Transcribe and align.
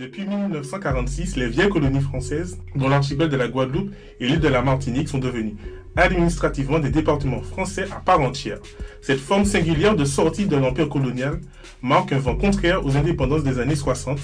Depuis 0.00 0.24
1946, 0.24 1.36
les 1.36 1.46
vieilles 1.46 1.68
colonies 1.68 2.00
françaises, 2.00 2.56
dont 2.74 2.88
l'archipel 2.88 3.28
de 3.28 3.36
la 3.36 3.48
Guadeloupe 3.48 3.90
et 4.18 4.26
l'île 4.26 4.40
de 4.40 4.48
la 4.48 4.62
Martinique, 4.62 5.10
sont 5.10 5.18
devenues 5.18 5.56
administrativement 5.94 6.78
des 6.78 6.88
départements 6.88 7.42
français 7.42 7.84
à 7.94 8.00
part 8.00 8.18
entière. 8.20 8.60
Cette 9.02 9.20
forme 9.20 9.44
singulière 9.44 9.94
de 9.94 10.06
sortie 10.06 10.46
de 10.46 10.56
l'empire 10.56 10.88
colonial 10.88 11.38
marque 11.82 12.12
un 12.12 12.18
vent 12.18 12.34
contraire 12.34 12.82
aux 12.86 12.96
indépendances 12.96 13.44
des 13.44 13.58
années 13.58 13.76
60 13.76 14.18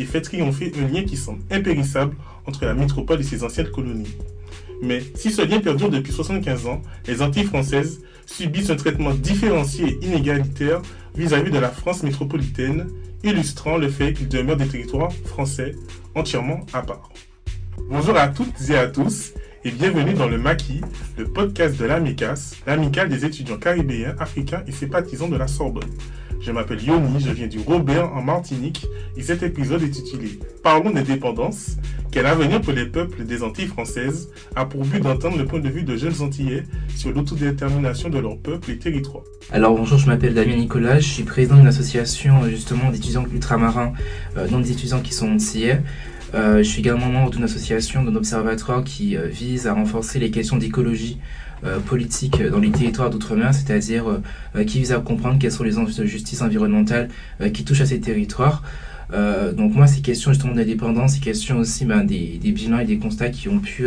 et 0.00 0.04
fait 0.04 0.20
triompher 0.20 0.72
un 0.76 0.92
lien 0.92 1.04
qui 1.04 1.16
semble 1.16 1.42
impérissable 1.52 2.16
entre 2.44 2.64
la 2.64 2.74
métropole 2.74 3.20
et 3.20 3.22
ses 3.22 3.44
anciennes 3.44 3.70
colonies. 3.70 4.16
Mais 4.82 5.00
si 5.14 5.30
ce 5.30 5.42
lien 5.42 5.60
perdure 5.60 5.90
depuis 5.90 6.12
75 6.12 6.66
ans, 6.66 6.82
les 7.06 7.22
Antilles 7.22 7.44
françaises 7.44 8.02
subissent 8.26 8.70
un 8.70 8.76
traitement 8.76 9.14
différencié 9.14 9.96
et 10.02 10.06
inégalitaire 10.06 10.82
vis-à-vis 11.14 11.52
de 11.52 11.58
la 11.60 11.68
France 11.68 12.02
métropolitaine, 12.02 12.88
illustrant 13.22 13.76
le 13.76 13.88
fait 13.88 14.12
qu'ils 14.12 14.28
demeurent 14.28 14.56
des 14.56 14.68
territoires 14.68 15.12
français 15.12 15.74
entièrement 16.14 16.60
à 16.72 16.82
part. 16.82 17.10
Bonjour 17.88 18.16
à 18.16 18.28
toutes 18.28 18.68
et 18.68 18.76
à 18.76 18.88
tous 18.88 19.32
et 19.64 19.70
bienvenue 19.70 20.14
dans 20.14 20.28
le 20.28 20.38
Maquis, 20.38 20.80
le 21.18 21.24
podcast 21.24 21.78
de 21.78 21.84
l'AMICAS, 21.84 22.56
l'amicale 22.66 23.08
des 23.08 23.24
étudiants 23.24 23.58
caribéens, 23.58 24.16
africains 24.18 24.62
et 24.66 24.72
sympathisants 24.72 25.28
de 25.28 25.36
la 25.36 25.48
Sorbonne. 25.48 25.90
Je 26.40 26.52
m'appelle 26.52 26.82
Yoni, 26.82 27.20
je 27.20 27.30
viens 27.32 27.46
du 27.46 27.58
Robert 27.58 28.14
en 28.14 28.22
Martinique 28.22 28.86
et 29.14 29.22
cet 29.22 29.42
épisode 29.42 29.82
est 29.82 29.88
intitulé 29.88 30.38
Parlons 30.62 30.90
d'indépendance, 30.90 31.76
quel 32.10 32.24
avenir 32.24 32.62
pour 32.62 32.72
les 32.72 32.86
peuples 32.86 33.24
des 33.24 33.42
Antilles 33.42 33.66
françaises 33.66 34.30
a 34.56 34.64
pour 34.64 34.82
but 34.86 35.02
d'entendre 35.02 35.36
le 35.36 35.44
point 35.44 35.60
de 35.60 35.68
vue 35.68 35.82
de 35.82 35.98
jeunes 35.98 36.22
Antillais 36.22 36.62
sur 36.96 37.12
l'autodétermination 37.12 38.08
de 38.08 38.18
leur 38.18 38.38
peuple 38.38 38.70
et 38.70 38.78
territoire. 38.78 39.22
Alors 39.52 39.76
bonjour, 39.76 39.98
je 39.98 40.06
m'appelle 40.06 40.32
Damien 40.32 40.56
Nicolas, 40.56 40.98
je 40.98 41.08
suis 41.08 41.24
président 41.24 41.56
d'une 41.56 41.66
association 41.66 42.48
justement 42.48 42.90
d'étudiants 42.90 43.26
ultramarins, 43.30 43.92
euh, 44.38 44.48
non 44.48 44.60
des 44.60 44.72
étudiants 44.72 45.00
qui 45.00 45.12
sont 45.12 45.30
Antillais. 45.30 45.82
Euh, 46.34 46.58
je 46.58 46.62
suis 46.62 46.80
également 46.80 47.06
membre 47.06 47.32
d'une 47.32 47.44
association, 47.44 48.02
d'un 48.02 48.14
observatoire 48.14 48.82
qui 48.82 49.16
euh, 49.16 49.26
vise 49.26 49.66
à 49.66 49.74
renforcer 49.74 50.18
les 50.18 50.30
questions 50.30 50.56
d'écologie 50.56 51.18
politique 51.86 52.42
dans 52.42 52.58
les 52.58 52.70
territoires 52.70 53.10
d'outre-mer, 53.10 53.54
c'est-à-dire 53.54 54.04
euh, 54.08 54.64
qui 54.64 54.78
vise 54.78 54.92
à 54.92 54.98
comprendre 54.98 55.38
quels 55.38 55.52
sont 55.52 55.64
les 55.64 55.78
enjeux 55.78 56.02
de 56.02 56.06
justice 56.06 56.42
environnementale 56.42 57.08
qui 57.52 57.64
touchent 57.64 57.82
à 57.82 57.86
ces 57.86 58.00
territoires. 58.00 58.62
donc 59.12 59.74
moi, 59.74 59.86
ces 59.86 60.00
questions 60.00 60.32
justement 60.32 60.54
d'indépendance, 60.54 61.14
ces 61.14 61.20
questions 61.20 61.58
aussi 61.58 61.84
ben, 61.84 62.04
des, 62.04 62.38
bilans 62.42 62.78
et 62.78 62.84
des 62.84 62.98
constats 62.98 63.30
qui 63.30 63.48
ont 63.48 63.58
pu 63.58 63.86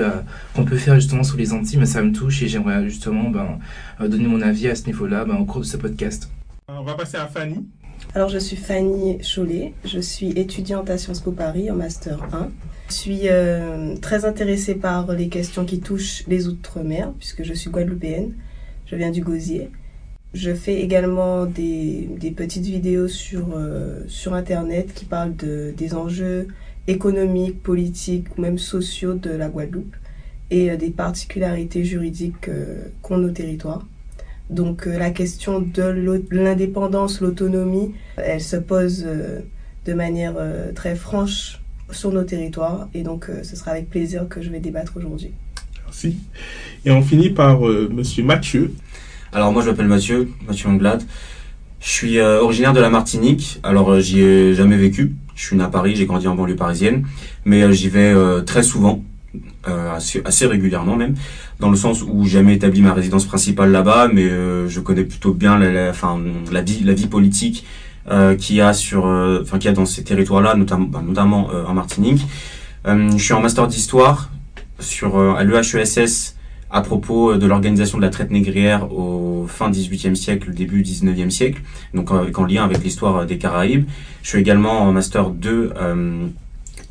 qu'on 0.56 0.66
peut 0.66 0.78
faire 0.78 0.96
justement 0.96 1.24
sous 1.24 1.38
les 1.38 1.54
Antilles, 1.54 1.80
mais 1.80 1.86
ça 1.86 2.02
me 2.02 2.12
touche 2.12 2.44
et 2.44 2.48
j'aimerais 2.48 2.84
justement 2.84 3.30
ben, 3.30 3.60
donner 4.08 4.28
mon 4.28 4.42
avis 4.42 4.68
à 4.68 4.76
ce 4.76 4.86
niveau-là 4.86 5.26
ben, 5.26 5.36
au 5.36 5.46
cours 5.46 5.62
de 5.62 5.66
ce 5.66 5.78
podcast. 5.78 6.30
On 6.68 6.84
va 6.84 6.94
passer 6.94 7.18
à 7.18 7.28
Fanny. 7.28 7.66
Alors, 8.16 8.30
je 8.30 8.38
suis 8.38 8.58
Fanny 8.58 9.18
Chollet, 9.24 9.74
je 9.86 10.00
suis 10.00 10.30
étudiante 10.38 10.88
à 10.92 11.00
Sciences 11.00 11.20
Po 11.20 11.32
Paris 11.32 11.72
en 11.72 11.76
Master 11.76 12.22
1. 12.32 12.52
Je 12.90 12.94
suis 12.94 13.22
euh, 13.24 13.96
très 13.98 14.24
intéressée 14.26 14.76
par 14.76 15.12
les 15.14 15.30
questions 15.30 15.66
qui 15.66 15.80
touchent 15.80 16.24
les 16.28 16.48
Outre-mer, 16.48 17.12
puisque 17.18 17.42
je 17.42 17.56
suis 17.56 17.72
guadeloupéenne, 17.72 18.34
je 18.86 18.96
viens 18.96 19.10
du 19.10 19.22
Gosier. 19.22 19.72
Je 20.36 20.54
fais 20.54 20.82
également 20.82 21.48
des, 21.48 22.08
petites 22.38 22.66
vidéos 22.66 23.08
sur, 23.08 23.48
euh, 23.56 24.02
sur 24.08 24.36
Internet 24.36 24.94
qui 24.94 25.06
parlent 25.06 25.36
de, 25.36 25.74
des 25.76 25.96
enjeux 25.96 26.50
économiques, 26.88 27.64
politiques 27.64 28.28
ou 28.38 28.42
même 28.42 28.60
sociaux 28.60 29.16
de 29.16 29.32
la 29.32 29.50
Guadeloupe 29.50 29.96
et 30.52 30.70
euh, 30.70 30.78
des 30.78 30.92
particularités 30.92 31.84
juridiques 31.84 32.52
qu'ont 33.02 33.18
nos 33.18 33.32
territoires. 33.32 33.88
Donc 34.50 34.88
euh, 34.88 34.98
la 34.98 35.10
question 35.10 35.60
de 35.62 36.24
l'indépendance, 36.32 37.22
l'autonomie, 37.22 37.94
elle 38.18 38.42
se 38.42 38.58
pose 38.58 39.04
euh, 39.06 39.40
de 39.86 39.94
manière 39.94 40.36
euh, 40.38 40.72
très 40.74 40.96
franche 40.96 41.60
sur 41.92 42.12
nos 42.12 42.24
territoires 42.24 42.88
et 42.94 43.04
donc 43.04 43.30
ce 43.44 43.56
sera 43.56 43.72
avec 43.72 43.90
plaisir 43.90 44.28
que 44.28 44.42
je 44.42 44.50
vais 44.50 44.60
débattre 44.60 44.94
aujourd'hui. 44.96 45.32
Merci. 45.86 46.18
Et 46.86 46.92
on 46.92 47.04
finit 47.04 47.30
par 47.30 47.60
Monsieur 47.62 48.24
Mathieu. 48.24 48.74
Alors 49.32 49.52
moi 49.52 49.62
je 49.62 49.70
m'appelle 49.70 49.88
Mathieu, 49.88 50.30
Mathieu 50.48 50.70
Anglade. 50.70 51.04
Je 51.80 51.90
suis 51.90 52.20
originaire 52.20 52.74
de 52.74 52.80
la 52.80 52.90
Martinique. 52.90 53.60
Alors 53.62 54.00
j'y 54.00 54.22
ai 54.22 54.56
jamais 54.56 54.78
vécu. 54.78 55.14
Je 55.36 55.46
suis 55.46 55.56
né 55.56 55.64
à 55.64 55.68
Paris, 55.68 55.96
j'ai 55.96 56.08
grandi 56.08 56.28
en 56.28 56.36
banlieue 56.36 56.56
parisienne, 56.56 57.06
mais 57.46 57.72
j'y 57.74 57.90
vais 57.90 58.16
très 58.44 58.64
souvent 58.64 59.04
euh, 59.68 59.96
assez, 59.96 60.22
assez, 60.26 60.46
régulièrement 60.46 60.96
même, 60.96 61.16
dans 61.60 61.70
le 61.70 61.76
sens 61.76 62.02
où 62.02 62.24
j'ai 62.26 62.40
jamais 62.40 62.56
établi 62.56 62.82
ma 62.82 62.94
résidence 62.94 63.26
principale 63.26 63.72
là-bas, 63.72 64.10
mais 64.12 64.24
euh, 64.24 64.68
je 64.68 64.80
connais 64.80 65.04
plutôt 65.04 65.34
bien 65.34 65.58
la, 65.58 65.72
la, 65.72 65.90
enfin, 65.90 66.20
la 66.52 66.62
vie, 66.62 66.84
la 66.84 66.94
vie 66.94 67.08
politique 67.08 67.66
euh, 68.10 68.36
qu'il 68.36 68.58
y 68.58 68.62
a 68.62 68.74
sur, 68.74 69.06
euh, 69.06 69.40
enfin 69.42 69.60
qu'il 69.60 69.70
y 69.70 69.74
a 69.74 69.76
dans 69.76 69.86
ces 69.86 70.04
territoires-là, 70.04 70.56
notamment, 70.56 70.86
bah, 70.86 71.02
notamment 71.06 71.50
en 71.68 71.74
Martinique. 71.74 72.26
je 72.86 73.18
suis 73.18 73.34
en 73.34 73.42
master 73.42 73.68
d'histoire 73.68 74.30
sur 74.80 75.18
à 75.18 75.44
l'EHESS 75.44 76.36
à 76.70 76.82
propos 76.82 77.38
de 77.38 77.46
l'organisation 77.46 78.00
de 78.00 78.04
la 78.04 78.10
traite 78.10 78.32
négrière 78.32 78.92
au 78.92 79.46
fin 79.48 79.70
18e 79.70 80.16
siècle, 80.16 80.52
début 80.54 80.82
19e 80.82 81.30
siècle, 81.30 81.62
donc 81.94 82.12
en 82.12 82.46
lien 82.46 82.64
avec 82.64 82.84
l'histoire 82.84 83.26
des 83.26 83.38
Caraïbes. 83.38 83.86
Je 84.24 84.30
suis 84.30 84.40
également 84.40 84.82
en 84.82 84.92
master 84.92 85.30
2 85.30 85.72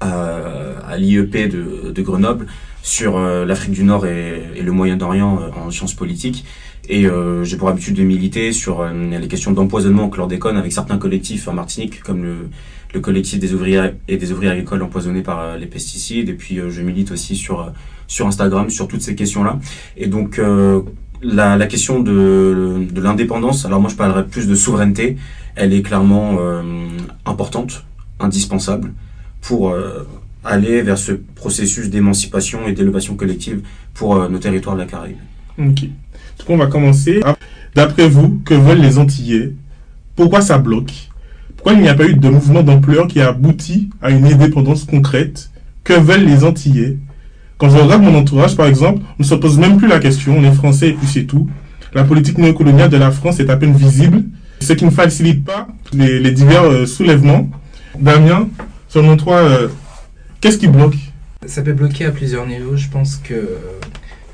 à, 0.02 0.96
l'IEP 0.96 1.48
de, 1.48 2.02
Grenoble 2.02 2.46
sur 2.82 3.16
euh, 3.16 3.44
l'Afrique 3.44 3.72
du 3.72 3.84
Nord 3.84 4.06
et, 4.06 4.60
le 4.60 4.72
Moyen-Orient 4.72 5.40
euh, 5.40 5.60
en 5.60 5.70
sciences 5.70 5.94
politiques. 5.94 6.44
Et 6.88 7.06
euh, 7.06 7.44
j'ai 7.44 7.56
pour 7.56 7.68
habitude 7.68 7.94
de 7.94 8.02
militer 8.02 8.52
sur 8.52 8.84
les 8.84 9.28
questions 9.28 9.52
d'empoisonnement 9.52 10.06
au 10.06 10.08
chlordécone 10.08 10.56
avec 10.56 10.72
certains 10.72 10.98
collectifs 10.98 11.46
en 11.46 11.52
Martinique, 11.52 12.02
comme 12.02 12.24
le, 12.24 12.34
le 12.92 13.00
collectif 13.00 13.38
des 13.38 13.54
ouvriers 13.54 13.92
et 14.08 14.16
des 14.16 14.32
ouvriers 14.32 14.50
agricoles 14.50 14.82
empoisonnés 14.82 15.22
par 15.22 15.56
les 15.56 15.66
pesticides. 15.66 16.28
Et 16.28 16.34
puis 16.34 16.58
je 16.69 16.82
milite 16.82 17.12
aussi 17.12 17.36
sur 17.36 17.72
sur 18.08 18.26
Instagram 18.26 18.69
sur 18.69 18.88
toutes 18.88 19.00
ces 19.00 19.14
questions-là. 19.14 19.60
Et 19.96 20.08
donc 20.08 20.40
la, 21.22 21.66
question 21.69 22.00
de, 22.00 22.84
de 22.90 23.00
l'indépendance, 23.00 23.64
alors 23.64 23.80
moi 23.80 23.88
je 23.88 23.94
parlerai 23.94 24.26
plus 24.26 24.48
de 24.48 24.54
souveraineté, 24.56 25.16
elle 25.54 25.72
est 25.72 25.82
clairement 25.82 26.38
importante, 27.24 27.84
indispensable 28.19 28.92
pour 29.42 29.70
euh, 29.70 30.08
aller 30.44 30.80
vers 30.80 30.97
ce 30.97 31.12
processus 31.12 31.91
d'émancipation 31.91 32.66
et 32.66 32.72
d'élévation 32.72 33.14
collective 33.14 33.60
pour 33.92 34.16
euh, 34.16 34.28
nos 34.28 34.38
territoires 34.38 34.76
de 34.76 34.80
la 34.80 34.86
Caraïbe. 34.86 35.19
Ok. 35.58 35.82
Donc 35.82 36.48
on 36.48 36.56
va 36.56 36.66
commencer. 36.66 37.20
D'après 37.75 38.08
vous, 38.08 38.41
que 38.44 38.54
veulent 38.54 38.81
les 38.81 38.98
Antillais? 38.98 39.52
Pourquoi 40.16 40.41
ça 40.41 40.58
bloque? 40.58 40.92
Pourquoi 41.56 41.75
il 41.75 41.82
n'y 41.82 41.88
a 41.88 41.94
pas 41.94 42.06
eu 42.06 42.14
de 42.14 42.28
mouvement 42.28 42.62
d'ampleur 42.62 43.06
qui 43.06 43.20
a 43.20 43.28
abouti 43.28 43.91
à 44.00 44.10
une 44.10 44.25
indépendance 44.25 44.84
concrète? 44.84 45.50
Que 45.84 45.94
veulent 45.94 46.25
les 46.25 46.44
Antillais? 46.44 46.98
Quand 47.58 47.70
je 47.70 47.76
regarde 47.76 48.02
mon 48.02 48.14
entourage, 48.16 48.56
par 48.56 48.66
exemple, 48.66 49.02
on 49.19 49.22
ne 49.22 49.28
se 49.28 49.34
pose 49.34 49.58
même 49.58 49.76
plus 49.76 49.88
la 49.88 50.00
question. 50.00 50.36
On 50.36 50.42
est 50.42 50.52
français 50.52 50.91
et 50.91 50.92
puis 50.94 51.06
c'est 51.06 51.25
tout. 51.25 51.48
La 51.94 52.04
politique 52.04 52.38
néocoloniale 52.38 52.91
de 52.91 52.97
la 52.97 53.10
France 53.10 53.38
est 53.38 53.50
à 53.50 53.56
peine 53.56 53.75
visible, 53.75 54.25
ce 54.60 54.72
qui 54.72 54.84
ne 54.84 54.91
facilite 54.91 55.44
pas 55.44 55.69
les, 55.92 56.19
les 56.19 56.32
divers 56.32 56.64
euh, 56.64 56.86
soulèvements. 56.86 57.48
Damien, 57.98 58.48
Selon 58.92 59.16
toi, 59.16 59.38
euh, 59.38 59.69
qu'est-ce 60.42 60.58
qui 60.58 60.69
bloque? 60.69 60.97
Ça 61.47 61.62
peut 61.62 61.72
bloquer 61.72 62.04
à 62.04 62.10
plusieurs 62.10 62.47
niveaux. 62.47 62.76
Je 62.76 62.91
pense 62.91 63.16
que, 63.16 63.56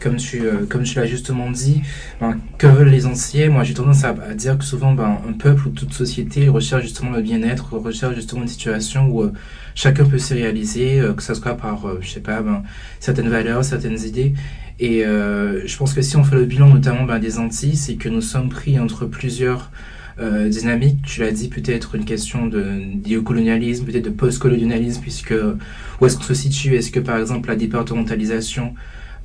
comme 0.01 0.17
tu, 0.17 0.41
euh, 0.41 0.67
comme 0.69 0.83
tu 0.83 0.97
l'as 0.97 1.07
justement 1.07 1.49
dit, 1.53 1.83
ben, 2.21 2.41
que 2.59 2.67
veulent 2.67 2.89
les 2.89 3.07
anciens 3.07 3.51
Moi, 3.51 3.63
j'ai 3.63 3.75
tendance 3.75 4.03
à, 4.03 4.15
dire 4.35 4.59
que 4.59 4.65
souvent, 4.65 4.95
ben, 4.95 5.19
un 5.29 5.33
peuple 5.35 5.69
ou 5.69 5.71
toute 5.71 5.93
société 5.93 6.49
recherche 6.49 6.83
justement 6.83 7.13
le 7.13 7.23
bien-être, 7.23 7.75
recherche 7.75 8.17
justement 8.17 8.43
une 8.43 8.49
situation 8.49 9.07
où 9.07 9.23
euh, 9.23 9.33
chacun 9.77 10.05
peut 10.05 10.19
se 10.19 10.35
réaliser, 10.35 11.05
que 11.17 11.23
ce 11.23 11.35
soit 11.35 11.57
par, 11.57 11.87
je 12.01 12.09
sais 12.11 12.19
pas, 12.19 12.41
ben, 12.43 12.65
certaines 12.99 13.29
valeurs, 13.29 13.63
certaines 13.63 14.01
idées. 14.01 14.35
Et 14.81 15.05
je 15.05 15.77
pense 15.77 15.95
que 15.95 16.03
si 16.03 16.17
on 16.17 16.25
fait 16.25 16.35
le 16.35 16.47
bilan 16.47 16.67
notamment 16.67 17.05
ben, 17.05 17.21
des 17.21 17.39
Antilles, 17.39 17.77
c'est 17.77 17.95
que 17.95 18.09
nous 18.09 18.23
sommes 18.23 18.49
pris 18.49 18.81
entre 18.81 19.07
plusieurs 19.07 19.71
euh, 20.21 20.49
dynamique. 20.49 21.03
Tu 21.03 21.21
l'as 21.21 21.33
dit, 21.33 21.49
peut-être 21.49 21.95
une 21.95 22.05
question 22.05 22.47
de 22.47 22.65
néocolonialisme, 23.07 23.85
peut-être 23.85 24.05
de 24.05 24.11
post-colonialisme, 24.11 25.01
puisque 25.01 25.35
où 26.01 26.07
est-ce 26.07 26.17
qu'on 26.17 26.23
se 26.23 26.35
situe? 26.35 26.75
Est-ce 26.77 26.91
que 26.91 27.01
par 27.01 27.19
exemple 27.19 27.49
la 27.49 27.57
départementalisation 27.57 28.75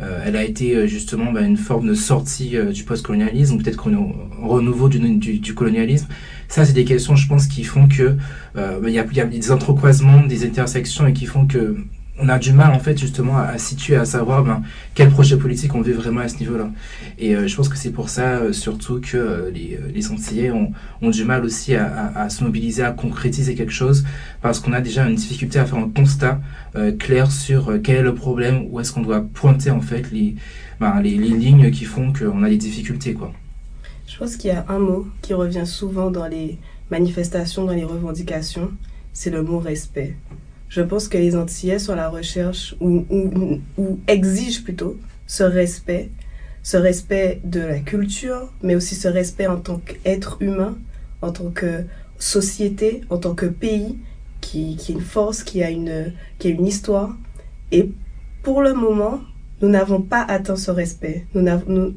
euh, 0.02 0.24
elle 0.26 0.36
a 0.36 0.44
été 0.44 0.76
euh, 0.76 0.88
justement 0.88 1.32
bah, 1.32 1.42
une 1.42 1.58
forme 1.58 1.88
de 1.88 1.94
sortie 1.94 2.58
euh, 2.58 2.72
du 2.72 2.84
post-colonialisme, 2.84 3.62
peut-être 3.62 3.78
qu'on 3.78 4.14
renouveau 4.42 4.90
du, 4.90 5.54
colonialisme? 5.54 6.08
Ça, 6.48 6.66
c'est 6.66 6.74
des 6.74 6.86
questions, 6.86 7.16
je 7.16 7.28
pense, 7.28 7.48
qui 7.48 7.64
font 7.64 7.88
que 7.88 8.18
bah, 8.56 8.80
il 8.86 8.90
y, 8.90 8.94
y, 8.94 9.22
a, 9.22 9.26
des 9.26 9.52
entrecroisements, 9.52 10.26
des 10.26 10.46
intersections 10.46 11.08
et 11.08 11.14
qui 11.14 11.26
font 11.26 11.46
que 11.46 11.78
on 12.20 12.30
a 12.30 12.38
du 12.38 12.54
mal 12.54 12.72
en 12.74 12.80
fait 12.80 12.98
justement 12.98 13.38
à, 13.38 13.58
situer, 13.58 13.96
à 13.96 14.06
savoir 14.06 14.44
ben, 14.44 14.62
quel 14.94 15.10
projet 15.10 15.38
politique 15.38 15.74
on 15.74 15.82
veut 15.82 15.94
vraiment 15.94 16.22
à 16.22 16.28
ce 16.28 16.38
niveau-là. 16.38 16.70
Et 17.18 17.36
euh, 17.36 17.48
je 17.48 17.56
pense 17.56 17.70
que 17.70 17.78
c'est 17.78 17.92
pour 17.92 18.10
ça 18.10 18.38
euh, 18.38 18.54
surtout 18.54 19.02
que 19.02 19.18
euh, 19.18 19.52
les, 19.52 19.80
les 19.94 20.12
Antillais 20.12 20.52
ont, 20.52 20.72
ont, 21.02 21.10
du 21.10 21.24
mal 21.24 21.44
aussi 21.44 21.76
à, 21.76 22.12
à, 22.16 22.30
se 22.30 22.44
mobiliser, 22.44 22.84
à 22.84 22.92
concrétiser 22.92 23.56
quelque 23.56 23.72
chose, 23.72 24.06
parce 24.42 24.60
qu'on 24.60 24.74
a 24.74 24.82
déjà 24.82 25.08
une 25.08 25.16
difficulté 25.16 25.58
à 25.60 25.66
faire 25.66 25.80
un 25.80 25.90
constat 25.90 26.40
clair 26.98 27.32
sur 27.32 27.72
quel 27.84 27.98
est 27.98 28.02
le 28.02 28.16
problème, 28.16 28.66
où 28.70 28.80
est-ce 28.80 28.92
qu'on 28.92 29.04
doit 29.04 29.22
pointer 29.22 29.70
en 29.70 29.82
fait 29.82 30.12
les, 30.12 30.36
ben, 30.80 31.02
les, 31.02 31.18
les 31.18 31.30
lignes 31.30 31.70
qui 31.72 31.86
font 31.86 32.12
qu'on 32.12 32.44
a 32.44 32.50
des 32.50 32.58
difficultés. 32.58 33.14
quoi. 33.14 33.32
Je 34.08 34.18
pense 34.18 34.38
qu'il 34.38 34.50
y 34.50 34.54
a 34.54 34.66
un 34.70 34.80
mot 34.80 35.08
qui 35.22 35.34
revient 35.34 35.68
souvent 35.68 36.10
dans 36.10 36.28
les 36.28 36.58
manifestations, 36.90 37.66
dans 37.66 37.74
les 37.74 37.84
revendications, 37.84 38.72
c'est 39.14 39.30
le 39.30 39.44
mot 39.44 39.60
respect 39.60 40.16
je 40.74 40.82
pense 40.82 41.08
que 41.08 41.20
les 41.20 41.36
Antillais 41.36 41.78
sont 41.78 41.94
à 41.94 41.96
la 41.96 42.10
recherche 42.10 42.76
ou, 42.82 43.06
exigent 44.08 44.64
plutôt 44.64 44.98
ce 45.28 45.44
respect, 45.44 46.10
ce 46.64 46.78
respect 46.78 47.42
de 47.44 47.60
la 47.60 47.78
culture, 47.78 48.52
mais 48.64 48.74
aussi 48.74 48.96
ce 48.96 49.08
respect 49.08 49.46
en 49.46 49.58
tant 49.58 49.78
qu'être 49.78 50.38
humain, 50.42 50.76
en 51.22 51.32
tant 51.32 51.52
que 51.52 51.84
société, 52.18 53.02
en 53.12 53.20
tant 53.20 53.36
que 53.36 53.46
pays 53.46 54.00
qui, 54.42 54.76
est 54.80 54.90
une 54.90 55.02
force, 55.02 55.44
qui 55.44 55.62
a 55.62 55.70
une, 55.70 56.12
qui 56.40 56.48
a 56.48 56.50
une 56.50 56.66
histoire. 56.66 57.16
Et 57.72 57.92
pour 58.42 58.64
le 58.64 58.74
moment, 58.74 59.22
nous 59.62 59.70
n'avons 59.70 60.02
pas 60.02 60.24
atteint 60.24 60.56
ce 60.56 60.72
respect. 60.72 61.28
Nous 61.36 61.44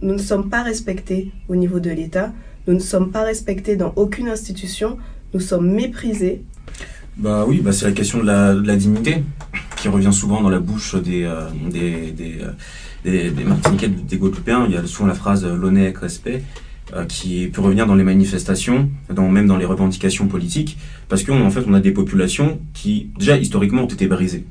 ne 0.02 0.18
sommes 0.18 0.50
pas 0.50 0.62
respectés 0.62 1.32
au 1.48 1.56
niveau 1.56 1.80
de 1.80 1.90
l'État. 1.90 2.30
Nous 2.66 2.74
ne 2.74 2.78
sommes 2.78 3.10
pas 3.10 3.22
respectés 3.22 3.76
dans 3.76 3.94
aucune 3.96 4.28
institution. 4.28 4.98
Nous 5.32 5.40
sommes 5.40 5.70
méprisés. 5.72 6.44
Bah 7.16 7.46
oui, 7.48 7.60
bah 7.62 7.72
c'est 7.72 7.86
la 7.86 7.92
question 7.92 8.18
de 8.18 8.26
la, 8.26 8.76
dignité 8.76 9.24
qui 9.78 9.88
revient 9.88 10.12
souvent 10.12 10.42
dans 10.42 10.50
la 10.50 10.58
bouche 10.58 10.96
des, 10.96 11.24
euh, 11.24 11.48
des, 11.70 12.10
des, 12.12 12.38
euh, 13.06 13.44
Martiniquais, 13.46 13.88
des 13.88 14.18
Guadeloupéens. 14.18 14.66
Il 14.68 14.74
y 14.74 14.76
a 14.76 14.86
souvent 14.86 15.06
la 15.06 15.14
phrase 15.14 15.46
euh, 15.46 15.56
l'honneur 15.56 15.84
avec 15.84 15.96
respect 15.96 16.42
euh, 16.94 17.06
qui 17.06 17.46
peut 17.46 17.62
revenir 17.62 17.86
dans 17.86 17.94
les 17.94 18.04
manifestations, 18.04 18.90
dans, 19.08 19.30
même 19.30 19.46
dans 19.46 19.56
les 19.56 19.64
revendications 19.64 20.26
politiques, 20.28 20.76
parce 21.08 21.22
qu'en 21.22 21.40
en 21.40 21.50
fait 21.50 21.64
on 21.66 21.72
a 21.72 21.80
des 21.80 21.92
populations 21.92 22.58
qui 22.74 23.08
déjà 23.18 23.38
historiquement 23.38 23.84
ont 23.84 23.88
été 23.88 24.08
brisées. 24.08 24.44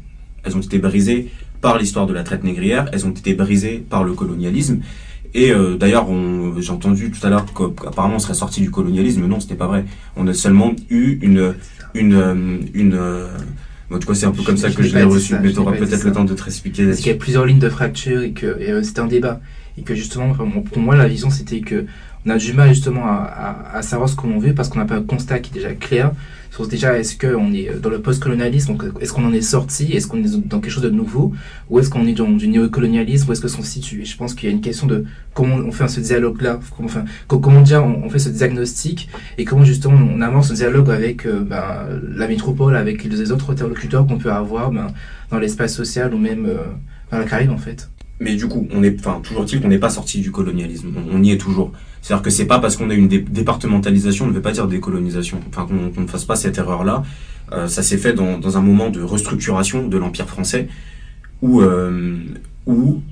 Elles 0.44 0.58
ont 0.58 0.62
été 0.62 0.80
brisées 0.80 1.30
par 1.62 1.78
l'histoire 1.78 2.08
de 2.08 2.14
la 2.14 2.24
traite 2.24 2.44
négrière, 2.44 2.90
elles 2.94 3.06
ont 3.06 3.12
été 3.12 3.36
brisées 3.36 3.78
par 3.78 4.04
le 4.04 4.14
colonialisme. 4.14 4.80
Et 5.34 5.52
d'ailleurs, 5.78 6.08
j'ai 6.60 6.72
entendu 6.72 7.12
tout 7.12 7.28
à 7.28 7.30
l'heure 7.30 7.46
qu'apparemment 7.54 8.16
on 8.16 8.20
serait 8.20 8.36
sorti 8.36 8.62
du 8.62 8.72
colonialisme. 8.72 9.26
Non, 9.26 9.42
ce 9.42 9.50
n'est 9.50 9.56
pas 9.56 9.68
vrai. 9.68 9.84
On 10.16 10.28
a 10.28 10.34
seulement 10.34 10.72
eu 10.90 11.20
une 11.22 11.56
une 11.96 12.68
une, 12.74 12.94
euh, 12.94 13.28
en 13.92 14.00
tout 14.00 14.08
cas, 14.08 14.14
c'est 14.16 14.26
un 14.26 14.32
peu 14.32 14.44
comme 14.44 14.58
ça 14.58 14.72
que 14.72 14.84
je 14.84 14.96
l'ai 14.96 15.04
reçu, 15.04 15.36
mais 15.42 15.52
tu 15.52 15.60
auras 15.60 15.74
peut-être 15.74 16.04
le 16.04 16.12
temps 16.12 16.26
de 16.26 16.34
te 16.34 16.42
réexpliquer. 16.42 16.86
Parce 16.86 16.98
qu'il 16.98 17.12
y 17.12 17.16
a 17.16 17.18
plusieurs 17.18 17.46
lignes 17.46 17.60
de 17.60 17.70
fracture 17.70 18.22
et 18.22 18.32
que 18.32 18.46
euh, 18.46 18.84
c'était 18.84 19.02
un 19.02 19.08
débat. 19.08 19.42
Et 19.78 19.82
que 19.82 19.94
justement, 19.94 20.34
pour 20.34 20.80
moi, 20.80 20.96
la 20.96 21.08
vision, 21.08 21.30
c'était 21.30 21.60
que 21.60 21.86
on 22.26 22.30
a 22.32 22.38
du 22.38 22.54
mal 22.54 22.70
justement 22.70 23.06
à, 23.06 23.82
savoir 23.82 24.10
ce 24.10 24.16
qu'on 24.16 24.40
veut 24.40 24.54
parce 24.54 24.70
qu'on 24.70 24.80
n'a 24.80 24.86
pas 24.86 24.96
un 24.96 25.04
constat 25.04 25.40
qui 25.40 25.52
est 25.52 25.54
déjà 25.54 25.74
clair 25.74 26.12
sur 26.52 26.68
déjà 26.68 26.98
est-ce 26.98 27.18
qu'on 27.18 27.54
est 27.54 27.70
dans 27.82 27.90
le 27.90 28.00
post-colonialisme, 28.00 28.78
est-ce 29.02 29.12
qu'on 29.12 29.26
en 29.26 29.34
est 29.34 29.42
sorti, 29.42 29.92
est-ce 29.92 30.08
qu'on 30.08 30.24
est 30.24 30.48
dans 30.48 30.62
quelque 30.62 30.72
chose 30.72 30.84
de 30.84 30.90
nouveau, 30.90 31.34
ou 31.70 31.80
est-ce 31.80 31.90
qu'on 31.90 32.08
est 32.08 32.14
dans 32.14 32.30
du 32.30 32.48
néocolonialisme, 32.48 33.30
où 33.30 33.34
est-ce 33.34 33.42
que 33.42 33.50
sont 33.50 33.62
situé. 33.62 34.04
Et 34.04 34.06
je 34.06 34.16
pense 34.16 34.34
qu'il 34.34 34.48
y 34.48 34.52
a 34.52 34.56
une 34.56 34.62
question 34.62 34.88
de 34.88 35.04
comment 35.34 35.56
on 35.56 35.72
fait 35.74 35.88
ce 35.90 36.00
dialogue-là, 36.00 36.62
comment, 36.76 36.88
enfin, 36.88 37.04
comment 37.28 37.62
on, 37.62 38.10
fait 38.10 38.20
ce 38.20 38.30
diagnostic 38.30 39.10
et 39.38 39.44
comment 39.44 39.66
justement 39.66 40.00
on 40.00 40.22
amorce 40.22 40.48
ce 40.48 40.54
dialogue 40.54 40.90
avec 40.92 41.26
euh, 41.26 41.42
ben, 41.42 41.88
la 42.16 42.28
métropole, 42.28 42.78
avec 42.78 43.04
les 43.04 43.32
autres 43.34 43.52
interlocuteurs 43.52 44.08
qu'on 44.08 44.18
peut 44.18 44.32
avoir 44.32 44.72
ben, 44.72 44.88
dans 45.32 45.40
l'espace 45.40 45.76
social 45.76 46.14
ou 46.14 46.18
même 46.18 46.46
euh, 46.46 46.56
dans 47.12 47.18
la 47.18 47.26
Caraïbe 47.26 47.52
en 47.52 47.58
fait. 47.58 47.90
Mais 48.20 48.36
du 48.36 48.48
coup, 48.48 48.68
on 48.72 48.82
est, 48.82 48.98
enfin, 49.00 49.20
toujours 49.22 49.46
qu'on 49.62 49.68
n'est 49.68 49.78
pas 49.78 49.90
sorti 49.90 50.22
du 50.22 50.32
colonialisme. 50.32 50.94
On, 51.12 51.22
y 51.22 51.32
est 51.32 51.38
toujours. 51.38 51.74
C'est-à-dire 52.06 52.22
que 52.22 52.30
c'est 52.30 52.46
pas 52.46 52.60
parce 52.60 52.78
qu'on 52.78 52.92
a 52.92 52.94
une 52.94 53.08
départementalisation, 53.08 54.26
on 54.26 54.28
ne 54.28 54.34
veut 54.34 54.40
pas 54.40 54.52
dire 54.52 54.68
décolonisation. 54.68 55.40
Enfin, 55.50 55.66
qu'on 55.66 56.02
ne 56.02 56.08
fasse 56.08 56.24
pas 56.24 56.36
cette 56.36 56.60
erreur-là. 56.60 57.02
Euh, 57.52 57.68
ça 57.68 57.82
s'est 57.82 57.98
fait 57.98 58.14
dans, 58.14 58.58
un 58.58 58.62
moment 58.62 58.92
de 58.92 59.02
restructuration 59.02 59.88
de 59.88 59.98
l'empire 59.98 60.28
français, 60.28 60.68
où, 61.42 61.62
euh, 61.62 62.16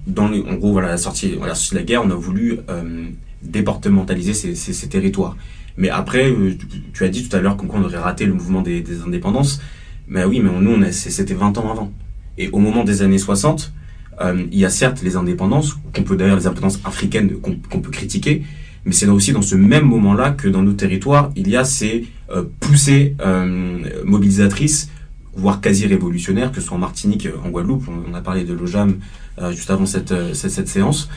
dans 0.05 0.27
les, 0.27 0.41
en 0.43 0.53
gros, 0.57 0.73
voilà, 0.73 0.89
la 0.89 0.97
sortie, 0.97 1.33
voilà, 1.35 1.53
la 1.53 1.59
de 1.71 1.75
la 1.75 1.81
guerre, 1.81 2.03
on 2.05 2.11
a 2.11 2.13
voulu 2.13 2.59
euh, 2.69 3.05
départementaliser 3.41 4.35
ces, 4.35 4.89
territoires. 4.89 5.37
Mais 5.75 5.89
après, 5.89 6.29
euh, 6.29 6.55
tu 6.93 7.03
as 7.03 7.09
dit 7.09 7.27
tout 7.27 7.35
à 7.35 7.39
l'heure 7.39 7.57
qu'on 7.57 7.83
aurait 7.83 7.97
raté 7.97 8.27
le 8.27 8.33
mouvement 8.33 8.61
des, 8.61 8.83
indépendances. 9.03 9.59
Mais 10.07 10.23
oui, 10.23 10.39
mais 10.39 10.51
nous, 10.51 10.91
c'était 10.91 11.33
20 11.33 11.57
ans 11.57 11.71
avant. 11.71 11.91
Et 12.37 12.47
au 12.49 12.59
moment 12.59 12.83
des 12.83 13.01
années 13.01 13.17
60, 13.17 13.73
euh, 14.21 14.45
il 14.51 14.59
y 14.59 14.65
a 14.65 14.69
certes 14.69 15.01
les 15.01 15.15
indépendances, 15.15 15.79
qu'on 15.95 16.03
peut 16.03 16.15
d'ailleurs 16.15 16.37
les 16.37 16.45
indépendances 16.45 16.79
africaines 16.85 17.31
qu'on 17.39 17.79
peut 17.81 17.89
critiquer, 17.89 18.43
mais 18.85 18.91
c'est 18.91 19.07
aussi 19.07 19.31
dans 19.31 19.41
ce 19.41 19.55
même 19.55 19.85
moment-là 19.85 20.31
que 20.31 20.47
dans 20.47 20.61
nos 20.61 20.73
territoires, 20.73 21.31
il 21.35 21.49
y 21.49 21.55
a 21.55 21.63
ces 21.63 22.05
euh, 22.29 22.43
poussées 22.59 23.15
euh, 23.21 23.79
mobilisatrices, 24.03 24.89
voire 25.35 25.61
quasi 25.61 25.87
révolutionnaires, 25.87 26.51
que 26.51 26.61
ce 26.61 26.67
soit 26.67 26.77
en 26.77 26.79
Martinique, 26.79 27.27
en 27.43 27.49
Guadeloupe, 27.49 27.85
on 27.87 28.13
a 28.13 28.21
parlé 28.21 28.43
de 28.43 28.53
l'OJAM 28.53 28.99
euh, 29.41 29.51
juste 29.51 29.71
avant 29.71 29.87
cette, 29.87 30.11
euh, 30.11 30.33
séance, 30.33 31.09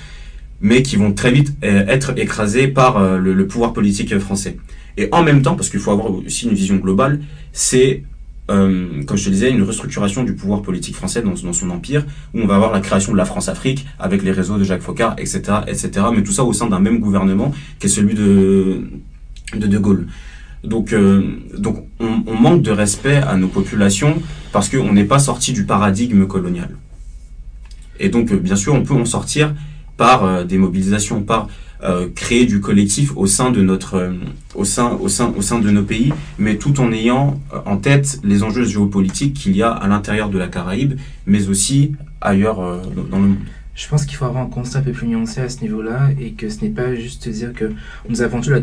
mais 0.62 0.82
qui 0.82 0.96
vont 0.96 1.12
très 1.12 1.30
vite 1.30 1.54
euh, 1.64 1.84
être 1.86 2.18
écrasées 2.18 2.66
par 2.68 3.18
le 3.18 3.46
pouvoir 3.46 3.74
politique 3.74 4.18
français. 4.18 4.56
Et 4.96 5.08
en 5.12 5.22
même 5.22 5.42
temps, 5.42 5.54
parce 5.54 5.68
qu'il 5.68 5.80
faut 5.80 5.90
avoir 5.90 6.10
aussi 6.10 6.46
une 6.46 6.54
vision 6.54 6.76
globale, 6.76 7.20
c'est 7.52 8.04
euh, 8.50 9.02
comme 9.04 9.16
je 9.16 9.24
te 9.24 9.30
disais, 9.30 9.50
une 9.50 9.62
restructuration 9.62 10.22
du 10.22 10.34
pouvoir 10.34 10.62
politique 10.62 10.94
français 10.94 11.22
dans, 11.22 11.34
son 11.52 11.70
empire, 11.70 12.04
où 12.34 12.40
on 12.40 12.46
va 12.46 12.54
avoir 12.54 12.72
la 12.72 12.80
création 12.80 13.12
de 13.12 13.16
la 13.16 13.24
France-Afrique 13.24 13.86
avec 13.98 14.22
les 14.22 14.30
réseaux 14.30 14.56
de 14.58 14.64
Jacques 14.64 14.82
Foccart, 14.82 15.16
etc., 15.18 15.42
etc. 15.66 15.90
Mais 16.14 16.22
tout 16.22 16.32
ça 16.32 16.44
au 16.44 16.52
sein 16.52 16.68
d'un 16.68 16.78
même 16.78 17.00
gouvernement 17.00 17.52
qui 17.78 17.86
est 17.86 17.90
celui 17.90 18.14
de 18.14 18.82
de, 19.54 19.78
Gaulle. 19.78 20.08
Donc, 20.64 20.92
euh, 20.92 21.22
donc 21.56 21.84
on, 22.00 22.34
manque 22.34 22.62
de 22.62 22.72
respect 22.72 23.16
à 23.16 23.36
nos 23.36 23.48
populations 23.48 24.20
parce 24.52 24.68
qu'on 24.68 24.92
n'est 24.92 25.04
pas 25.04 25.20
sorti 25.20 25.52
du 25.52 25.64
paradigme 25.64 26.26
colonial. 26.26 26.70
Et 28.00 28.08
donc, 28.08 28.32
bien 28.32 28.56
sûr, 28.56 28.74
on 28.74 28.82
peut 28.82 28.94
en 28.94 29.04
sortir 29.04 29.54
par 29.96 30.24
euh, 30.24 30.44
des 30.44 30.58
mobilisations, 30.58 31.22
par 31.22 31.48
euh, 31.82 32.08
créer 32.14 32.46
du 32.46 32.60
collectif 32.60 33.12
au 33.16 33.26
sein 33.26 33.50
de 33.50 33.60
notre 33.60 33.96
euh, 33.96 34.12
au 34.54 34.64
sein 34.64 34.92
au 34.92 35.08
sein 35.08 35.34
au 35.36 35.42
sein 35.42 35.58
de 35.58 35.70
nos 35.70 35.82
pays 35.82 36.10
mais 36.38 36.56
tout 36.56 36.80
en 36.80 36.90
ayant 36.90 37.38
euh, 37.52 37.58
en 37.66 37.76
tête 37.76 38.18
les 38.24 38.42
enjeux 38.42 38.64
géopolitiques 38.64 39.34
qu'il 39.34 39.54
y 39.54 39.62
a 39.62 39.72
à 39.72 39.86
l'intérieur 39.86 40.30
de 40.30 40.38
la 40.38 40.48
Caraïbe 40.48 40.98
mais 41.26 41.48
aussi 41.48 41.92
ailleurs 42.22 42.56
dans 43.10 43.18
le 43.18 43.26
monde. 43.26 43.36
Je 43.74 43.86
pense 43.88 44.06
qu'il 44.06 44.16
faut 44.16 44.24
avoir 44.24 44.42
un 44.42 44.48
constat 44.48 44.78
un 44.78 44.82
peu 44.82 44.92
plus 44.92 45.06
nuancé 45.06 45.42
à 45.42 45.50
ce 45.50 45.60
niveau-là 45.60 46.08
et 46.18 46.30
que 46.30 46.48
ce 46.48 46.62
n'est 46.62 46.70
pas 46.70 46.94
juste 46.94 47.28
dire 47.28 47.52
que 47.52 47.72
nous 48.08 48.22
avons 48.22 48.40
la, 48.40 48.58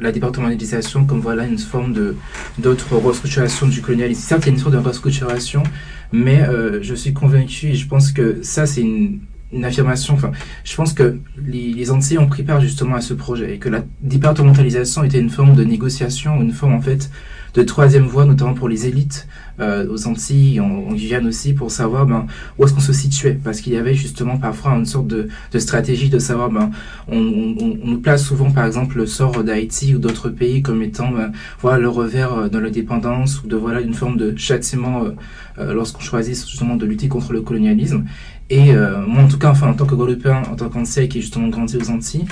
la 0.00 0.12
départementalisation 0.12 1.04
comme 1.04 1.20
voilà 1.20 1.46
une 1.46 1.58
forme 1.58 1.92
de 1.92 2.16
d'autres 2.58 2.96
restructuration 2.96 3.68
du 3.68 3.80
colonialisme. 3.82 4.20
Certes, 4.20 4.46
il 4.46 4.48
y 4.48 4.50
a 4.50 4.52
une 4.54 4.58
sorte 4.58 4.74
de 4.74 4.78
restructuration, 4.78 5.62
mais 6.10 6.44
je 6.82 6.94
suis 6.96 7.12
convaincu 7.12 7.68
et 7.68 7.74
je 7.76 7.86
pense 7.86 8.10
que 8.10 8.40
ça 8.42 8.66
c'est 8.66 8.80
une 8.80 9.20
une 9.52 9.64
affirmation. 9.64 10.14
Enfin, 10.14 10.32
je 10.64 10.74
pense 10.74 10.92
que 10.92 11.18
les, 11.44 11.72
les 11.72 11.90
Antillais 11.90 12.18
ont 12.18 12.26
pris 12.26 12.42
part 12.42 12.60
justement 12.60 12.96
à 12.96 13.00
ce 13.00 13.14
projet 13.14 13.54
et 13.54 13.58
que 13.58 13.68
la 13.68 13.82
départementalisation 14.00 15.04
était 15.04 15.20
une 15.20 15.30
forme 15.30 15.54
de 15.54 15.64
négociation, 15.64 16.40
une 16.40 16.52
forme 16.52 16.74
en 16.74 16.80
fait 16.80 17.10
de 17.54 17.62
troisième 17.62 18.04
voie, 18.04 18.24
notamment 18.24 18.54
pour 18.54 18.68
les 18.68 18.86
élites 18.86 19.26
euh, 19.58 19.88
aux 19.90 20.06
Antilles, 20.06 20.60
en, 20.60 20.66
en 20.66 20.92
Guyane 20.92 21.26
aussi, 21.26 21.54
pour 21.54 21.70
savoir 21.70 22.06
ben, 22.06 22.26
où 22.58 22.64
est-ce 22.64 22.74
qu'on 22.74 22.80
se 22.80 22.92
situait. 22.92 23.38
Parce 23.42 23.60
qu'il 23.60 23.72
y 23.72 23.76
avait 23.76 23.94
justement 23.94 24.36
parfois 24.36 24.72
une 24.72 24.86
sorte 24.86 25.06
de, 25.06 25.28
de 25.52 25.58
stratégie 25.58 26.10
de 26.10 26.18
savoir, 26.18 26.50
ben, 26.50 26.70
on, 27.08 27.16
on, 27.18 27.78
on, 27.84 27.96
place 27.96 28.24
souvent 28.24 28.50
par 28.50 28.66
exemple 28.66 28.98
le 28.98 29.06
sort 29.06 29.42
d'Haïti 29.42 29.94
ou 29.94 29.98
d'autres 29.98 30.28
pays 30.28 30.62
comme 30.62 30.82
étant 30.82 31.10
ben, 31.10 31.32
voilà, 31.60 31.78
le 31.78 31.88
revers 31.88 32.32
euh, 32.34 32.48
dans 32.48 32.60
l'indépendance 32.60 33.42
ou 33.42 33.48
de 33.48 33.56
voilà 33.56 33.80
une 33.80 33.94
forme 33.94 34.16
de 34.16 34.36
châtiment 34.36 35.04
euh, 35.04 35.10
euh, 35.58 35.74
lorsqu'on 35.74 36.00
choisit 36.00 36.36
justement 36.36 36.76
de 36.76 36.86
lutter 36.86 37.08
contre 37.08 37.32
le 37.32 37.40
colonialisme. 37.40 38.04
Et 38.50 38.72
euh, 38.72 39.04
moi, 39.06 39.24
en 39.24 39.28
tout 39.28 39.38
cas, 39.38 39.50
enfin, 39.50 39.68
en 39.68 39.74
tant 39.74 39.84
que 39.84 39.94
Guadeloupéen, 39.94 40.42
en 40.50 40.56
tant 40.56 40.70
qu'Antillais 40.70 41.06
qui 41.08 41.18
est 41.18 41.20
justement 41.20 41.48
grandi 41.48 41.76
aux 41.76 41.90
Antilles, 41.90 42.24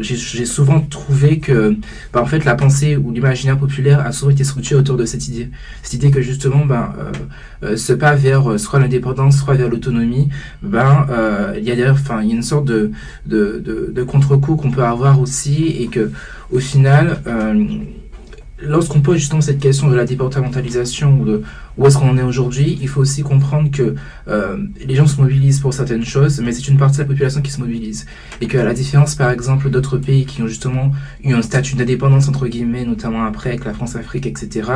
j'ai 0.00 0.46
souvent 0.46 0.80
trouvé 0.80 1.38
que, 1.38 1.76
bah, 2.12 2.22
en 2.22 2.26
fait, 2.26 2.44
la 2.44 2.54
pensée 2.54 2.96
ou 2.96 3.10
l'imaginaire 3.12 3.58
populaire 3.58 4.00
a 4.00 4.12
souvent 4.12 4.30
été 4.30 4.44
structuré 4.44 4.80
autour 4.80 4.96
de 4.96 5.04
cette 5.04 5.28
idée. 5.28 5.50
Cette 5.82 5.94
idée 5.94 6.10
que 6.10 6.22
justement, 6.22 6.64
ben, 6.64 6.94
euh, 7.62 7.76
ce 7.76 7.92
pas 7.92 8.14
vers 8.14 8.50
euh, 8.50 8.58
soit 8.58 8.78
l'indépendance, 8.78 9.38
soit 9.38 9.54
vers 9.54 9.68
l'autonomie, 9.68 10.28
ben, 10.62 11.06
euh, 11.10 11.54
il 11.58 11.64
y 11.64 11.70
a 11.70 11.76
d'ailleurs, 11.76 11.94
enfin, 12.00 12.22
il 12.22 12.28
y 12.28 12.32
a 12.32 12.36
une 12.36 12.42
sorte 12.42 12.64
de, 12.64 12.90
de, 13.26 13.62
de, 13.62 13.92
de 13.94 14.02
contre-coup 14.02 14.56
qu'on 14.56 14.70
peut 14.70 14.84
avoir 14.84 15.20
aussi 15.20 15.66
et 15.66 15.88
que, 15.88 16.10
au 16.50 16.58
final, 16.58 17.20
euh, 17.26 17.66
lorsqu'on 18.62 19.00
pose 19.00 19.18
justement 19.18 19.40
cette 19.40 19.60
question 19.60 19.88
de 19.88 19.94
la 19.94 20.04
départementalisation 20.04 21.20
ou 21.20 21.24
de 21.24 21.42
où 21.78 21.86
est-ce 21.86 21.98
qu'on 21.98 22.10
en 22.10 22.18
est 22.18 22.22
aujourd'hui, 22.22 22.78
il 22.80 22.88
faut 22.88 23.00
aussi 23.00 23.22
comprendre 23.22 23.70
que 23.70 23.94
euh, 24.28 24.56
les 24.84 24.94
gens 24.94 25.06
se 25.06 25.20
mobilisent 25.20 25.60
pour 25.60 25.72
certaines 25.72 26.04
choses, 26.04 26.40
mais 26.40 26.52
c'est 26.52 26.68
une 26.68 26.76
partie 26.76 26.98
de 26.98 27.02
la 27.02 27.08
population 27.08 27.42
qui 27.42 27.50
se 27.50 27.60
mobilise. 27.60 28.06
Et 28.40 28.46
qu'à 28.46 28.64
la 28.64 28.74
différence, 28.74 29.14
par 29.14 29.30
exemple, 29.30 29.70
d'autres 29.70 29.98
pays 29.98 30.26
qui 30.26 30.42
ont 30.42 30.46
justement 30.46 30.92
eu 31.22 31.32
un 31.32 31.42
statut 31.42 31.76
d'indépendance, 31.76 32.28
entre 32.28 32.48
guillemets, 32.48 32.84
notamment 32.84 33.24
après 33.24 33.50
avec 33.50 33.64
la 33.64 33.72
France-Afrique, 33.72 34.26
etc., 34.26 34.70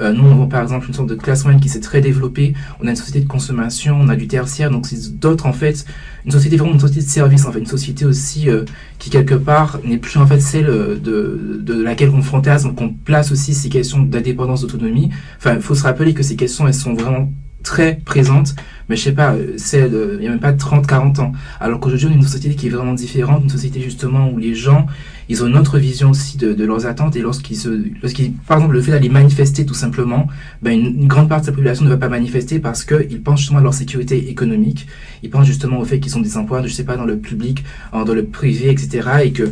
euh, 0.00 0.12
nous, 0.12 0.24
on 0.24 0.32
avons 0.32 0.48
par 0.48 0.62
exemple 0.62 0.86
une 0.88 0.94
sorte 0.94 1.08
de 1.08 1.14
classe 1.14 1.44
moyenne 1.44 1.60
qui 1.60 1.68
s'est 1.68 1.80
très 1.80 2.00
développée, 2.00 2.54
on 2.80 2.86
a 2.86 2.90
une 2.90 2.96
société 2.96 3.20
de 3.20 3.28
consommation, 3.28 3.96
on 4.00 4.08
a 4.08 4.16
du 4.16 4.28
tertiaire, 4.28 4.70
donc 4.70 4.86
c'est 4.86 5.18
d'autres, 5.18 5.46
en 5.46 5.52
fait, 5.52 5.84
une 6.24 6.32
société 6.32 6.56
vraiment 6.56 6.74
une 6.74 6.80
société 6.80 7.04
de 7.04 7.10
service, 7.10 7.46
en 7.46 7.52
fait, 7.52 7.58
une 7.58 7.66
société 7.66 8.04
aussi 8.04 8.48
euh, 8.48 8.64
qui, 8.98 9.10
quelque 9.10 9.34
part, 9.34 9.80
n'est 9.84 9.98
plus 9.98 10.18
en 10.18 10.26
fait 10.26 10.40
celle 10.40 10.66
de, 10.66 11.60
de 11.60 11.82
laquelle 11.82 12.10
on 12.10 12.22
fantasme, 12.22 12.74
qu'on 12.74 12.90
place 12.90 13.30
aussi 13.32 13.54
ces 13.54 13.68
questions 13.68 14.02
d'indépendance, 14.02 14.62
d'autonomie. 14.62 15.10
Enfin, 15.38 15.54
il 15.54 15.60
faut 15.60 15.74
se 15.74 15.82
rappeler 15.82 16.14
que 16.14 16.22
ces 16.34 16.36
questions, 16.36 16.66
elles 16.66 16.74
sont 16.74 16.94
vraiment 16.94 17.32
très 17.62 18.00
présente, 18.04 18.54
mais 18.88 18.96
je 18.96 19.02
sais 19.02 19.12
pas, 19.12 19.34
c'est 19.56 19.88
il 19.88 20.18
n'y 20.18 20.26
a 20.26 20.30
même 20.30 20.40
pas 20.40 20.52
30, 20.52 20.86
40 20.86 21.18
ans. 21.20 21.32
Alors 21.60 21.80
qu'aujourd'hui, 21.80 22.08
on 22.08 22.10
est 22.10 22.16
une 22.16 22.22
société 22.22 22.56
qui 22.56 22.66
est 22.66 22.70
vraiment 22.70 22.92
différente, 22.92 23.42
une 23.44 23.48
société 23.48 23.80
justement 23.80 24.30
où 24.30 24.36
les 24.36 24.54
gens, 24.54 24.86
ils 25.30 25.42
ont 25.42 25.46
une 25.46 25.56
autre 25.56 25.78
vision 25.78 26.10
aussi 26.10 26.36
de, 26.36 26.52
de 26.52 26.64
leurs 26.64 26.84
attentes 26.84 27.16
et 27.16 27.22
lorsqu'ils 27.22 27.56
se, 27.56 27.70
lorsqu'ils, 28.02 28.32
par 28.32 28.58
exemple, 28.58 28.74
le 28.74 28.82
fait 28.82 28.90
d'aller 28.90 29.08
manifester 29.08 29.64
tout 29.64 29.74
simplement, 29.74 30.26
ben 30.60 30.78
une, 30.78 31.06
grande 31.06 31.28
partie 31.30 31.46
de 31.46 31.52
la 31.52 31.56
population 31.56 31.84
ne 31.86 31.90
va 31.90 31.96
pas 31.96 32.10
manifester 32.10 32.58
parce 32.58 32.84
qu'ils 32.84 33.22
pensent 33.22 33.38
justement 33.40 33.60
à 33.60 33.62
leur 33.62 33.74
sécurité 33.74 34.28
économique, 34.28 34.86
ils 35.22 35.30
pensent 35.30 35.46
justement 35.46 35.78
au 35.78 35.84
fait 35.84 36.00
qu'ils 36.00 36.12
sont 36.12 36.20
des 36.20 36.36
emplois, 36.36 36.60
je 36.62 36.68
sais 36.68 36.84
pas, 36.84 36.96
dans 36.96 37.06
le 37.06 37.16
public, 37.16 37.64
dans 37.92 38.04
le 38.04 38.24
privé, 38.24 38.70
etc. 38.70 39.08
et 39.24 39.32
que 39.32 39.44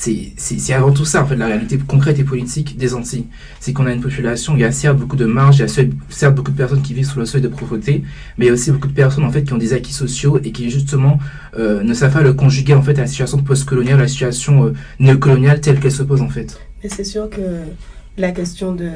c'est 0.00 0.72
avant 0.72 0.92
tout 0.92 1.04
ça, 1.04 1.22
en 1.22 1.26
fait, 1.26 1.36
la 1.36 1.46
réalité 1.46 1.78
concrète 1.78 2.18
et 2.18 2.24
politique 2.24 2.78
des 2.78 2.94
Antilles. 2.94 3.26
C'est 3.60 3.72
qu'on 3.72 3.86
a 3.86 3.92
une 3.92 4.00
population, 4.00 4.54
il 4.54 4.60
y 4.60 4.64
a 4.64 4.72
certes 4.72 4.96
beaucoup 4.96 5.16
de 5.16 5.26
marge, 5.26 5.58
il 5.58 5.60
y 5.60 5.64
a 5.64 5.68
certes 5.68 6.34
beaucoup 6.34 6.50
de 6.50 6.56
personnes 6.56 6.80
qui 6.80 6.94
vivent 6.94 7.06
sous 7.06 7.18
le 7.18 7.26
seuil 7.26 7.42
de 7.42 7.48
pauvreté, 7.48 8.02
mais 8.38 8.46
il 8.46 8.48
y 8.48 8.50
a 8.50 8.54
aussi 8.54 8.70
beaucoup 8.70 8.88
de 8.88 8.94
personnes, 8.94 9.24
en 9.24 9.30
fait, 9.30 9.42
qui 9.42 9.52
ont 9.52 9.58
des 9.58 9.74
acquis 9.74 9.92
sociaux 9.92 10.40
et 10.42 10.52
qui, 10.52 10.70
justement, 10.70 11.18
euh, 11.58 11.82
ne 11.82 11.92
savent 11.92 12.12
pas 12.12 12.22
le 12.22 12.32
conjuguer, 12.32 12.74
en 12.74 12.82
fait, 12.82 12.96
à 12.98 13.02
la 13.02 13.06
situation 13.06 13.38
postcoloniale, 13.42 13.98
à 13.98 14.02
la 14.02 14.08
situation 14.08 14.66
euh, 14.66 14.72
néocoloniale 14.98 15.60
telle 15.60 15.78
qu'elle 15.80 15.92
se 15.92 16.02
pose, 16.02 16.22
en 16.22 16.30
fait. 16.30 16.58
Mais 16.82 16.88
c'est 16.88 17.04
sûr 17.04 17.28
que 17.28 17.42
la 18.16 18.32
question 18.32 18.74
de 18.74 18.88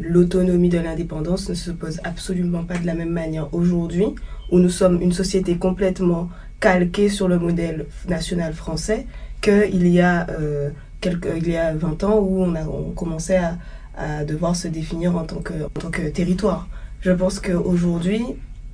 l'autonomie 0.00 0.70
de 0.70 0.78
l'indépendance 0.78 1.48
ne 1.48 1.54
se 1.54 1.70
pose 1.70 2.00
absolument 2.04 2.64
pas 2.64 2.78
de 2.78 2.86
la 2.86 2.94
même 2.94 3.12
manière 3.12 3.52
aujourd'hui, 3.52 4.06
où 4.50 4.58
nous 4.58 4.70
sommes 4.70 5.00
une 5.02 5.12
société 5.12 5.56
complètement 5.56 6.30
calquée 6.60 7.08
sur 7.08 7.28
le 7.28 7.38
modèle 7.38 7.86
national 8.08 8.54
français, 8.54 9.06
qu'il 9.42 9.88
y, 9.88 10.00
a, 10.00 10.26
euh, 10.30 10.70
il 11.04 11.48
y 11.48 11.56
a 11.56 11.74
20 11.74 12.04
ans 12.04 12.18
où 12.18 12.42
on, 12.42 12.54
a, 12.54 12.64
on 12.64 12.92
commençait 12.92 13.36
à, 13.36 13.58
à 13.96 14.24
devoir 14.24 14.56
se 14.56 14.68
définir 14.68 15.16
en 15.16 15.24
tant 15.24 15.40
que, 15.40 15.64
en 15.64 15.80
tant 15.80 15.90
que 15.90 16.08
territoire. 16.08 16.68
Je 17.00 17.10
pense 17.10 17.40
qu'aujourd'hui, 17.40 18.24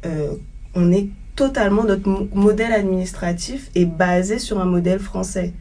euh, 0.07 0.35
on 0.75 0.93
est 0.93 1.09
totalement, 1.35 1.85
notre 1.85 2.09
modèle 2.35 2.73
administratif 2.73 3.71
est 3.75 3.87
basé 3.87 4.39
sur 4.39 4.61
un 4.61 4.67
modèle 4.67 4.99
français. 4.99 5.53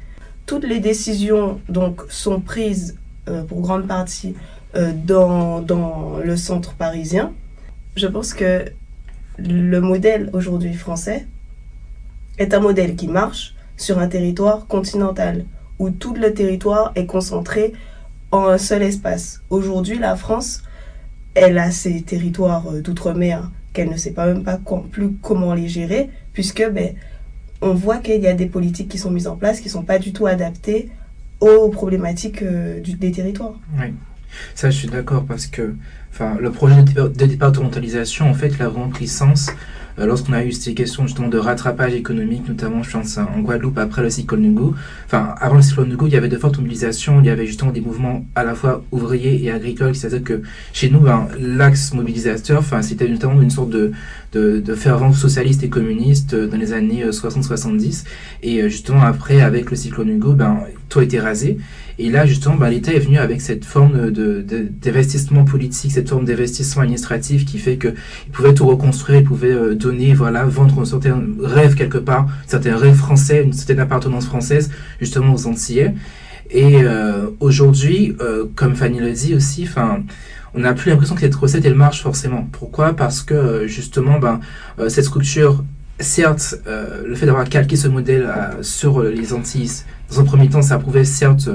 Toutes 0.46 0.66
les 0.66 0.80
décisions 0.80 1.60
donc 1.70 2.02
sont 2.10 2.42
prises 2.42 2.98
euh, 3.30 3.44
pour 3.44 3.62
grande 3.62 3.88
partie 3.88 4.36
dans, 5.06 5.62
dans 5.62 6.20
le 6.24 6.38
centre 6.38 6.76
parisien. 6.76 7.34
Je 7.96 8.06
pense 8.06 8.36
que 8.36 8.66
le 9.40 9.80
modèle 9.80 10.30
aujourd'hui 10.34 10.74
français 10.76 11.26
est 12.38 12.54
un 12.54 12.60
modèle 12.60 12.96
qui 12.96 13.08
marche, 13.08 13.56
sur 13.78 14.00
un 14.00 14.08
territoire 14.08 14.68
continental, 14.68 15.46
où 15.80 15.90
tout 15.92 16.14
le 16.14 16.34
territoire 16.34 16.92
est 16.96 17.06
concentré 17.06 17.74
en 18.32 18.48
un 18.48 18.58
seul 18.58 18.82
espace. 18.82 19.42
Aujourd'hui, 19.50 20.00
la 20.00 20.16
France, 20.16 20.64
elle 21.36 21.58
a 21.58 21.72
ses 21.72 22.02
territoires 22.02 22.68
euh, 22.68 22.82
d'outre-mer 22.82 23.52
qu'elle 23.74 23.90
ne 23.90 23.98
sait 23.98 24.12
pas 24.12 24.26
même 24.26 24.44
pas 24.44 24.60
plus 24.92 25.14
comment 25.22 25.54
les 25.54 25.68
gérer, 25.68 26.10
puisque 26.34 26.68
ben, 26.72 26.96
on 27.62 27.74
voit 27.74 27.98
qu'il 27.98 28.22
y 28.22 28.28
a 28.28 28.34
des 28.34 28.48
politiques 28.48 28.90
qui 28.90 28.98
sont 28.98 29.12
mises 29.12 29.28
en 29.28 29.36
place 29.36 29.60
qui 29.60 29.68
ne 29.68 29.74
sont 29.74 29.84
pas 29.84 30.00
du 30.00 30.14
tout 30.14 30.26
adaptées 30.26 30.90
aux 31.40 31.70
problématiques 31.70 32.42
euh, 32.42 32.82
des 32.82 33.12
territoires. 33.12 33.60
Oui, 33.80 33.94
ça 34.56 34.72
je 34.72 34.78
suis 34.78 34.88
d'accord 34.88 35.26
parce 35.26 35.46
que 35.46 35.76
le 36.40 36.52
projet 36.52 36.84
de 36.84 37.08
départementalisation, 37.08 38.30
en 38.30 38.34
fait, 38.34 38.48
il 38.48 38.62
a 38.64 38.70
lorsqu'on 40.06 40.34
a 40.34 40.44
eu 40.44 40.52
ces 40.52 40.74
questions 40.74 41.08
justement 41.08 41.28
de 41.28 41.38
rattrapage 41.38 41.94
économique, 41.94 42.48
notamment 42.48 42.84
je 42.84 42.92
pense 42.92 43.18
en 43.18 43.40
Guadeloupe 43.40 43.78
après 43.80 44.02
le 44.02 44.10
cyclone 44.10 44.42
Nugo. 44.42 44.76
Enfin, 45.06 45.34
avant 45.40 45.56
le 45.56 45.62
cyclone 45.62 45.90
Nugo, 45.90 46.08
il 46.08 46.14
y 46.14 46.18
avait 46.18 46.28
de 46.28 46.38
fortes 46.38 46.58
mobilisations, 46.58 47.20
il 47.20 47.26
y 47.26 47.30
avait 47.30 47.48
justement 47.48 47.72
des 47.72 47.82
mouvements 47.82 48.26
à 48.36 48.44
la 48.44 48.54
fois 48.54 48.84
ouvriers 48.92 49.44
et 49.44 49.52
agricoles, 49.52 49.96
c'est-à-dire 49.96 50.24
que 50.24 50.42
chez 50.74 50.90
nous, 50.90 51.00
ben, 51.00 51.28
l'axe 51.40 51.94
mobilisateur, 51.94 52.60
enfin, 52.60 52.82
c'était 52.82 53.08
notamment 53.08 53.42
une 53.42 53.50
sorte 53.50 53.70
de, 53.70 53.92
de, 54.34 54.64
socialiste 55.14 55.64
et 55.64 55.70
communiste 55.70 56.34
euh, 56.34 56.48
dans 56.48 56.58
les 56.58 56.74
années 56.74 57.04
60-70. 57.06 58.04
Euh, 58.04 58.10
et 58.44 58.70
justement 58.70 59.02
après, 59.02 59.42
avec 59.42 59.72
le 59.72 59.78
cyclone 59.78 60.10
Hugo, 60.10 60.34
ben, 60.34 60.60
tout 60.90 61.00
a 61.00 61.04
été 61.04 61.20
rasé. 61.20 61.58
Et 62.00 62.12
là, 62.12 62.28
justement, 62.28 62.56
ben, 62.56 62.70
l'État 62.70 62.94
est 62.94 63.00
venu 63.00 63.18
avec 63.18 63.42
cette 63.42 63.66
forme 63.66 64.12
d'investissement 64.12 65.44
de, 65.44 65.50
politique, 65.50 65.92
cette 65.92 66.10
forme 66.10 66.26
d'investissement 66.26 66.84
administratif 66.84 67.46
qui 67.46 67.58
fait 67.58 67.78
qu'il 67.78 67.96
pouvait 68.32 68.54
tout 68.54 68.68
reconstruire, 68.68 69.20
il 69.20 69.24
pouvait 69.24 69.52
euh, 69.52 69.74
donner, 69.74 70.14
voilà, 70.14 70.46
vendre 70.46 70.80
un 70.80 70.86
certain 70.86 71.20
rêve 71.42 71.74
quelque 71.74 71.98
part, 71.98 72.26
un 72.26 72.50
certain 72.50 72.78
rêve 72.78 72.96
français, 72.96 73.44
une 73.44 73.54
certaine 73.54 73.80
appartenance 73.80 74.28
française, 74.28 74.70
justement 75.00 75.34
aux 75.34 75.48
Antillais. 75.48 75.96
Et 76.52 76.84
euh, 76.84 77.30
aujourd'hui, 77.40 78.16
euh, 78.22 78.46
comme 78.56 78.76
Fanny 78.76 79.00
le 79.00 79.12
dit 79.12 79.34
aussi, 79.34 79.64
enfin, 79.68 80.04
on 80.54 80.60
n'a 80.60 80.74
plus 80.74 80.92
l'impression 80.92 81.16
que 81.16 81.22
cette 81.22 81.36
recette 81.36 81.66
elle 81.66 81.76
marche 81.76 82.04
forcément. 82.04 82.48
Pourquoi? 82.52 82.96
Parce 82.96 83.24
que 83.24 83.66
justement, 83.66 84.20
ben, 84.20 84.40
cette 84.88 85.06
structure 85.06 85.64
certes, 86.00 86.56
le 87.06 87.16
fait 87.16 87.26
d'avoir 87.26 87.50
calqué 87.50 87.76
ce 87.76 87.88
modèle 87.88 88.32
sur 88.62 89.02
les 89.04 89.34
Antilles, 89.34 89.84
dans 90.10 90.22
un 90.22 90.24
premier 90.24 90.48
temps, 90.48 90.62
ça 90.62 90.80
pouvait 90.80 91.04
certes 91.04 91.50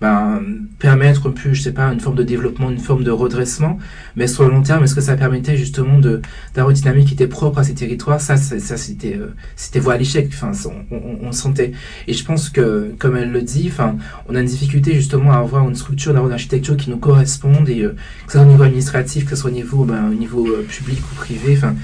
ben, 0.00 0.42
permettre 0.78 1.28
peu, 1.28 1.52
je 1.52 1.60
sais 1.60 1.72
pas, 1.72 1.92
une 1.92 2.00
forme 2.00 2.16
de 2.16 2.22
développement, 2.22 2.70
une 2.70 2.78
forme 2.78 3.04
de 3.04 3.10
redressement, 3.10 3.78
mais 4.16 4.26
sur 4.26 4.44
le 4.44 4.50
long 4.50 4.62
terme, 4.62 4.82
est-ce 4.82 4.94
que 4.94 5.02
ça 5.02 5.14
permettait 5.14 5.58
justement 5.58 5.98
de 5.98 6.22
d'avoir 6.54 6.70
une 6.70 6.76
dynamique 6.76 7.08
qui 7.08 7.14
était 7.14 7.26
propre 7.26 7.58
à 7.58 7.64
ces 7.64 7.74
territoires? 7.74 8.20
Ça, 8.20 8.38
ça, 8.38 8.76
c'était 8.78 9.16
euh, 9.16 9.34
c'était 9.56 9.78
voie 9.78 9.94
à 9.94 9.96
l'échec. 9.98 10.30
Enfin, 10.32 10.52
on, 10.90 10.96
on, 10.96 11.28
on, 11.28 11.32
sentait. 11.32 11.72
Et 12.06 12.14
je 12.14 12.24
pense 12.24 12.48
que, 12.48 12.94
comme 12.98 13.14
elle 13.14 13.30
le 13.30 13.42
dit, 13.42 13.68
enfin, 13.70 13.96
on 14.28 14.34
a 14.34 14.40
une 14.40 14.46
difficulté 14.46 14.94
justement 14.94 15.32
à 15.32 15.36
avoir 15.36 15.68
une 15.68 15.74
structure, 15.74 16.12
d'avoir 16.14 16.28
une 16.28 16.34
architecture 16.34 16.78
qui 16.78 16.88
nous 16.88 16.98
corresponde 16.98 17.68
et 17.68 17.82
euh, 17.82 17.90
que 18.26 18.32
ce 18.32 18.38
soit 18.38 18.46
au 18.46 18.50
niveau 18.50 18.62
administratif, 18.62 19.24
que 19.24 19.30
ce 19.30 19.36
soit 19.36 19.50
au 19.50 19.54
niveau, 19.54 19.84
ben, 19.84 20.08
au 20.10 20.14
niveau 20.14 20.46
euh, 20.46 20.66
public 20.66 21.00
ou 21.12 21.14
privé. 21.16 21.54
Enfin, 21.58 21.74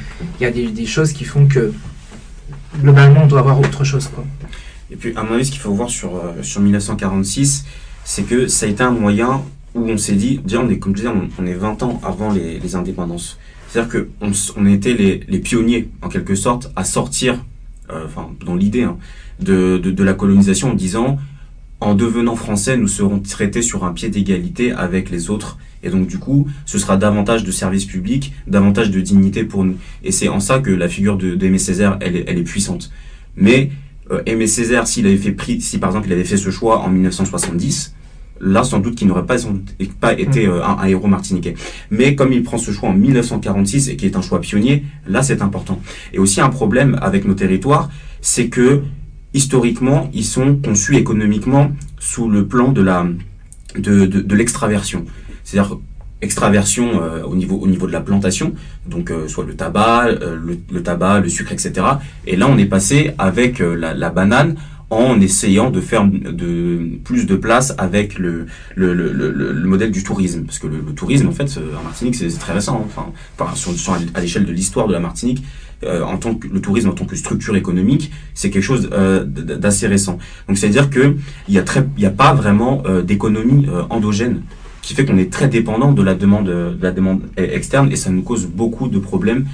il 0.40 0.42
y 0.42 0.46
a 0.46 0.50
des, 0.50 0.68
des 0.68 0.86
choses 0.86 1.12
qui 1.12 1.24
font 1.24 1.46
que 1.46 1.70
globalement, 2.80 3.24
on 3.24 3.26
doit 3.26 3.40
avoir 3.40 3.60
autre 3.60 3.84
chose, 3.84 4.08
quoi. 4.08 4.24
Et 4.90 4.96
puis, 4.96 5.12
à 5.16 5.22
mon 5.24 5.34
avis, 5.34 5.44
ce 5.44 5.50
qu'il 5.50 5.60
faut 5.60 5.72
voir 5.72 5.90
sur, 5.90 6.22
sur 6.42 6.60
1946, 6.60 7.64
c'est 8.06 8.22
que 8.22 8.46
ça 8.46 8.66
a 8.66 8.68
été 8.68 8.84
un 8.84 8.92
moyen 8.92 9.42
où 9.74 9.80
on 9.90 9.98
s'est 9.98 10.14
dit, 10.14 10.38
déjà 10.38 10.60
on 10.60 10.70
est, 10.70 10.78
comme 10.78 10.96
je 10.96 11.02
disais, 11.02 11.12
on, 11.38 11.44
est 11.44 11.54
20 11.54 11.82
ans 11.82 12.00
avant 12.04 12.32
les, 12.32 12.76
indépendances. 12.76 13.36
C'est-à-dire 13.68 14.06
qu'on 14.20 14.30
on 14.56 14.66
était 14.66 14.94
les, 14.94 15.38
pionniers, 15.40 15.90
en 16.02 16.08
quelque 16.08 16.36
sorte, 16.36 16.70
à 16.76 16.84
sortir, 16.84 17.44
euh, 17.90 18.06
dans 18.44 18.54
l'idée, 18.54 18.84
hein, 18.84 18.96
de, 19.40 19.76
de, 19.78 20.04
la 20.04 20.14
colonisation 20.14 20.70
en 20.70 20.74
disant, 20.74 21.18
en 21.80 21.96
devenant 21.96 22.36
français, 22.36 22.76
nous 22.76 22.86
serons 22.86 23.18
traités 23.18 23.60
sur 23.60 23.84
un 23.84 23.92
pied 23.92 24.08
d'égalité 24.08 24.70
avec 24.70 25.10
les 25.10 25.28
autres. 25.28 25.58
Et 25.82 25.90
donc, 25.90 26.06
du 26.06 26.18
coup, 26.18 26.46
ce 26.64 26.78
sera 26.78 26.96
davantage 26.96 27.42
de 27.42 27.50
services 27.50 27.86
publics, 27.86 28.32
davantage 28.46 28.92
de 28.92 29.00
dignité 29.00 29.42
pour 29.42 29.64
nous. 29.64 29.76
Et 30.04 30.12
c'est 30.12 30.28
en 30.28 30.38
ça 30.38 30.60
que 30.60 30.70
la 30.70 30.88
figure 30.88 31.18
d'Aimé 31.18 31.58
Césaire, 31.58 31.98
elle 32.00 32.22
elle 32.28 32.38
est 32.38 32.44
puissante. 32.44 32.92
Mais 33.34 33.72
euh, 34.12 34.22
Aimé 34.26 34.46
Césaire, 34.46 34.86
s'il 34.86 35.06
avait 35.08 35.16
fait 35.16 35.32
pris, 35.32 35.60
si 35.60 35.78
par 35.78 35.90
exemple 35.90 36.06
il 36.06 36.12
avait 36.12 36.24
fait 36.24 36.36
ce 36.36 36.50
choix 36.50 36.78
en 36.78 36.88
1970, 36.88 37.95
là 38.40 38.64
sans 38.64 38.78
doute 38.78 38.94
qu'il 38.96 39.08
n'aurait 39.08 39.26
pas, 39.26 39.36
pas 40.00 40.18
été 40.18 40.46
mm. 40.46 40.50
euh, 40.50 40.64
un, 40.64 40.86
héros 40.86 41.06
martiniquais. 41.06 41.54
Mais 41.90 42.14
comme 42.14 42.32
il 42.32 42.42
prend 42.42 42.58
ce 42.58 42.70
choix 42.70 42.88
en 42.88 42.94
1946 42.94 43.88
et 43.88 43.96
qui 43.96 44.06
est 44.06 44.16
un 44.16 44.22
choix 44.22 44.40
pionnier, 44.40 44.84
là 45.06 45.22
c'est 45.22 45.42
important. 45.42 45.80
Et 46.12 46.18
aussi 46.18 46.40
un 46.40 46.50
problème 46.50 46.98
avec 47.00 47.24
nos 47.24 47.34
territoires, 47.34 47.90
c'est 48.20 48.48
que 48.48 48.82
historiquement 49.34 50.10
ils 50.12 50.24
sont 50.24 50.56
conçus 50.56 50.96
économiquement 50.96 51.72
sous 51.98 52.28
le 52.28 52.46
plan 52.46 52.72
de 52.72 52.82
la 52.82 53.06
de, 53.76 54.06
de, 54.06 54.20
de 54.20 54.34
l'extraversion. 54.34 55.04
C'est-à-dire 55.44 55.78
extraversion 56.22 57.02
euh, 57.02 57.22
au 57.24 57.36
niveau 57.36 57.56
au 57.56 57.66
niveau 57.66 57.86
de 57.86 57.92
la 57.92 58.00
plantation 58.00 58.54
donc 58.86 59.10
euh, 59.10 59.28
soit 59.28 59.44
le 59.44 59.54
tabac 59.54 60.12
le, 60.12 60.58
le, 60.72 60.82
tabac 60.82 61.20
le 61.20 61.28
sucre 61.28 61.52
etc 61.52 61.86
et 62.26 62.36
là 62.36 62.46
on 62.48 62.56
est 62.56 62.64
passé 62.64 63.12
avec 63.18 63.58
la, 63.58 63.92
la 63.92 64.08
banane 64.08 64.56
en 64.90 65.20
essayant 65.20 65.70
de 65.70 65.80
faire 65.80 66.06
de 66.06 66.98
plus 67.02 67.26
de 67.26 67.34
place 67.34 67.74
avec 67.76 68.18
le, 68.18 68.46
le, 68.76 68.94
le, 68.94 69.10
le, 69.10 69.66
modèle 69.66 69.90
du 69.90 70.04
tourisme. 70.04 70.44
Parce 70.44 70.58
que 70.58 70.68
le, 70.68 70.80
tourisme, 70.94 71.28
en 71.28 71.32
fait, 71.32 71.58
en 71.78 71.82
Martinique, 71.82 72.14
c'est 72.14 72.28
très 72.38 72.52
récent. 72.52 72.86
Hein. 72.98 73.12
Enfin, 73.36 73.54
sur, 73.56 73.98
à 74.14 74.20
l'échelle 74.20 74.44
de 74.44 74.52
l'histoire 74.52 74.86
de 74.86 74.92
la 74.92 75.00
Martinique, 75.00 75.42
euh, 75.84 76.02
en 76.02 76.16
tant 76.16 76.34
que 76.34 76.46
le 76.48 76.60
tourisme 76.60 76.88
en 76.88 76.92
tant 76.92 77.04
que 77.04 77.16
structure 77.16 77.56
économique, 77.56 78.12
c'est 78.34 78.50
quelque 78.50 78.62
chose 78.62 78.88
euh, 78.92 79.24
d'assez 79.24 79.88
récent. 79.88 80.18
Donc, 80.48 80.56
c'est-à-dire 80.56 80.88
que 80.88 81.16
il 81.48 81.54
y 81.54 81.58
a 81.58 81.62
très, 81.62 81.86
il 81.96 82.02
y 82.02 82.06
a 82.06 82.10
pas 82.10 82.32
vraiment 82.32 82.82
euh, 82.86 83.02
d'économie 83.02 83.66
euh, 83.68 83.82
endogène 83.90 84.42
qui 84.82 84.94
fait 84.94 85.04
qu'on 85.04 85.18
est 85.18 85.32
très 85.32 85.48
dépendant 85.48 85.92
de 85.92 86.02
la 86.02 86.14
demande, 86.14 86.46
de 86.46 86.78
la 86.80 86.92
demande 86.92 87.22
externe 87.36 87.90
et 87.90 87.96
ça 87.96 88.10
nous 88.10 88.22
cause 88.22 88.46
beaucoup 88.46 88.86
de 88.86 89.00
problèmes 89.00 89.46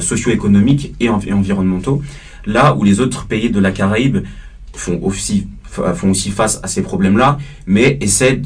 socio-économiques 0.00 0.94
et, 0.98 1.10
et 1.26 1.32
environnementaux. 1.34 2.00
Là 2.46 2.74
où 2.74 2.84
les 2.84 2.98
autres 2.98 3.26
pays 3.26 3.50
de 3.50 3.60
la 3.60 3.70
Caraïbe 3.70 4.20
font 4.78 5.00
aussi 5.02 5.48
font 5.68 6.10
aussi 6.10 6.30
face 6.30 6.60
à 6.62 6.68
ces 6.68 6.82
problèmes-là, 6.82 7.38
mais 7.66 7.98
essaient, 8.00 8.42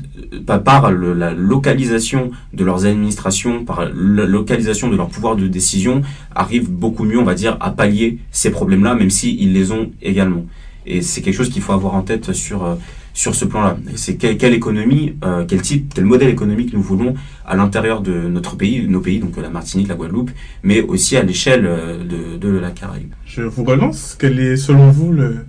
par 0.46 0.90
la 0.90 1.32
localisation 1.32 2.30
de 2.52 2.64
leurs 2.64 2.84
administrations, 2.84 3.64
par 3.64 3.84
la 3.84 4.26
localisation 4.26 4.88
de 4.88 4.96
leur 4.96 5.08
pouvoir 5.08 5.36
de 5.36 5.46
décision, 5.46 6.02
arrivent 6.34 6.70
beaucoup 6.70 7.04
mieux, 7.04 7.18
on 7.18 7.24
va 7.24 7.34
dire, 7.34 7.56
à 7.60 7.70
pallier 7.70 8.18
ces 8.30 8.50
problèmes-là, 8.50 8.94
même 8.94 9.10
s'ils 9.10 9.52
les 9.52 9.72
ont 9.72 9.90
également. 10.02 10.46
Et 10.84 11.00
c'est 11.00 11.22
quelque 11.22 11.36
chose 11.36 11.48
qu'il 11.50 11.62
faut 11.62 11.72
avoir 11.72 11.94
en 11.94 12.02
tête 12.02 12.32
sur, 12.32 12.76
sur 13.14 13.34
ce 13.36 13.44
plan-là. 13.44 13.76
C'est 13.94 14.16
quelle, 14.16 14.52
économie, 14.52 15.14
euh, 15.24 15.44
quel 15.46 15.62
type, 15.62 15.92
quel 15.94 16.04
modèle 16.04 16.30
économique 16.30 16.72
nous 16.72 16.82
voulons 16.82 17.14
à 17.46 17.54
l'intérieur 17.54 18.00
de 18.00 18.12
notre 18.12 18.56
pays, 18.56 18.86
nos 18.88 19.00
pays, 19.00 19.20
donc 19.20 19.36
la 19.36 19.48
Martinique, 19.48 19.86
la 19.86 19.94
Guadeloupe, 19.94 20.32
mais 20.64 20.80
aussi 20.80 21.16
à 21.16 21.22
l'échelle 21.22 21.62
de, 21.62 22.36
de, 22.36 22.58
la 22.58 22.72
Caraïbe. 22.72 23.12
Je 23.26 23.42
vous 23.42 23.62
relance. 23.62 24.16
Quelle 24.18 24.40
est, 24.40 24.56
selon 24.56 24.90
vous, 24.90 25.12
le, 25.12 25.44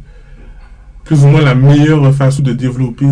plus 1.06 1.24
ou 1.24 1.28
moins 1.28 1.42
la 1.42 1.56
meilleure 1.56 2.14
façon 2.14 2.42
de 2.44 2.54
développer 2.54 3.06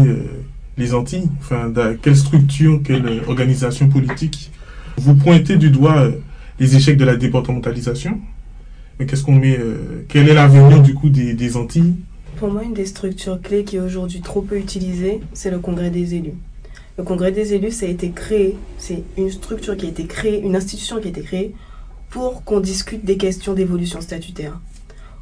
les 0.78 0.94
Antilles 0.94 1.30
Enfin, 1.40 1.72
quelle 2.02 2.16
structure, 2.16 2.82
quelle 2.84 3.22
organisation 3.28 3.90
politique 3.90 4.52
Vous 4.98 5.16
pointez 5.16 5.58
du 5.58 5.70
doigt 5.70 6.10
les 6.60 6.76
échecs 6.76 6.98
de 6.98 7.06
la 7.06 7.16
départementalisation. 7.16 8.20
Mais 9.00 9.06
qu'est-ce 9.06 9.24
qu'on 9.24 9.36
met 9.36 9.60
Quel 10.08 10.30
est 10.30 10.34
l'avenir 10.34 10.82
du 10.82 10.94
coup 10.94 11.10
des, 11.10 11.34
des 11.34 11.58
Antilles? 11.58 11.96
Pour 12.38 12.50
moi, 12.50 12.64
une 12.64 12.74
des 12.74 12.86
structures 12.86 13.42
clés 13.42 13.64
qui 13.64 13.76
est 13.76 13.80
aujourd'hui 13.80 14.22
trop 14.22 14.42
peu 14.42 14.58
utilisée, 14.58 15.20
c'est 15.34 15.52
le 15.52 15.60
Congrès 15.60 15.90
des 15.90 16.16
élus. 16.16 16.34
Le 16.98 17.04
Congrès 17.04 17.32
des 17.32 17.54
élus, 17.54 17.72
ça 17.72 17.86
a 17.86 17.90
été 17.90 18.12
créé, 18.12 18.56
c'est 18.78 19.04
une 19.18 19.30
structure 19.32 19.76
qui 19.78 19.86
a 19.86 19.90
été 19.90 20.06
créée, 20.06 20.42
une 20.42 20.56
institution 20.56 21.00
qui 21.00 21.08
a 21.08 21.10
été 21.10 21.22
créée 21.22 21.54
pour 22.10 22.44
qu'on 22.44 22.60
discute 22.60 23.06
des 23.06 23.18
questions 23.18 23.54
d'évolution 23.54 24.02
statutaire. 24.02 24.60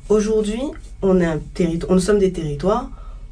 Aujourd'hui, 0.08 0.62
on, 1.02 1.22
un 1.22 1.40
territoire, 1.54 1.94
nous 1.94 2.00
sommes 2.00 2.20
des 2.20 2.32
territoires 2.32 2.90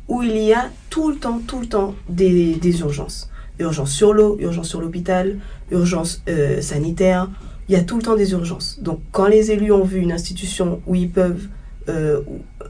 où 0.08 0.24
il 0.24 0.38
y 0.38 0.54
a 0.54 0.70
tout 0.90 1.10
le 1.10 1.18
temps, 1.18 1.42
tout 1.46 1.60
le 1.60 1.68
temps 1.68 1.96
des, 2.10 2.80
urgences. 2.80 3.30
Urgence 3.60 3.92
sur 3.92 4.14
l'eau, 4.14 4.38
urgence 4.40 4.70
sur 4.70 4.80
l'hôpital, 4.80 5.38
urgence 5.72 6.22
euh, 6.30 6.62
sanitaire. 6.62 7.30
Il 7.68 7.74
y 7.74 7.76
a 7.76 7.84
tout 7.84 7.98
le 7.98 8.04
temps 8.04 8.16
des 8.16 8.32
urgences. 8.32 8.80
Donc, 8.82 9.00
quand 9.12 9.28
les 9.28 9.52
élus 9.52 9.72
ont 9.72 9.84
vu 9.84 10.00
une 10.00 10.12
institution 10.12 10.82
où 10.88 10.96
ils 10.96 11.10
peuvent 11.10 11.48
euh, 11.90 12.22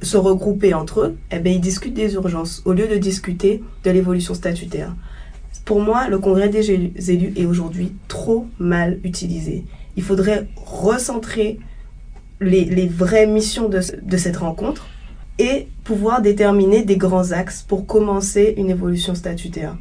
se 0.01 0.17
regrouper 0.17 0.73
entre 0.73 1.01
eux, 1.01 1.17
eh 1.31 1.39
bien, 1.39 1.53
ils 1.53 1.61
discutent 1.61 1.93
des 1.93 2.13
urgences 2.15 2.63
au 2.65 2.73
lieu 2.73 2.87
de 2.87 2.97
discuter 2.97 3.61
de 3.83 3.91
l'évolution 3.91 4.33
statutaire. 4.33 4.95
Pour 5.65 5.81
moi, 5.81 6.07
le 6.07 6.17
congrès 6.17 6.49
des 6.49 6.71
élus 6.71 7.33
est 7.35 7.45
aujourd'hui 7.45 7.91
trop 8.07 8.47
mal 8.57 8.99
utilisé. 9.03 9.65
Il 9.97 10.03
faudrait 10.03 10.47
recentrer 10.55 11.59
les, 12.39 12.88
vraies 12.88 13.27
missions 13.27 13.70
de, 13.70 14.17
cette 14.17 14.38
rencontre 14.38 14.88
et 15.39 15.67
pouvoir 15.84 16.22
déterminer 16.22 16.84
des 16.84 16.98
grands 16.98 17.32
axes 17.32 17.63
pour 17.63 17.86
commencer 17.86 18.56
une 18.58 18.70
évolution 18.70 19.15
statutaire. 19.15 19.77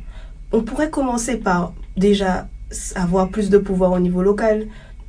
On 0.52 0.62
pourrait 0.62 0.90
commencer 0.90 1.36
par 1.36 1.74
déjà 1.96 2.48
avoir 2.94 3.28
plus 3.28 3.50
de 3.50 3.58
pouvoir 3.58 3.92
au 3.92 3.98
niveau 3.98 4.22
local, 4.22 4.66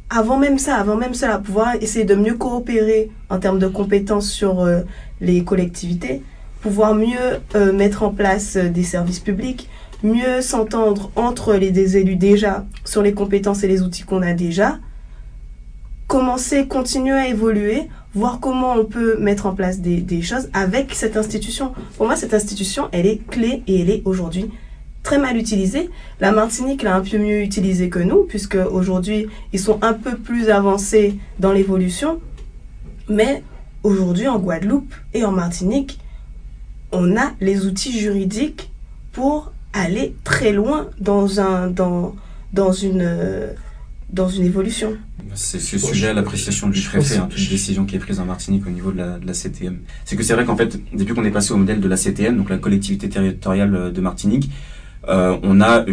avant 0.09 0.37
même 0.37 0.57
ça, 0.57 0.77
avant 0.77 0.95
même 0.95 1.13
cela, 1.13 1.37
pouvoir 1.37 1.75
essayer 1.81 2.05
de 2.05 2.15
mieux 2.15 2.35
coopérer 2.35 3.11
en 3.29 3.39
termes 3.39 3.59
de 3.59 3.67
compétences 3.67 4.29
sur 4.29 4.61
euh, 4.61 4.81
les 5.19 5.43
collectivités, 5.43 6.21
pouvoir 6.61 6.93
mieux 6.93 7.41
euh, 7.55 7.73
mettre 7.73 8.03
en 8.03 8.11
place 8.11 8.55
euh, 8.55 8.69
des 8.69 8.83
services 8.83 9.19
publics, 9.19 9.69
mieux 10.03 10.41
s'entendre 10.41 11.11
entre 11.15 11.55
les 11.55 11.97
élus 11.97 12.15
déjà 12.15 12.65
sur 12.85 13.01
les 13.01 13.13
compétences 13.13 13.63
et 13.63 13.67
les 13.67 13.81
outils 13.81 14.03
qu'on 14.03 14.21
a 14.21 14.33
déjà, 14.33 14.79
commencer, 16.07 16.67
continuer 16.67 17.13
à 17.13 17.27
évoluer, 17.27 17.89
voir 18.15 18.39
comment 18.39 18.73
on 18.73 18.85
peut 18.85 19.17
mettre 19.19 19.45
en 19.45 19.53
place 19.53 19.79
des, 19.79 20.21
choses 20.21 20.49
avec 20.53 20.93
cette 20.93 21.17
institution. 21.17 21.73
Pour 21.97 22.07
moi, 22.07 22.15
cette 22.15 22.33
institution, 22.33 22.87
elle 22.91 23.05
est 23.05 23.25
clé 23.27 23.63
et 23.67 23.81
elle 23.81 23.89
est 23.89 24.01
aujourd'hui 24.05 24.49
très 25.03 25.19
mal 25.19 25.37
utilisé. 25.37 25.89
La 26.19 26.31
Martinique 26.31 26.81
l'a 26.83 26.95
un 26.95 27.01
peu 27.01 27.17
mieux 27.17 27.41
utilisé 27.41 27.89
que 27.89 27.99
nous, 27.99 28.23
puisque 28.23 28.57
aujourd'hui, 28.71 29.27
ils 29.53 29.59
sont 29.59 29.79
un 29.81 29.93
peu 29.93 30.17
plus 30.17 30.49
avancés 30.49 31.17
dans 31.39 31.51
l'évolution. 31.51 32.19
Mais 33.09 33.43
aujourd'hui, 33.83 34.27
en 34.27 34.39
Guadeloupe 34.39 34.93
et 35.13 35.23
en 35.23 35.31
Martinique, 35.31 35.99
on 36.91 37.17
a 37.17 37.31
les 37.41 37.65
outils 37.65 37.97
juridiques 37.97 38.71
pour 39.11 39.51
aller 39.73 40.15
très 40.23 40.53
loin 40.53 40.87
dans, 40.99 41.27
dans 42.53 42.71
une 42.71 43.15
évolution. 44.39 44.97
C'est 45.33 45.59
ce 45.59 45.77
sujet 45.77 46.09
à 46.09 46.13
l'appréciation 46.13 46.69
du 46.69 46.81
préfet, 46.81 47.17
hein, 47.17 47.27
toute 47.29 47.49
décision 47.49 47.85
qui 47.85 47.95
est 47.95 47.99
prise 47.99 48.19
en 48.19 48.25
Martinique 48.25 48.65
au 48.67 48.69
niveau 48.69 48.91
de 48.91 48.97
la, 48.97 49.19
de 49.19 49.25
la 49.25 49.33
CTM. 49.33 49.79
C'est 50.05 50.15
que 50.15 50.23
c'est 50.23 50.33
vrai 50.33 50.45
qu'en 50.45 50.57
fait, 50.57 50.79
depuis 50.93 51.13
qu'on 51.13 51.23
est 51.23 51.31
passé 51.31 51.53
au 51.53 51.57
modèle 51.57 51.79
de 51.79 51.87
la 51.87 51.97
CTM, 51.97 52.37
donc 52.37 52.49
la 52.49 52.57
collectivité 52.57 53.09
territoriale 53.09 53.91
de 53.93 54.01
Martinique, 54.01 54.49
euh, 55.07 55.37
on 55.43 55.61
a 55.61 55.85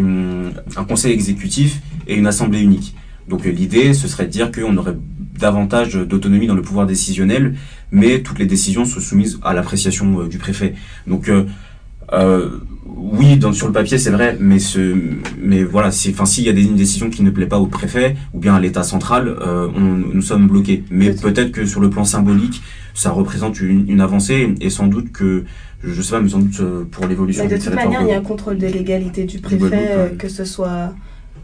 un 0.76 0.84
conseil 0.84 1.12
exécutif 1.12 1.80
et 2.06 2.16
une 2.16 2.26
assemblée 2.26 2.60
unique. 2.60 2.96
Donc 3.28 3.44
l'idée, 3.44 3.94
ce 3.94 4.08
serait 4.08 4.26
de 4.26 4.30
dire 4.30 4.52
qu'on 4.52 4.76
aurait 4.76 4.96
davantage 5.38 5.94
d'autonomie 5.94 6.46
dans 6.46 6.54
le 6.54 6.62
pouvoir 6.62 6.86
décisionnel, 6.86 7.56
mais 7.90 8.20
toutes 8.20 8.38
les 8.38 8.46
décisions 8.46 8.84
sont 8.84 9.00
soumises 9.00 9.38
à 9.42 9.54
l'appréciation 9.54 10.20
euh, 10.20 10.28
du 10.28 10.38
préfet. 10.38 10.74
Donc 11.06 11.28
euh, 11.28 12.60
oui, 12.86 13.36
dans, 13.36 13.52
sur 13.52 13.66
le 13.66 13.72
papier, 13.72 13.98
c'est 13.98 14.10
vrai, 14.10 14.36
mais 14.40 14.58
ce, 14.58 14.94
mais 15.40 15.62
voilà, 15.62 15.88
enfin, 15.88 16.26
s'il 16.26 16.44
y 16.44 16.48
a 16.48 16.52
des, 16.52 16.64
une 16.64 16.76
décision 16.76 17.10
qui 17.10 17.22
ne 17.22 17.30
plaît 17.30 17.46
pas 17.46 17.58
au 17.58 17.66
préfet 17.66 18.16
ou 18.32 18.38
bien 18.38 18.54
à 18.54 18.60
l'État 18.60 18.82
central, 18.82 19.36
on, 19.42 19.80
nous 19.80 20.22
sommes 20.22 20.48
bloqués. 20.48 20.84
Mais 20.90 21.10
peut-être 21.12 21.52
que 21.52 21.64
sur 21.64 21.80
le 21.80 21.90
plan 21.90 22.04
symbolique, 22.04 22.62
ça 22.92 23.10
représente 23.10 23.60
une, 23.60 23.88
une 23.88 24.00
avancée 24.00 24.54
et 24.60 24.70
sans 24.70 24.86
doute 24.86 25.12
que 25.12 25.44
je 25.86 26.02
sais 26.02 26.12
pas, 26.12 26.20
mais 26.20 26.28
sans 26.28 26.38
doute 26.38 26.60
euh, 26.60 26.84
pour 26.90 27.06
l'évolution 27.06 27.46
De 27.46 27.56
toute 27.56 27.74
manière, 27.74 28.02
il 28.02 28.08
y 28.08 28.12
a 28.12 28.18
un 28.18 28.22
contrôle 28.22 28.58
de 28.58 28.66
légalité 28.66 29.24
du 29.24 29.38
préfet, 29.38 29.88
euh, 29.90 30.08
que 30.16 30.28
ce 30.28 30.44
soit. 30.44 30.94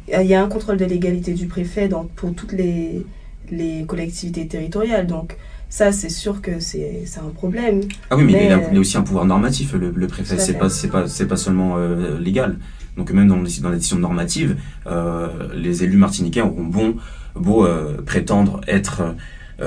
Il 0.08 0.26
y 0.26 0.34
a 0.34 0.42
un 0.42 0.48
contrôle 0.48 0.76
de 0.76 0.84
légalité 0.84 1.34
du 1.34 1.46
préfet 1.46 1.88
pour 2.16 2.34
toutes 2.34 2.52
les, 2.52 3.04
les 3.50 3.84
collectivités 3.86 4.46
territoriales. 4.46 5.06
Donc, 5.06 5.36
ça, 5.70 5.92
c'est 5.92 6.10
sûr 6.10 6.42
que 6.42 6.60
c'est 6.60 7.06
un 7.16 7.30
problème. 7.30 7.80
Ah 8.10 8.16
oui, 8.16 8.24
mais, 8.24 8.46
il, 8.46 8.52
a, 8.52 8.78
aussi 8.78 8.98
un 8.98 9.02
pouvoir 9.02 9.24
normatif, 9.24 9.72
le, 9.72 9.90
le 9.90 10.06
préfet. 10.06 10.36
C'est 10.38 10.58
pas, 10.58 10.68
pas, 10.90 11.04
pas 11.28 11.36
seulement 11.36 11.76
euh, 11.78 12.18
légal. 12.20 12.58
Donc, 12.98 13.10
même 13.12 13.28
dans, 13.28 13.36
dans 13.36 13.70
la 13.70 13.76
décision 13.76 13.98
normative, 13.98 14.56
les 15.54 15.84
élus 15.84 15.96
martiniquais 15.96 16.42
auront 16.42 16.64
bon, 16.64 16.96
beau 17.34 17.66
prétendre 18.04 18.60
être 18.66 19.14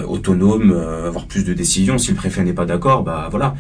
autonomes, 0.08 0.72
avoir 0.72 1.26
plus 1.26 1.44
de 1.46 1.54
décisions. 1.54 1.98
Si 1.98 2.12
le 2.12 2.18
préfet 2.18 2.44
n'est 2.44 2.54
pas 2.54 2.66
d'accord, 2.66 3.04
bah 3.04 3.30
voilà 3.32 3.56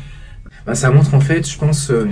bah, 0.65 0.75
ça 0.75 0.91
montre 0.91 1.13
en 1.13 1.19
fait, 1.19 1.49
je 1.49 1.57
pense, 1.57 1.91
euh, 1.91 2.07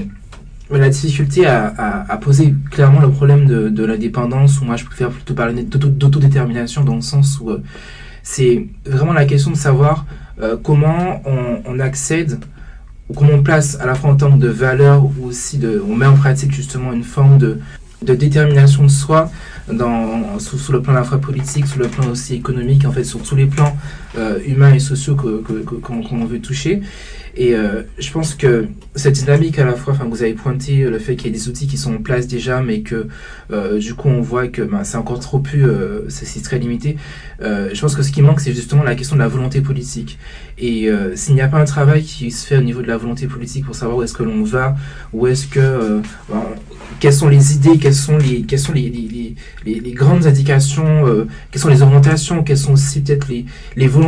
la 0.70 0.90
difficulté 0.90 1.46
à, 1.46 2.06
à, 2.08 2.18
poser 2.18 2.54
clairement 2.70 3.02
le 3.02 3.10
problème 3.10 3.46
de, 3.46 3.70
de 3.70 3.86
la 3.86 3.98
dépendance, 3.98 4.62
ou 4.62 4.66
moi 4.66 4.78
je 4.78 4.86
préfère 4.86 5.10
plutôt 5.10 5.34
parler 5.34 5.64
d'autodétermination 5.64 6.84
dans 6.84 6.96
le 6.96 7.02
sens 7.02 7.40
où 7.42 7.50
euh, 7.50 7.62
c'est 8.24 8.68
vraiment 8.86 9.14
la 9.14 9.26
question 9.26 9.52
de 9.52 9.58
savoir 9.58 10.06
euh, 10.42 10.58
comment 10.62 11.22
on, 11.26 11.62
on, 11.66 11.80
accède, 11.80 12.40
ou 13.10 13.14
comment 13.14 13.34
on 13.34 13.44
place 13.44 13.78
à 13.80 13.86
la 13.86 13.96
fois 13.96 14.10
en 14.10 14.16
termes 14.16 14.40
de 14.40 14.48
valeur, 14.48 15.04
ou 15.06 15.28
aussi 15.28 15.58
de, 15.58 15.84
on 15.88 15.96
met 15.96 16.06
en 16.06 16.16
pratique 16.16 16.52
justement 16.52 16.94
une 16.94 17.04
forme 17.04 17.38
de, 17.38 17.60
de 18.02 18.16
détermination 18.16 18.84
de 18.84 18.90
soi 18.90 19.32
dans, 19.72 20.40
sous, 20.40 20.72
le 20.72 20.82
plan 20.82 20.94
de 20.94 21.00
la 21.00 21.18
politique, 21.18 21.68
sous 21.68 21.80
le 21.80 21.88
plan 21.88 22.08
aussi 22.10 22.36
économique, 22.36 22.86
en 22.86 22.92
fait, 22.92 23.04
sur 23.04 23.22
tous 23.22 23.36
les 23.36 23.46
plans 23.46 23.76
euh, 24.18 24.40
humains 24.46 24.74
et 24.74 24.80
sociaux 24.80 25.16
qu'on 25.16 25.42
que, 25.42 25.64
que, 25.64 26.26
veut 26.26 26.40
toucher. 26.40 26.82
Et 27.36 27.56
euh, 27.56 27.84
je 27.98 28.12
pense 28.12 28.36
que 28.36 28.68
cette 28.96 29.16
dynamique 29.16 29.58
à 29.58 29.66
la 29.66 29.74
fois, 29.74 29.94
enfin, 29.94 30.06
vous 30.06 30.22
avez 30.22 30.34
pointé 30.34 30.84
le 30.84 31.00
fait 31.00 31.16
qu'il 31.16 31.28
y 31.28 31.30
ait 31.30 31.38
des 31.38 31.48
outils 31.48 31.66
qui 31.68 31.78
sont 31.78 31.96
en 31.96 32.02
place 32.02 32.28
déjà, 32.28 32.62
mais 32.62 32.82
que 32.82 33.08
euh, 33.52 33.80
du 33.80 33.94
coup 33.94 34.10
on 34.10 34.22
voit 34.22 34.48
que 34.48 34.62
ben, 34.62 34.84
c'est 34.84 34.98
encore 34.98 35.20
trop 35.20 35.42
euh, 35.56 36.06
c'est 36.10 36.44
très 36.44 36.60
limité. 36.60 36.98
Euh, 37.42 37.70
je 37.74 37.80
pense 37.80 37.96
que 37.96 38.04
ce 38.04 38.12
qui 38.12 38.22
manque, 38.22 38.42
c'est 38.42 38.54
justement 38.54 38.84
la 38.84 38.96
question 38.96 39.16
de 39.16 39.22
la 39.22 39.30
volonté 39.30 39.62
politique. 39.62 40.20
Et 40.58 40.90
s'il 41.16 41.34
n'y 41.34 41.42
a 41.42 41.48
pas 41.48 41.60
un 41.60 41.66
travail 41.66 42.04
qui 42.04 42.30
se 42.30 42.46
fait 42.46 42.58
au 42.58 42.62
niveau 42.62 42.84
de 42.84 42.88
la 42.88 42.96
volonté 42.96 43.26
politique 43.26 43.66
pour 43.66 43.74
savoir 43.74 43.98
où 43.98 44.04
est-ce 44.04 44.14
que 44.14 44.22
l'on 44.22 44.44
va, 44.44 44.76
où 45.12 45.26
est-ce 45.26 45.48
que 45.48 46.02
ben, 46.30 46.44
quelles 47.00 47.14
sont 47.14 47.30
les 47.30 47.56
idées, 47.56 47.80
quelles 47.80 47.96
sont 47.96 48.18
les, 48.18 48.44
quelles 48.44 48.60
sont 48.60 48.74
les, 48.74 49.36
les, 49.66 49.92
grandes 49.94 50.28
indications, 50.28 51.26
quelles 51.50 51.62
sont 51.62 51.70
les 51.70 51.82
orientations, 51.82 52.44
quelles 52.44 52.60
sont 52.60 52.74
aussi 52.74 53.02
peut-être 53.02 53.28
les, 53.28 53.46
les 53.76 53.88
volontés. 53.88 54.01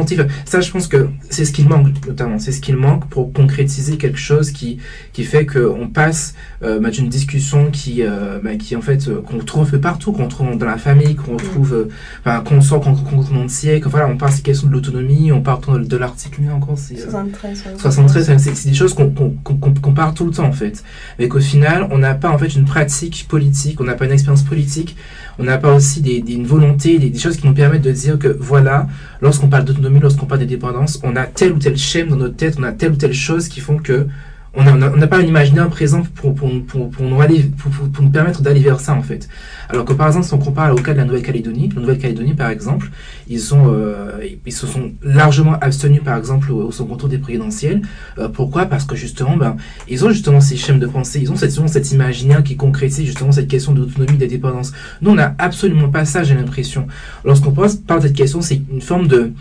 Ça, 0.46 0.62
je 0.62 0.72
pense 0.72 0.88
que 0.88 1.08
c'est 1.30 1.46
ce 1.46 1.52
qu'il 1.52 1.68
manque, 1.68 1.88
notamment. 2.08 2.40
C'est 2.40 2.52
ce 2.52 2.62
qu'il 2.62 2.76
manque 2.76 3.08
pour 3.10 3.32
concrétiser 3.34 3.98
quelque 3.98 4.20
chose 4.20 4.52
qui, 4.52 4.78
qui 5.14 5.24
fait 5.24 5.46
qu'on 5.46 5.88
passe 5.88 6.34
euh, 6.64 6.80
bah, 6.80 6.90
d'une 6.90 7.10
discussion 7.10 7.72
qui, 7.72 8.04
euh, 8.04 8.40
bah, 8.44 8.56
qui 8.56 8.76
en 8.76 8.82
fait, 8.82 9.08
euh, 9.08 9.22
qu'on 9.22 9.40
trouve 9.40 9.68
un 9.68 9.72
peu 9.72 9.80
partout, 9.80 10.12
qu'on 10.12 10.28
trouve 10.28 10.58
dans 10.58 10.66
la 10.66 10.78
famille, 10.78 11.16
qu'on 11.16 11.38
trouve, 11.38 11.74
euh, 11.74 11.90
bah, 12.26 12.44
qu'on 12.46 12.62
sort 12.62 12.82
qu'on 12.82 12.94
monde 13.32 13.50
siècle. 13.50 13.88
Voilà, 13.90 14.08
on 14.08 14.18
parle 14.18 14.32
ces 14.32 14.42
questions 14.42 14.68
de 14.68 14.74
l'autonomie, 14.74 15.32
on 15.32 15.42
parle 15.42 15.82
de, 15.82 15.88
de 15.88 15.98
l'article 15.98 16.42
encore, 16.54 16.78
c'est 16.78 16.98
73. 16.98 17.64
73, 17.78 18.38
c'est 18.38 18.70
des 18.70 18.74
choses 18.74 18.94
qu'on 18.94 19.10
qu 19.10 19.54
qu'on 19.82 19.94
parle 19.94 20.14
tout 20.14 20.26
le 20.26 20.32
temps 20.32 20.46
en 20.46 20.52
fait, 20.52 20.84
mais 21.20 21.28
qu'au 21.28 21.40
final, 21.40 21.88
on 21.92 21.98
n'a 21.98 22.14
pas 22.14 22.30
en 22.30 22.38
fait 22.38 22.56
une 22.56 22.66
pratique 22.66 23.26
politique, 23.28 23.80
on 23.82 23.84
n'a 23.84 23.94
pas 23.94 24.06
une 24.06 24.12
expérience 24.12 24.44
politique, 24.44 24.96
on 25.40 25.44
n'a 25.44 25.58
pas 25.58 25.74
aussi 25.74 26.02
des, 26.02 26.22
des, 26.22 26.34
une 26.34 26.46
volonté, 26.46 27.00
des, 27.00 27.10
des, 27.10 27.20
choses 27.20 27.38
qui 27.38 27.48
nous 27.48 27.54
permettent 27.54 27.82
de 27.82 27.92
dire 27.92 28.20
que 28.20 28.28
voilà, 28.40 28.88
lorsqu'on 29.22 29.48
parle 29.48 29.66
d'autonomie, 29.66 29.83
lorsqu'on 29.90 30.26
parle 30.26 30.42
d'indépendance, 30.42 31.00
on 31.04 31.16
a 31.16 31.26
tel 31.26 31.54
ou 31.54 31.60
tel 31.60 31.78
schéma 31.78 32.12
dans 32.12 32.18
notre 32.18 32.36
tête, 32.36 32.56
on 32.60 32.64
a 32.64 32.72
telle 32.72 32.92
ou 32.92 32.96
telle 32.96 33.14
chose 33.14 33.48
qui 33.48 33.60
font 33.60 33.78
que 33.78 34.08
on 34.56 34.64
n'a 34.76 35.08
pas 35.08 35.18
un 35.18 35.24
imaginaire 35.24 35.68
présent 35.68 36.04
pour, 36.14 36.36
pour, 36.36 36.50
pour, 36.68 36.90
pour 36.92 37.04
nous, 37.04 38.10
permettre 38.12 38.44
d'aller 38.44 38.60
vers 38.60 38.80
ça, 38.80 38.94
en 38.94 39.02
fait. 39.02 39.28
Alors 39.68 39.84
que, 39.84 39.94
par 39.94 40.08
exemple, 40.08 40.28
si 40.28 40.34
on 40.36 40.38
compare 40.38 40.72
au 40.74 40.78
cas 40.78 40.94
de 40.94 41.00
la 41.00 41.06
Nouvelle-Calédonie, 41.06 41.72
la 41.74 41.82
Nouvelle-Calédonie, 41.82 42.36
par 42.36 42.50
exemple, 42.50 42.92
ils, 43.28 43.40
sont, 43.40 43.74
euh, 43.74 44.20
ils 44.46 44.54
se 44.54 44.68
sont 44.68 44.92
largement 45.02 45.58
abstenus, 45.60 46.04
par 46.04 46.18
exemple, 46.18 46.52
au, 46.52 46.72
second 46.72 46.98
tour 46.98 47.10
des 47.10 47.18
présidentielles. 47.18 47.82
Euh, 48.20 48.28
pourquoi? 48.30 48.68
Parce 48.68 48.86
que, 48.86 48.96
justement, 48.96 49.38
ben, 49.38 49.58
ils 49.90 50.06
ont 50.06 50.12
justement 50.12 50.40
ces 50.40 50.56
schèmes 50.56 50.80
de 50.80 50.88
pensée, 50.88 51.20
ils 51.20 51.32
ont 51.32 51.36
cette, 51.36 51.52
cet 51.52 51.92
imaginaire 51.92 52.44
qui 52.44 52.56
concrétise 52.56 53.08
justement 53.08 53.32
cette 53.32 53.48
question 53.48 53.72
d'autonomie, 53.72 54.18
d'indépendance. 54.18 54.72
Nous, 55.02 55.10
on 55.10 55.16
n'a 55.16 55.34
absolument 55.40 55.90
pas 55.90 56.06
ça, 56.06 56.24
j'ai 56.24 56.36
l'impression. 56.36 56.86
Lorsqu'on 57.26 57.52
parle 57.52 58.02
de 58.02 58.08
cette 58.08 58.16
question, 58.16 58.42
c'est 58.42 58.62
une 58.72 58.82
forme 58.82 59.08
de 59.08 59.32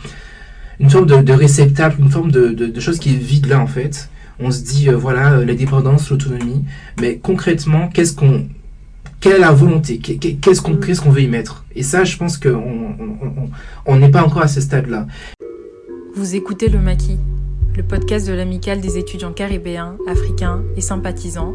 une 0.82 0.90
forme 0.90 1.06
de, 1.06 1.16
de 1.16 1.32
réceptacle, 1.32 2.00
une 2.00 2.10
forme 2.10 2.30
de, 2.30 2.48
de, 2.48 2.66
de 2.66 2.80
chose 2.80 2.98
qui 2.98 3.14
est 3.14 3.18
vide 3.18 3.46
là, 3.46 3.60
en 3.60 3.66
fait 3.66 4.10
on 4.42 4.50
se 4.50 4.62
dit, 4.62 4.88
euh, 4.88 4.96
voilà, 4.96 5.34
euh, 5.34 5.44
l'indépendance, 5.44 6.10
l'autonomie, 6.10 6.64
mais 7.00 7.18
concrètement, 7.18 7.88
qu'est-ce 7.88 8.14
qu'on, 8.14 8.46
quelle 9.20 9.34
est 9.34 9.38
la 9.38 9.52
volonté? 9.52 9.98
Qu'est-ce 9.98 10.60
qu'on 10.60 10.76
qu'est-ce 10.76 11.00
qu'on 11.00 11.10
veut 11.10 11.22
y 11.22 11.28
mettre? 11.28 11.64
Et 11.76 11.82
ça, 11.82 12.04
je 12.04 12.16
pense 12.16 12.36
qu'on 12.38 12.96
on 13.86 13.96
n'est 13.96 14.10
pas 14.10 14.24
encore 14.24 14.42
à 14.42 14.48
ce 14.48 14.60
stade-là. 14.60 15.06
Vous 16.16 16.34
écoutez 16.34 16.68
Le 16.68 16.80
Maquis, 16.80 17.18
le 17.76 17.82
podcast 17.82 18.26
de 18.26 18.32
l'amicale 18.32 18.80
des 18.80 18.98
étudiants 18.98 19.32
caribéens, 19.32 19.96
africains 20.08 20.62
et 20.76 20.80
sympathisants, 20.80 21.54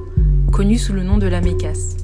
connu 0.52 0.78
sous 0.78 0.94
le 0.94 1.04
nom 1.04 1.18
de 1.18 1.28
la 1.28 1.42
MECAS. 1.42 1.98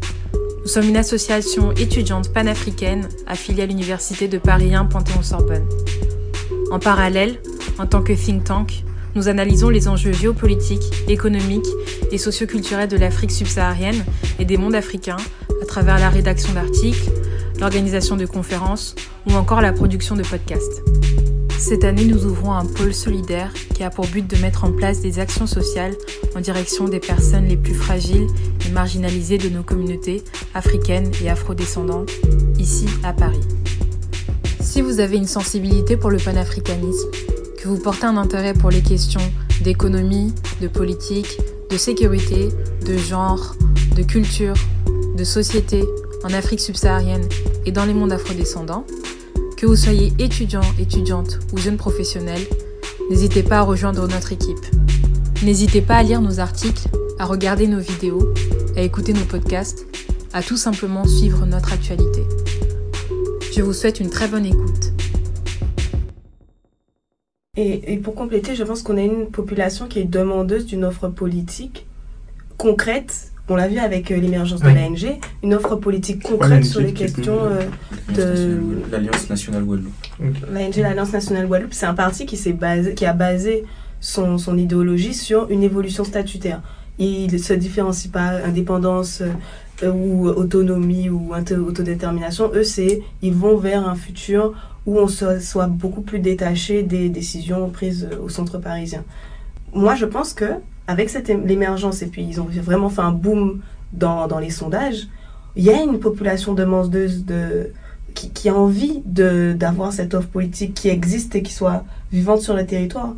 Nous 0.62 0.68
sommes 0.68 0.88
une 0.88 0.98
association 0.98 1.72
étudiante 1.74 2.32
panafricaine 2.34 3.08
affiliée 3.28 3.64
à 3.64 3.66
l'Université 3.66 4.28
de 4.28 4.38
Paris 4.38 4.76
1 4.76 4.86
Panthéon-Sorbonne. 4.86 5.66
En 6.74 6.80
parallèle, 6.80 7.40
en 7.78 7.86
tant 7.86 8.02
que 8.02 8.14
think 8.14 8.46
tank, 8.46 8.84
nous 9.14 9.28
analysons 9.28 9.70
les 9.70 9.88
enjeux 9.88 10.12
géopolitiques, 10.12 10.82
économiques 11.08 11.68
et 12.12 12.18
socioculturels 12.18 12.88
de 12.88 12.98
l'Afrique 12.98 13.30
subsaharienne 13.30 14.04
et 14.40 14.46
des 14.46 14.58
mondes 14.58 14.74
africains 14.74 15.18
à 15.62 15.66
travers 15.68 16.00
la 16.00 16.10
rédaction 16.10 16.52
d'articles, 16.52 17.12
l'organisation 17.60 18.18
de 18.18 18.26
conférences 18.26 18.96
ou 19.28 19.34
encore 19.34 19.62
la 19.62 19.72
production 19.72 20.16
de 20.16 20.24
podcasts. 20.24 20.82
Cette 21.60 21.84
année, 21.84 22.06
nous 22.06 22.26
ouvrons 22.26 22.54
un 22.54 22.66
pôle 22.66 22.96
solidaire 22.96 23.54
qui 23.76 23.84
a 23.84 23.92
pour 23.92 24.08
but 24.08 24.26
de 24.26 24.42
mettre 24.42 24.64
en 24.64 24.72
place 24.72 25.00
des 25.00 25.20
actions 25.20 25.46
sociales 25.46 25.94
en 26.36 26.42
direction 26.42 26.88
des 26.88 27.00
personnes 27.00 27.46
les 27.46 27.56
plus 27.56 27.76
fragiles 27.76 28.26
et 28.66 28.72
marginalisées 28.72 29.38
de 29.38 29.50
nos 29.50 29.62
communautés 29.62 30.24
africaines 30.56 31.12
et 31.24 31.30
afrodescendantes, 31.30 32.10
ici 32.58 32.88
à 33.04 33.14
Paris. 33.14 33.42
Si 34.74 34.82
vous 34.82 35.00
avez 35.00 35.18
une 35.18 35.28
sensibilité 35.28 35.98
pour 35.98 36.10
le 36.10 36.18
panafricanisme, 36.18 37.12
que 37.60 37.68
vous 37.68 37.78
portez 37.78 38.06
un 38.08 38.18
intérêt 38.18 38.56
pour 38.56 38.72
les 38.72 38.82
questions 38.82 39.22
d'économie, 39.64 40.34
de 40.64 40.68
politique, 40.68 41.38
de 41.70 41.78
sécurité, 41.78 42.50
de 42.84 42.98
genre, 42.98 43.56
de 43.96 44.02
culture, 44.02 44.56
de 45.16 45.24
société 45.24 45.84
en 46.24 46.34
Afrique 46.34 46.60
subsaharienne 46.60 47.22
et 47.68 47.72
dans 47.72 47.86
les 47.86 47.94
mondes 47.94 48.14
afrodescendants, 48.14 48.84
que 49.58 49.68
vous 49.68 49.76
soyez 49.76 50.12
étudiant, 50.18 50.66
étudiante 50.80 51.40
ou 51.52 51.60
jeune 51.60 51.78
professionnel, 51.78 52.42
n'hésitez 53.12 53.44
pas 53.44 53.60
à 53.60 53.62
rejoindre 53.62 54.08
notre 54.08 54.32
équipe. 54.32 54.66
N'hésitez 55.44 55.82
pas 55.82 55.98
à 55.98 56.04
lire 56.04 56.20
nos 56.20 56.40
articles, 56.40 56.88
à 57.20 57.26
regarder 57.26 57.68
nos 57.68 57.80
vidéos, 57.80 58.34
à 58.76 58.82
écouter 58.82 59.14
nos 59.14 59.26
podcasts, 59.26 59.86
à 60.34 60.42
tout 60.42 60.58
simplement 60.58 61.06
suivre 61.06 61.46
notre 61.46 61.74
actualité. 61.74 62.24
Je 63.56 63.62
vous 63.62 63.74
souhaite 63.74 64.00
une 64.00 64.10
très 64.10 64.28
bonne 64.28 64.48
écoute. 64.48 64.94
Et, 67.56 67.98
pour 67.98 68.16
compléter, 68.16 68.56
je 68.56 68.64
pense 68.64 68.82
qu'on 68.82 68.98
a 68.98 69.02
une 69.02 69.28
population 69.28 69.88
qui 69.88 70.00
est 70.00 70.06
demandeuse 70.06 70.66
d'une 70.66 70.84
offre 70.84 71.08
politique 71.08 71.86
concrète. 72.58 73.32
On 73.50 73.56
l'a 73.56 73.68
vu 73.68 73.78
avec 73.78 74.10
euh, 74.10 74.18
l'émergence 74.18 74.62
de 74.62 74.70
l'ANG, 74.70 75.20
une 75.44 75.54
offre 75.54 75.76
politique 75.76 76.24
concrète 76.24 76.66
sur 76.66 76.82
les 76.82 76.94
questions 76.94 77.38
euh, 77.44 77.62
de 78.16 78.60
l'Alliance 78.92 79.30
nationale 79.30 79.66
Guadeloupe. 79.66 79.94
L'ANG, 80.52 80.76
l'Alliance 80.78 81.14
nationale 81.14 81.46
Guadeloupe, 81.46 81.74
c'est 81.74 81.86
un 81.86 81.94
parti 81.94 82.26
qui, 82.26 82.54
basé, 82.54 82.96
qui 82.96 83.06
a 83.06 83.14
basé 83.14 83.66
son, 84.00 84.40
son 84.40 84.58
idéologie 84.58 85.14
sur 85.14 85.52
une 85.52 85.62
évolution 85.62 86.04
statutaire. 86.04 86.64
Il 86.98 87.32
ne 87.32 87.38
se 87.38 87.54
différencie 87.54 88.12
pas 88.12 88.44
indépendance 88.46 89.22
euh, 89.22 89.28
ou 89.84 90.28
autonomie 90.28 91.10
ou 91.10 91.34
autodétermination. 91.34 92.52
Eux, 92.54 92.64
c'est 92.64 93.02
ils 93.22 93.34
vont 93.34 93.58
vers 93.58 93.88
un 93.88 93.96
futur 93.96 94.54
où 94.86 95.00
on 95.00 95.08
soit, 95.08 95.68
beaucoup 95.68 96.02
plus 96.02 96.20
détaché 96.20 96.84
des 96.84 97.10
décisions 97.10 97.70
prises 97.70 98.10
au 98.22 98.30
centre 98.30 98.58
parisien. 98.58 99.04
Moi, 99.74 99.96
je 99.96 100.06
pense 100.06 100.34
que 100.34 100.46
avec 100.88 101.10
cette 101.10 101.30
l'émergence 101.30 102.02
et 102.02 102.08
puis 102.08 102.24
ils 102.24 102.42
ont 102.42 102.48
vraiment 102.62 102.90
fait 102.90 103.02
un 103.02 103.12
boom 103.12 103.62
dans, 103.94 104.28
dans 104.28 104.40
les 104.40 104.50
sondages, 104.50 105.08
il 105.56 105.64
y 105.64 105.70
a 105.70 105.82
une 105.82 106.00
population 106.00 106.54
demandeuse 106.54 107.26
de 107.26 107.72
qui, 108.14 108.30
qui 108.30 108.50
a 108.50 108.56
envie 108.56 109.02
d'avoir 109.06 109.94
cette 109.94 110.14
offre 110.14 110.28
politique 110.28 110.74
qui 110.74 110.90
existe 110.90 111.36
et 111.36 111.44
qui 111.44 111.54
soit 111.54 111.84
vivante 112.12 112.42
sur 112.42 112.56
le 112.56 112.66
territoire. 112.66 113.16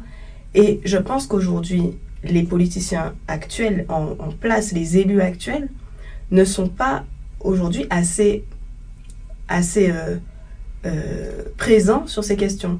Et 0.53 0.79
je 0.85 0.97
pense 0.97 1.27
qu'aujourd'hui, 1.27 1.93
les 2.23 2.43
politiciens 2.43 3.13
actuels 3.27 3.85
en, 3.89 4.15
place, 4.39 4.71
les 4.71 4.97
élus 4.97 5.21
actuels, 5.21 5.69
ne 6.31 6.43
sont 6.43 6.67
pas 6.67 7.03
aujourd'hui 7.39 7.85
assez 7.89 8.43
assez 9.47 9.91
euh, 9.91 10.17
euh, 10.85 11.43
présent 11.57 12.07
sur 12.07 12.23
ces 12.23 12.35
questions. 12.35 12.79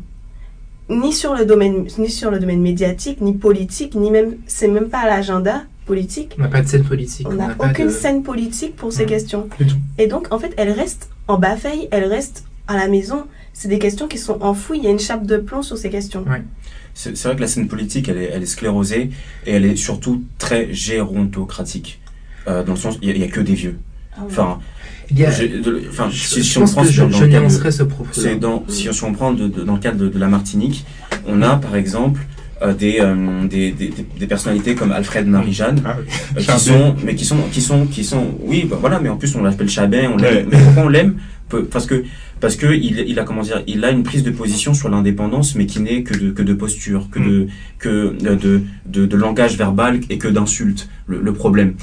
Ni 0.89 1.13
sur 1.13 1.36
le 1.36 1.45
domaine, 1.45 1.88
ni 1.97 2.10
sur 2.10 2.29
le 2.29 2.39
domaine 2.39 2.62
médiatique, 2.62 3.21
ni 3.21 3.34
politique, 3.34 3.95
ni 3.95 4.12
même, 4.12 4.36
c'est 4.45 4.67
même 4.67 4.89
pas 4.89 4.99
à 4.99 5.08
l'agenda 5.08 5.63
politique. 5.86 6.36
On 6.38 6.43
n'a 6.43 6.47
pas 6.47 6.62
de 6.62 6.67
scène 6.67 6.84
politique. 6.84 7.27
On 7.29 7.34
n'a 7.34 7.55
aucune 7.60 7.89
scène 7.89 8.23
politique 8.23 8.75
pour 8.75 8.93
ces 8.93 9.05
questions. 9.05 9.49
Et 9.97 10.08
donc, 10.08 10.31
en 10.31 10.39
fait, 10.39 10.53
elles 10.58 10.71
restent 10.71 11.10
en 11.27 11.39
bafeille, 11.39 11.88
elles 11.91 12.05
restent 12.05 12.45
à 12.67 12.75
la 12.75 12.88
maison. 12.88 13.25
C'est 13.53 13.67
des 13.67 13.79
questions 13.79 14.08
qui 14.08 14.17
sont 14.17 14.41
enfouies. 14.41 14.77
Il 14.79 14.84
y 14.84 14.88
a 14.88 14.91
une 14.91 14.99
chape 14.99 15.25
de 15.25 15.38
plomb 15.38 15.62
sur 15.62 15.77
ces 15.77 15.89
questions. 15.89 16.25
C'est 16.93 17.19
vrai 17.23 17.36
que 17.36 17.41
la 17.41 17.47
scène 17.47 17.67
politique, 17.67 18.08
elle 18.08 18.17
est, 18.17 18.29
elle 18.31 18.43
est 18.43 18.47
sclérosée 18.47 19.10
et 19.45 19.51
elle 19.51 19.65
est 19.65 19.75
surtout 19.75 20.23
très 20.38 20.71
gérontocratique. 20.73 21.99
Euh, 22.47 22.63
dans 22.63 22.73
le 22.73 22.79
sens, 22.79 22.97
il 23.01 23.13
n'y 23.17 23.23
a, 23.23 23.27
que 23.27 23.41
des 23.41 23.53
vieux. 23.53 23.77
Ah 24.17 24.21
enfin, 24.25 24.60
enfin, 25.89 26.10
si, 26.12 26.58
on 26.58 26.65
prend 26.65 26.84
je, 26.84 27.01
dans 27.01 27.19
le 27.19 27.49
ce 27.49 27.84
propos. 27.84 28.21
Dans, 28.39 28.63
si, 28.67 28.88
on 29.03 29.13
prend 29.13 29.34
dans 29.34 29.73
le 29.73 29.79
cadre 29.79 30.08
de, 30.08 30.19
la 30.19 30.27
Martinique, 30.27 30.86
on 31.27 31.41
a 31.41 31.58
par 31.58 31.75
exemple 31.75 32.21
euh, 32.62 32.73
des, 32.73 32.99
euh, 33.01 33.45
des, 33.47 33.71
des, 33.71 33.91
des, 34.17 34.27
personnalités 34.27 34.75
comme 34.75 34.93
Alfred 34.93 35.27
Marie-Jeanne 35.27 35.81
ah 35.84 35.97
euh, 35.97 36.39
qui 36.39 36.58
sont 36.58 36.95
mais 37.03 37.13
qui 37.13 37.25
sont 37.25 37.36
qui 37.51 37.60
sont 37.60 37.86
qui 37.86 38.05
sont 38.05 38.27
oui 38.43 38.65
bah, 38.69 38.77
voilà 38.79 39.01
mais 39.01 39.10
en 39.10 39.17
plus 39.17 39.36
on 39.36 39.43
l'appelle 39.43 39.67
Chabin 39.67 40.10
on 40.13 40.15
l'aime 40.15 40.47
mais 40.49 40.58
pourquoi 40.63 40.84
on 40.84 40.88
l'aime 40.88 41.17
parce 41.69 41.86
que 41.86 42.05
parce 42.39 42.55
que 42.55 42.67
il, 42.73 42.99
il, 43.10 43.19
a 43.19 43.25
comment 43.25 43.41
dire 43.41 43.62
il 43.67 43.84
a 43.84 43.91
une 43.91 44.03
prise 44.03 44.23
de 44.23 44.31
position 44.31 44.73
sur 44.73 44.88
l'indépendance 44.88 45.55
mais 45.55 45.65
qui 45.65 45.81
n'est 45.81 46.03
que 46.03 46.17
de 46.17 46.31
que 46.31 46.41
de 46.41 46.53
posture 46.53 47.10
que 47.12 47.19
mm. 47.19 47.29
de 47.29 47.47
que 47.77 48.15
de, 48.21 48.62
de, 48.86 49.05
de, 49.05 49.17
langage 49.17 49.58
verbal 49.58 49.99
et 50.10 50.17
que 50.17 50.29
d'insultes 50.29 50.88
le, 51.08 51.19
le 51.19 51.34
problème 51.34 51.73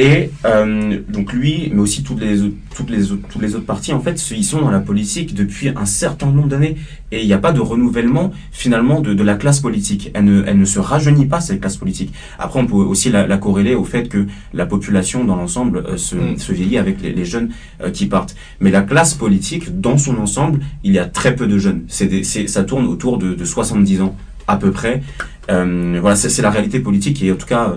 et 0.00 0.30
euh, 0.44 1.00
donc 1.08 1.32
lui, 1.32 1.72
mais 1.74 1.80
aussi 1.80 2.04
toutes 2.04 2.20
les, 2.20 2.38
toutes 2.76 2.88
les, 2.88 3.08
toutes 3.08 3.42
les 3.42 3.56
autres 3.56 3.66
parties, 3.66 3.92
en 3.92 3.98
fait, 3.98 4.30
ils 4.30 4.44
sont 4.44 4.60
dans 4.60 4.70
la 4.70 4.78
politique 4.78 5.34
depuis 5.34 5.70
un 5.70 5.86
certain 5.86 6.30
nombre 6.30 6.46
d'années. 6.46 6.76
Et 7.10 7.22
il 7.22 7.26
n'y 7.26 7.32
a 7.32 7.38
pas 7.38 7.50
de 7.50 7.58
renouvellement, 7.58 8.30
finalement, 8.52 9.00
de, 9.00 9.12
de 9.12 9.22
la 9.24 9.34
classe 9.34 9.58
politique. 9.58 10.12
Elle 10.14 10.26
ne, 10.26 10.44
elle 10.46 10.56
ne 10.56 10.64
se 10.64 10.78
rajeunit 10.78 11.26
pas, 11.26 11.40
cette 11.40 11.60
classe 11.60 11.76
politique. 11.76 12.12
Après, 12.38 12.60
on 12.60 12.66
peut 12.66 12.74
aussi 12.76 13.10
la, 13.10 13.26
la 13.26 13.38
corréler 13.38 13.74
au 13.74 13.82
fait 13.82 14.08
que 14.08 14.26
la 14.54 14.66
population, 14.66 15.24
dans 15.24 15.34
l'ensemble, 15.34 15.78
euh, 15.78 15.96
se, 15.96 16.14
mm. 16.14 16.38
se 16.38 16.52
vieillit 16.52 16.78
avec 16.78 17.02
les, 17.02 17.12
les 17.12 17.24
jeunes 17.24 17.50
euh, 17.82 17.90
qui 17.90 18.06
partent. 18.06 18.36
Mais 18.60 18.70
la 18.70 18.82
classe 18.82 19.14
politique, 19.14 19.80
dans 19.80 19.98
son 19.98 20.16
ensemble, 20.18 20.60
il 20.84 20.92
y 20.92 21.00
a 21.00 21.06
très 21.06 21.34
peu 21.34 21.48
de 21.48 21.58
jeunes. 21.58 21.82
C'est 21.88 22.22
ça 22.22 22.62
tourne 22.62 22.86
autour 22.86 23.18
de, 23.18 23.34
de 23.34 23.44
70 23.44 24.02
ans, 24.02 24.16
à 24.46 24.58
peu 24.58 24.70
près. 24.70 25.02
Euh, 25.50 25.98
voilà, 26.00 26.14
c'est 26.14 26.42
la 26.42 26.50
réalité 26.50 26.78
politique 26.78 27.20
et 27.22 27.32
en 27.32 27.36
tout 27.36 27.46
cas 27.46 27.74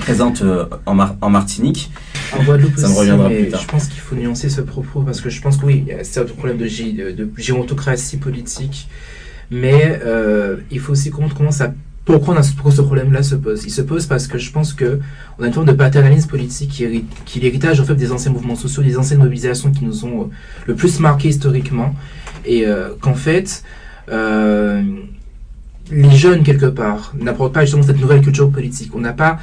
présente 0.00 0.42
euh, 0.42 0.66
en, 0.86 0.98
en 0.98 1.30
Martinique. 1.30 1.90
En 2.36 2.42
Guadeloupe 2.42 2.76
ça 2.76 2.88
me 2.88 2.94
reviendra 2.94 3.28
plus 3.28 3.48
tard. 3.48 3.60
Je 3.60 3.66
pense 3.66 3.86
qu'il 3.86 4.00
faut 4.00 4.16
nuancer 4.16 4.48
ce 4.48 4.60
propos 4.60 5.02
parce 5.02 5.20
que 5.20 5.30
je 5.30 5.40
pense 5.40 5.56
que 5.56 5.66
oui, 5.66 5.86
c'est 6.02 6.20
un 6.20 6.24
problème 6.24 6.58
de, 6.58 6.66
gérontocratie 7.36 8.16
politique, 8.16 8.88
mais 9.50 10.00
euh, 10.04 10.56
il 10.70 10.80
faut 10.80 10.92
aussi 10.92 11.10
comprendre 11.10 11.36
comment 11.36 11.52
ça 11.52 11.72
pourquoi, 12.04 12.34
on 12.34 12.38
a, 12.38 12.42
pourquoi 12.54 12.72
ce 12.72 12.82
problème-là 12.82 13.22
se 13.22 13.34
pose 13.34 13.64
Il 13.64 13.70
se 13.70 13.82
pose 13.82 14.06
parce 14.06 14.26
que 14.26 14.38
je 14.38 14.50
pense 14.50 14.72
que 14.72 15.00
on 15.38 15.44
a 15.44 15.46
une 15.46 15.52
forme 15.52 15.66
de 15.66 15.72
paternalisme 15.72 16.28
politique 16.28 16.70
qui, 16.70 17.04
qui 17.24 17.38
est 17.38 17.42
l'héritage 17.42 17.80
en 17.80 17.84
fait 17.84 17.94
des 17.94 18.10
anciens 18.10 18.32
mouvements 18.32 18.56
sociaux, 18.56 18.82
des 18.82 18.96
anciennes 18.96 19.18
mobilisations 19.18 19.70
qui 19.70 19.84
nous 19.84 20.04
ont 20.04 20.22
euh, 20.22 20.24
le 20.66 20.74
plus 20.74 20.98
marqué 21.00 21.28
historiquement, 21.28 21.94
et 22.44 22.66
euh, 22.66 22.90
qu'en 23.00 23.14
fait 23.14 23.62
euh, 24.10 24.82
les 25.90 26.10
jeunes 26.10 26.42
quelque 26.42 26.66
part 26.66 27.12
n'apportent 27.20 27.52
pas 27.52 27.62
justement 27.62 27.82
cette 27.82 28.00
nouvelle 28.00 28.22
culture 28.22 28.50
politique. 28.50 28.92
On 28.94 29.00
n'a 29.00 29.12
pas 29.12 29.38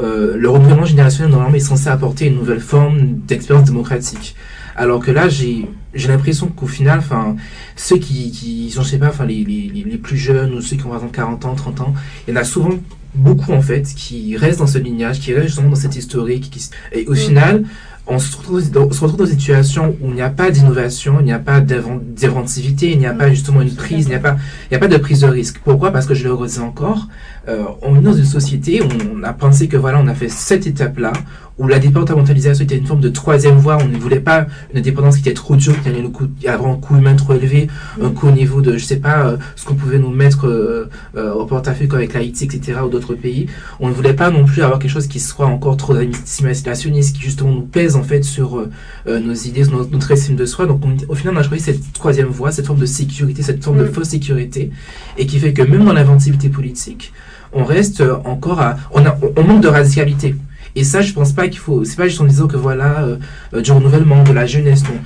euh, 0.00 0.36
le 0.36 0.48
renouvellement 0.48 0.84
générationnel 0.84 1.30
normalement 1.32 1.56
est 1.56 1.60
censé 1.60 1.88
apporter 1.88 2.26
une 2.26 2.36
nouvelle 2.36 2.60
forme 2.60 3.14
d'expérience 3.26 3.66
démocratique. 3.66 4.34
Alors 4.76 5.00
que 5.02 5.10
là, 5.10 5.28
j'ai 5.28 5.66
j'ai 5.94 6.08
l'impression 6.08 6.48
qu'au 6.48 6.66
final, 6.66 6.98
enfin, 6.98 7.36
ceux 7.76 7.96
qui, 7.96 8.30
qui 8.30 8.70
sont, 8.70 8.82
je 8.82 8.90
sais 8.90 8.98
pas, 8.98 9.08
enfin, 9.08 9.24
les, 9.24 9.42
les, 9.44 9.70
les 9.86 9.96
plus 9.96 10.18
jeunes 10.18 10.52
ou 10.52 10.60
ceux 10.60 10.76
qui 10.76 10.84
ont 10.84 10.88
par 10.90 10.98
exemple 10.98 11.14
40 11.14 11.44
ans, 11.46 11.54
30 11.54 11.80
ans, 11.80 11.94
il 12.28 12.34
y 12.34 12.36
en 12.36 12.40
a 12.40 12.44
souvent 12.44 12.68
beaucoup 13.14 13.52
en 13.52 13.62
fait 13.62 13.84
qui 13.96 14.36
restent 14.36 14.58
dans 14.58 14.66
ce 14.66 14.76
lignage, 14.76 15.20
qui 15.20 15.32
restent 15.32 15.46
justement 15.48 15.70
dans 15.70 15.74
cette 15.76 15.96
historique. 15.96 16.50
Qui, 16.50 16.68
et 16.92 17.06
au 17.06 17.12
Mm. 17.12 17.16
final, 17.16 17.64
on 18.06 18.18
se, 18.18 18.36
retrouve 18.36 18.70
dans, 18.70 18.82
on 18.84 18.92
se 18.92 19.00
retrouve 19.00 19.20
dans 19.20 19.24
une 19.24 19.38
situation 19.38 19.96
où 20.02 20.08
il 20.10 20.14
n'y 20.16 20.20
a 20.20 20.28
pas 20.28 20.50
d'innovation, 20.50 21.16
il 21.20 21.24
n'y 21.24 21.32
a 21.32 21.38
pas 21.38 21.60
d'inven- 21.62 21.98
d'inventivité, 22.14 22.92
il 22.92 22.98
n'y 22.98 23.06
a 23.06 23.14
Mm. 23.14 23.18
pas 23.18 23.30
justement 23.30 23.62
une 23.62 23.74
prise, 23.74 24.04
il 24.04 24.08
n'y 24.10 24.14
a 24.14 24.20
pas, 24.20 24.36
il 24.64 24.72
n'y 24.72 24.76
a 24.76 24.80
pas 24.80 24.88
de 24.88 24.98
prise 24.98 25.20
de 25.22 25.26
risque. 25.28 25.58
Pourquoi? 25.64 25.90
Parce 25.90 26.04
que 26.04 26.12
je 26.14 26.24
le 26.24 26.34
redis 26.34 26.58
encore, 26.58 27.08
euh, 27.48 27.64
on 27.82 27.96
est 27.96 28.00
dans 28.00 28.12
une 28.14 28.24
société 28.24 28.82
où 28.82 28.88
on 29.14 29.22
a 29.22 29.32
pensé 29.32 29.68
que 29.68 29.76
voilà, 29.76 30.00
on 30.02 30.08
a 30.08 30.14
fait 30.14 30.28
cette 30.28 30.66
étape-là, 30.66 31.12
où 31.58 31.66
la 31.68 31.78
départementalisation 31.78 32.64
était 32.64 32.76
une 32.76 32.86
forme 32.86 33.00
de 33.00 33.08
troisième 33.08 33.56
voie, 33.56 33.78
on 33.80 33.86
ne 33.88 33.96
voulait 33.96 34.20
pas 34.20 34.46
une 34.72 34.78
indépendance 34.80 35.14
qui 35.16 35.22
était 35.22 35.32
trop 35.32 35.56
dure, 35.56 35.80
qui 35.82 35.88
allait 35.88 36.02
coût, 36.02 36.26
avoir 36.46 36.70
un 36.70 36.76
coût 36.76 36.96
humain 36.98 37.14
trop 37.14 37.32
élevé, 37.32 37.68
un 38.02 38.08
Mm. 38.08 38.14
coût 38.14 38.28
au 38.28 38.32
niveau 38.32 38.60
de, 38.60 38.76
je 38.76 38.84
sais 38.84 38.96
pas, 38.98 39.26
euh, 39.28 39.36
ce 39.56 39.64
qu'on 39.64 39.74
pouvait 39.74 39.98
nous 39.98 40.10
mettre 40.10 40.46
euh, 40.48 40.90
euh, 41.16 41.32
au 41.32 41.46
portefeuille 41.46 41.88
avec 41.92 42.12
l'Haïti, 42.12 42.44
etc., 42.44 42.80
ou 42.84 42.88
d'autres 42.90 43.14
pays. 43.14 43.46
On 43.80 43.88
ne 43.88 43.94
voulait 43.94 44.12
pas 44.12 44.30
non 44.30 44.44
plus 44.44 44.60
avoir 44.62 44.78
quelque 44.78 44.90
chose 44.90 45.06
qui 45.06 45.18
soit 45.18 45.46
encore 45.46 45.78
trop 45.78 45.94
assimilationniste, 45.94 47.16
qui 47.16 47.22
justement 47.22 47.52
nous 47.52 47.62
pèse 47.62 47.96
en 47.96 48.02
fait 48.02 48.22
sur 48.22 48.58
euh, 48.58 48.70
euh, 49.08 49.18
nos 49.20 49.32
idées, 49.32 49.64
sur 49.64 49.76
notre, 49.78 49.90
notre 49.90 50.10
estime 50.10 50.36
de 50.36 50.44
soi. 50.46 50.66
Donc 50.66 50.82
on- 50.84 50.96
au 51.10 51.14
final, 51.14 51.34
on 51.34 51.38
a 51.38 51.42
choisi 51.42 51.62
cette 51.64 51.92
troisième 51.94 52.28
voie, 52.28 52.52
cette 52.52 52.66
forme 52.66 52.80
de 52.80 52.86
sécurité, 52.86 53.42
cette 53.42 53.64
forme 53.64 53.78
de 53.78 53.84
Mm. 53.84 53.92
fausse 53.92 54.08
sécurité, 54.08 54.70
et 55.16 55.26
qui 55.26 55.38
fait 55.38 55.52
que 55.54 55.62
même 55.62 55.84
dans 55.84 55.92
l'inventivité 55.94 56.48
politique, 56.50 57.12
on 57.52 57.64
reste 57.64 58.02
encore 58.24 58.60
à, 58.60 58.76
on, 58.92 59.04
a, 59.04 59.16
on 59.36 59.42
manque 59.42 59.62
de 59.62 59.68
radicalité. 59.68 60.34
Et 60.74 60.84
ça, 60.84 61.00
je 61.00 61.12
pense 61.14 61.32
pas 61.32 61.48
qu'il 61.48 61.58
faut, 61.58 61.84
c'est 61.84 61.96
pas 61.96 62.06
juste 62.06 62.20
en 62.20 62.26
disant 62.26 62.46
que 62.46 62.56
voilà, 62.58 63.02
euh, 63.02 63.16
euh, 63.54 63.62
du 63.62 63.72
renouvellement, 63.72 64.22
de 64.22 64.32
la 64.32 64.44
jeunesse, 64.46 64.84
non. 64.84 64.98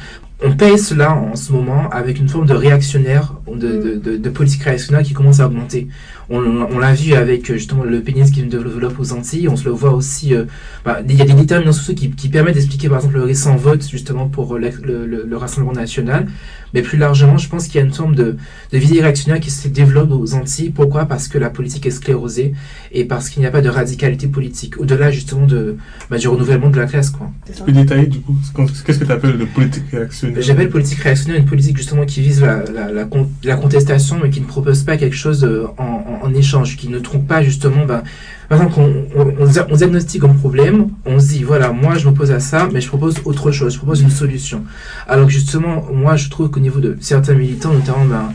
On 0.42 0.56
pèse 0.56 0.86
cela 0.88 1.14
en 1.14 1.36
ce 1.36 1.52
moment 1.52 1.88
avec 1.90 2.18
une 2.18 2.28
forme 2.28 2.46
de 2.46 2.54
réactionnaire, 2.54 3.34
de, 3.46 3.54
de, 3.54 3.94
de, 3.96 4.16
de 4.16 4.30
politique 4.30 4.62
réactionnaire 4.62 5.02
qui 5.02 5.12
commence 5.12 5.38
à 5.38 5.46
augmenter. 5.46 5.86
On, 6.32 6.38
on 6.72 6.78
l'a 6.78 6.94
vu 6.94 7.14
avec 7.14 7.50
euh, 7.50 7.54
justement 7.54 7.82
le 7.82 8.00
pénis 8.00 8.30
qui 8.30 8.40
se 8.40 8.44
développe 8.46 9.00
aux 9.00 9.12
Antilles, 9.12 9.48
on 9.48 9.56
se 9.56 9.64
le 9.64 9.72
voit 9.72 9.92
aussi, 9.92 10.32
euh, 10.34 10.44
bah, 10.84 11.00
il 11.08 11.16
y 11.16 11.22
a 11.22 11.24
des 11.24 11.32
déterminants 11.34 11.72
sociaux 11.72 11.94
qui, 11.94 12.10
qui 12.10 12.28
permettent 12.28 12.54
d'expliquer 12.54 12.88
par 12.88 12.98
exemple 12.98 13.16
le 13.16 13.24
récent 13.24 13.56
vote 13.56 13.84
justement 13.90 14.28
pour 14.28 14.54
euh, 14.54 14.58
le, 14.60 15.06
le, 15.06 15.24
le 15.26 15.36
Rassemblement 15.36 15.72
national, 15.72 16.28
mais 16.72 16.82
plus 16.82 16.98
largement, 16.98 17.36
je 17.36 17.48
pense 17.48 17.66
qu'il 17.66 17.80
y 17.80 17.82
a 17.82 17.86
une 17.86 17.92
forme 17.92 18.14
de, 18.14 18.36
de 18.72 18.78
visée 18.78 19.00
réactionnaire 19.00 19.40
qui 19.40 19.50
se 19.50 19.66
développe 19.66 20.12
aux 20.12 20.34
Antilles. 20.34 20.70
Pourquoi? 20.70 21.06
Parce 21.06 21.26
que 21.26 21.36
la 21.36 21.50
politique 21.50 21.84
est 21.86 21.90
sclérosée 21.90 22.52
et 22.92 23.04
parce 23.04 23.28
qu'il 23.28 23.40
n'y 23.40 23.46
a 23.46 23.50
pas 23.50 23.60
de 23.60 23.68
radicalité 23.68 24.28
politique, 24.28 24.78
au-delà 24.78 25.10
justement 25.10 25.46
de, 25.46 25.76
bah, 26.10 26.18
du 26.18 26.28
renouvellement 26.28 26.70
de 26.70 26.78
la 26.78 26.86
classe. 26.86 27.10
Quoi. 27.10 27.28
Tu 27.52 27.60
peux 27.64 27.72
détailler 27.72 28.06
du 28.06 28.20
coup 28.20 28.36
Qu'est-ce 28.86 28.98
que 29.00 29.04
tu 29.04 29.10
appelles 29.10 29.36
de 29.36 29.46
politique 29.46 29.82
réactionnaire? 29.90 30.40
J'appelle 30.42 30.70
politique 30.70 31.00
réactionnaire 31.00 31.40
une 31.40 31.46
politique 31.46 31.76
justement 31.76 32.04
qui 32.06 32.20
vise 32.20 32.40
la, 32.40 32.62
la, 32.72 32.92
la, 32.92 33.04
con- 33.04 33.28
la 33.42 33.56
contestation 33.56 34.18
mais 34.22 34.30
qui 34.30 34.40
ne 34.40 34.46
propose 34.46 34.84
pas 34.84 34.96
quelque 34.96 35.16
chose 35.16 35.44
en, 35.76 35.82
en, 35.82 36.19
en 36.20 36.32
échange, 36.34 36.76
qui 36.76 36.88
ne 36.88 36.98
trompe 36.98 37.26
pas 37.26 37.42
justement... 37.42 37.84
Ben, 37.86 38.02
par 38.48 38.60
exemple, 38.62 38.80
on, 38.80 39.20
on, 39.20 39.34
on, 39.40 39.46
dia- 39.46 39.66
on 39.70 39.76
diagnostique 39.76 40.24
un 40.24 40.28
problème, 40.30 40.88
on 41.06 41.20
se 41.20 41.28
dit, 41.28 41.44
voilà, 41.44 41.70
moi 41.70 41.96
je 41.96 42.08
m'oppose 42.08 42.32
à 42.32 42.40
ça, 42.40 42.68
mais 42.72 42.80
je 42.80 42.88
propose 42.88 43.14
autre 43.24 43.52
chose, 43.52 43.72
je 43.74 43.78
propose 43.78 44.00
une 44.02 44.10
solution. 44.10 44.64
Alors 45.06 45.26
que 45.26 45.32
justement, 45.32 45.86
moi 45.92 46.16
je 46.16 46.28
trouve 46.30 46.50
qu'au 46.50 46.58
niveau 46.58 46.80
de 46.80 46.96
certains 47.00 47.34
militants, 47.34 47.72
notamment 47.72 48.04
ben, 48.06 48.32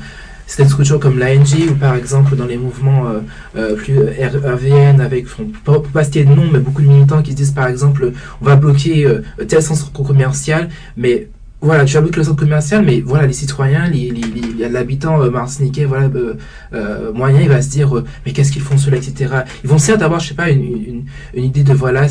certaines 0.48 0.70
structures 0.70 1.00
comme 1.02 1.20
l'ANG 1.20 1.70
ou 1.70 1.74
par 1.76 1.96
exemple 1.96 2.38
dans 2.38 2.46
les 2.46 2.58
mouvements 2.58 3.08
euh, 3.08 3.20
euh, 3.58 3.76
plus 3.76 3.96
R- 4.00 4.38
RVN 4.56 5.02
avec, 5.02 5.26
bon, 5.66 5.82
pour 5.82 5.92
pas 5.92 6.06
citer 6.06 6.24
de 6.24 6.34
nom, 6.34 6.46
mais 6.50 6.60
beaucoup 6.60 6.82
de 6.82 6.88
militants 6.88 7.22
qui 7.22 7.32
se 7.32 7.36
disent 7.36 7.52
par 7.52 7.68
exemple, 7.68 8.14
on 8.42 8.46
va 8.46 8.56
bloquer 8.56 9.06
euh, 9.06 9.22
tel 9.50 9.62
centre 9.62 9.92
commercial, 9.92 10.70
mais 10.96 11.28
voilà, 11.66 11.84
tu 11.84 12.00
bloquer 12.00 12.18
le 12.18 12.24
centre 12.24 12.40
commercial, 12.40 12.86
mais 12.86 13.02
voilà, 13.02 13.26
les 13.26 13.34
citoyens, 13.34 13.90
les, 13.90 14.12
les, 14.12 14.22
les- 14.22 14.70
l'habitant 14.70 15.22
euh, 15.22 15.32
martiniquais, 15.32 15.86
voilà, 15.86 16.06
euh, 16.16 16.36
euh, 16.74 17.12
moyen, 17.12 17.42
il 17.42 17.50
va 17.50 17.62
se 17.62 17.70
dire, 17.70 18.04
mais 18.26 18.34
qu'est-ce 18.34 18.52
qu'ils 18.52 18.62
font 18.62 18.78
cela, 18.78 18.98
etc. 18.98 19.34
Ils 19.64 19.70
vont 19.70 19.80
certes 19.80 20.04
avoir, 20.04 20.20
je 20.20 20.28
sais 20.30 20.36
pas, 20.36 20.52
une, 20.52 21.06
idée 21.36 21.64
de 21.64 21.74
voilà, 21.74 22.08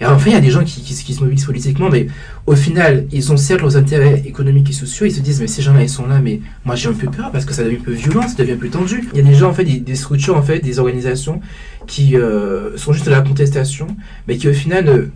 alors, 0.00 0.16
enfin, 0.16 0.30
il 0.30 0.32
y 0.34 0.36
a 0.36 0.40
des 0.40 0.50
gens 0.50 0.64
qui, 0.64 0.94
se 0.94 1.20
mobilisent 1.20 1.46
politiquement, 1.46 1.88
mais 1.90 2.08
au 2.46 2.54
final, 2.54 3.06
ils 3.10 3.32
ont 3.32 3.38
certes 3.38 3.62
leurs 3.62 3.76
intérêts 3.78 4.22
économiques 4.26 4.68
et 4.68 4.74
sociaux, 4.74 5.06
ils 5.06 5.12
se 5.12 5.20
disent, 5.20 5.40
mais 5.40 5.46
ces 5.46 5.62
gens-là, 5.62 5.82
ils 5.82 5.88
sont 5.88 6.06
là, 6.06 6.20
mais 6.22 6.40
moi 6.66 6.74
j'ai 6.74 6.90
un 6.90 6.92
peu 6.92 7.10
peur 7.10 7.30
parce 7.32 7.46
que 7.46 7.54
ça 7.54 7.64
devient 7.64 7.78
un 7.80 7.84
peu 7.84 7.92
violent, 7.92 8.28
ça 8.28 8.34
devient 8.36 8.56
plus 8.56 8.70
tendu. 8.70 9.08
Il 9.12 9.18
y 9.18 9.20
a 9.20 9.24
des 9.24 9.34
gens, 9.34 9.48
en 9.48 9.54
fait, 9.54 9.64
des, 9.64 9.94
structures, 9.94 10.36
en 10.36 10.42
fait, 10.42 10.60
des 10.60 10.78
organisations 10.78 11.40
qui 11.86 12.16
sont 12.76 12.92
juste 12.92 13.06
de 13.06 13.10
la 13.10 13.22
contestation, 13.22 13.86
mais 14.26 14.36
qui 14.36 14.46
au 14.48 14.52
final. 14.52 14.84
ne 14.84 15.08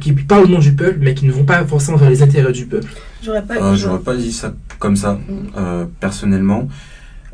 qui 0.00 0.12
parlent 0.12 0.44
au 0.44 0.48
nom 0.48 0.58
du 0.58 0.72
peuple, 0.72 0.98
mais 1.00 1.14
qui 1.14 1.26
ne 1.26 1.32
vont 1.32 1.44
pas 1.44 1.64
forcément 1.64 1.96
vers 1.98 2.10
les 2.10 2.22
intérêts 2.22 2.52
du 2.52 2.66
peuple. 2.66 2.90
J'aurais 3.22 3.42
pas. 3.42 3.54
Euh, 3.56 3.74
j'aurais- 3.76 4.00
pas 4.00 4.16
dit 4.16 4.32
ça 4.32 4.52
comme 4.78 4.96
ça, 4.96 5.12
Mm. 5.14 5.32
euh, 5.58 5.84
personnellement. 6.00 6.68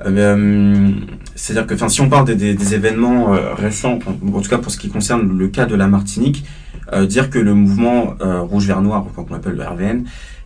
Euh, 0.05 0.11
mais, 0.11 0.21
euh, 0.21 0.91
C'est-à-dire 1.35 1.67
que 1.67 1.75
enfin, 1.75 1.89
si 1.89 2.01
on 2.01 2.09
parle 2.09 2.27
des, 2.27 2.35
des, 2.35 2.55
des 2.55 2.75
événements 2.75 3.35
euh, 3.35 3.55
récents, 3.55 3.99
en, 4.07 4.37
en 4.37 4.41
tout 4.41 4.49
cas 4.51 4.59
pour 4.59 4.71
ce 4.73 4.79
qui 4.79 4.89
concerne 4.89 5.37
le 5.39 5.49
cas 5.49 5.67
de 5.67 5.75
la 5.75 5.87
Martinique, 5.87 6.45
euh, 6.93 7.07
dire 7.07 7.31
que 7.31 7.39
le 7.39 7.55
mouvement 7.55 8.15
euh, 8.21 8.41
rouge 8.41 8.67
vert 8.67 8.83
noir, 8.83 9.05
qu'on 9.15 9.35
appelle 9.35 9.55
le 9.55 9.63
RVN, 9.65 10.05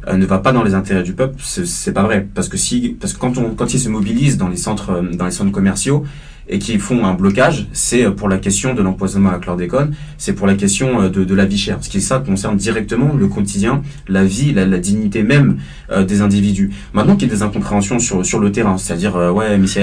euh, 0.09 0.17
ne 0.17 0.27
va 0.27 0.39
pas 0.39 0.53
dans 0.53 0.63
les 0.63 0.75
intérêts 0.75 1.03
du 1.03 1.13
peuple, 1.15 1.37
c'est- 1.45 1.67
c'est 1.67 1.93
pas 1.93 2.03
vrai. 2.03 2.27
Parce 2.35 2.49
que 2.49 2.57
si, 2.57 2.97
parce 3.01 3.13
que 3.13 3.19
quand 3.19 3.39
on, 3.39 3.51
quand 3.55 3.73
ils 3.75 3.81
se 3.81 3.89
mobilisent 3.89 4.37
dans 4.39 4.49
les 4.49 4.57
centres, 4.57 5.03
dans 5.15 5.25
les 5.27 5.31
centres 5.33 5.53
commerciaux 5.53 6.05
et 6.51 6.59
qu'ils 6.59 6.81
font 6.81 7.07
un 7.07 7.15
blocage, 7.15 7.69
c'est 7.73 8.05
euh, 8.05 8.11
pour 8.11 8.29
la 8.29 8.37
question 8.37 8.75
de 8.75 8.83
l'empoisonnement 8.83 9.31
à 9.31 9.33
la 9.33 9.39
chlordécone, 9.39 9.95
c'est 10.19 10.33
pour 10.35 10.47
la 10.49 10.55
question 10.55 11.01
euh, 11.01 11.09
de, 11.09 11.25
de 11.25 11.35
la 11.35 11.47
vie 11.47 11.57
chère. 11.57 11.79
Ce 11.81 11.89
qui 11.89 12.01
ça 12.01 12.19
concerne 12.19 12.57
directement 12.57 13.15
le 13.19 13.29
quotidien, 13.29 13.83
la 14.09 14.25
vie, 14.25 14.53
la, 14.53 14.67
la 14.67 14.79
dignité 14.79 15.23
même 15.23 15.59
euh, 15.91 16.05
des 16.05 16.21
individus. 16.21 16.71
Maintenant 16.93 17.15
qu'il 17.17 17.29
y 17.29 17.31
a 17.31 17.35
des 17.35 17.43
incompréhensions 17.43 18.01
sur, 18.01 18.27
sur 18.27 18.41
le 18.41 18.51
terrain, 18.51 18.77
c'est-à-dire 18.79 19.17
euh, 19.17 19.31
ouais, 19.31 19.57
monsieur, 19.59 19.83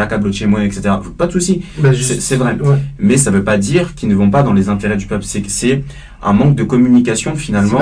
accable 0.00 0.32
chez 0.32 0.46
moi, 0.46 0.64
etc. 0.64 0.94
Pas 1.18 1.26
de 1.26 1.32
souci, 1.32 1.62
Bah, 1.78 1.90
c'est 1.92 2.36
vrai. 2.36 2.56
Ouais. 2.62 2.76
Mais 2.98 3.16
ça 3.16 3.30
veut 3.32 3.44
pas 3.44 3.58
dire 3.58 3.94
qu'ils 3.94 4.08
ne 4.08 4.14
vont 4.14 4.30
pas 4.30 4.42
dans 4.44 4.52
les 4.52 4.68
intérêts 4.68 4.96
du 4.96 5.06
peuple. 5.06 5.24
Que 5.24 5.42
c'est 5.48 5.82
un 6.26 6.32
manque 6.32 6.56
de 6.56 6.64
communication 6.64 7.36
finalement 7.36 7.78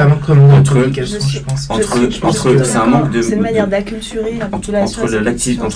entre- 1.70 1.96
entre- 2.28 2.64
c'est 2.64 2.76
un 2.76 2.86
manque 2.86 3.10
de- 3.10 3.22
C'est 3.22 3.32
une 3.32 3.38
de- 3.38 3.42
manière 3.42 3.66
d'acculturer 3.68 4.32
la 4.38 4.46
entre, 4.46 4.50
population. 4.58 5.02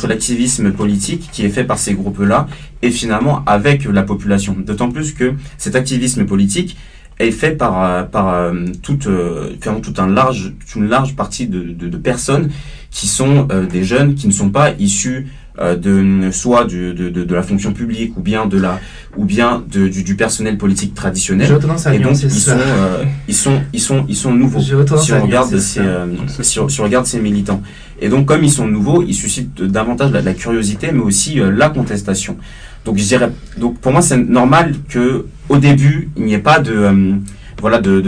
l'activisme 0.08 0.72
politique 0.72 1.28
qui 1.32 1.44
est 1.44 1.48
fait 1.48 1.64
par 1.64 1.78
ces 1.78 1.94
groupes-là 1.94 2.46
et 2.82 2.90
finalement 2.90 3.42
avec 3.46 3.84
la 3.84 4.02
population. 4.02 4.54
D'autant 4.58 4.90
plus 4.90 5.12
que 5.14 5.32
cet 5.56 5.74
activisme 5.76 6.24
politique 6.26 6.76
est 7.18 7.30
fait 7.32 7.52
par, 7.52 7.82
euh, 7.82 8.02
par 8.04 8.28
euh, 8.34 8.52
toute, 8.82 9.06
euh, 9.08 9.50
toute, 9.82 9.98
un 9.98 10.06
large, 10.08 10.52
toute 10.60 10.76
une 10.76 10.88
large 10.88 11.16
partie 11.16 11.46
de, 11.48 11.60
de, 11.62 11.88
de 11.88 11.96
personnes 11.96 12.50
qui 12.90 13.06
sont 13.08 13.48
euh, 13.50 13.66
des 13.66 13.82
jeunes 13.82 14.14
qui 14.14 14.28
ne 14.28 14.32
sont 14.32 14.50
pas 14.50 14.72
issus 14.78 15.26
de 15.58 16.30
soit 16.30 16.64
du, 16.64 16.94
de, 16.94 17.08
de, 17.08 17.24
de 17.24 17.34
la 17.34 17.42
fonction 17.42 17.72
publique 17.72 18.16
ou 18.16 18.20
bien 18.20 18.46
de 18.46 18.58
la 18.58 18.78
ou 19.16 19.24
bien 19.24 19.62
de, 19.72 19.88
du, 19.88 20.04
du 20.04 20.14
personnel 20.14 20.56
politique 20.56 20.94
traditionnel. 20.94 21.50
À 21.84 21.94
et 21.94 21.98
donc 21.98 22.22
ils 22.22 22.30
sont, 22.30 22.52
euh, 22.52 23.04
ils 23.26 23.34
sont 23.34 23.60
ils 23.72 23.80
sont 23.80 24.04
ils 24.08 24.16
sont 24.16 24.32
nouveaux. 24.32 24.60
Si 24.60 25.12
on 25.12 25.22
regarde 25.22 25.58
ces 25.58 25.80
euh, 25.80 26.06
si, 26.42 26.60
on, 26.60 26.68
si 26.68 26.80
on 26.80 26.84
regarde 26.84 27.06
ces 27.06 27.20
militants. 27.20 27.60
Et 28.00 28.08
donc 28.08 28.26
comme 28.26 28.44
ils 28.44 28.52
sont 28.52 28.68
nouveaux 28.68 29.02
ils 29.02 29.14
suscitent 29.14 29.62
davantage 29.62 30.12
la, 30.12 30.20
la 30.22 30.34
curiosité 30.34 30.92
mais 30.92 31.00
aussi 31.00 31.40
euh, 31.40 31.50
la 31.50 31.70
contestation. 31.70 32.36
Donc 32.84 32.96
je 32.96 33.04
dirais 33.04 33.30
donc 33.56 33.78
pour 33.80 33.90
moi 33.90 34.02
c'est 34.02 34.16
normal 34.16 34.74
que 34.88 35.26
au 35.48 35.56
début 35.56 36.10
il 36.16 36.24
n'y 36.24 36.34
ait 36.34 36.38
pas 36.38 36.60
de 36.60 36.72
euh, 36.72 37.14
voilà 37.60 37.80
de 37.80 38.00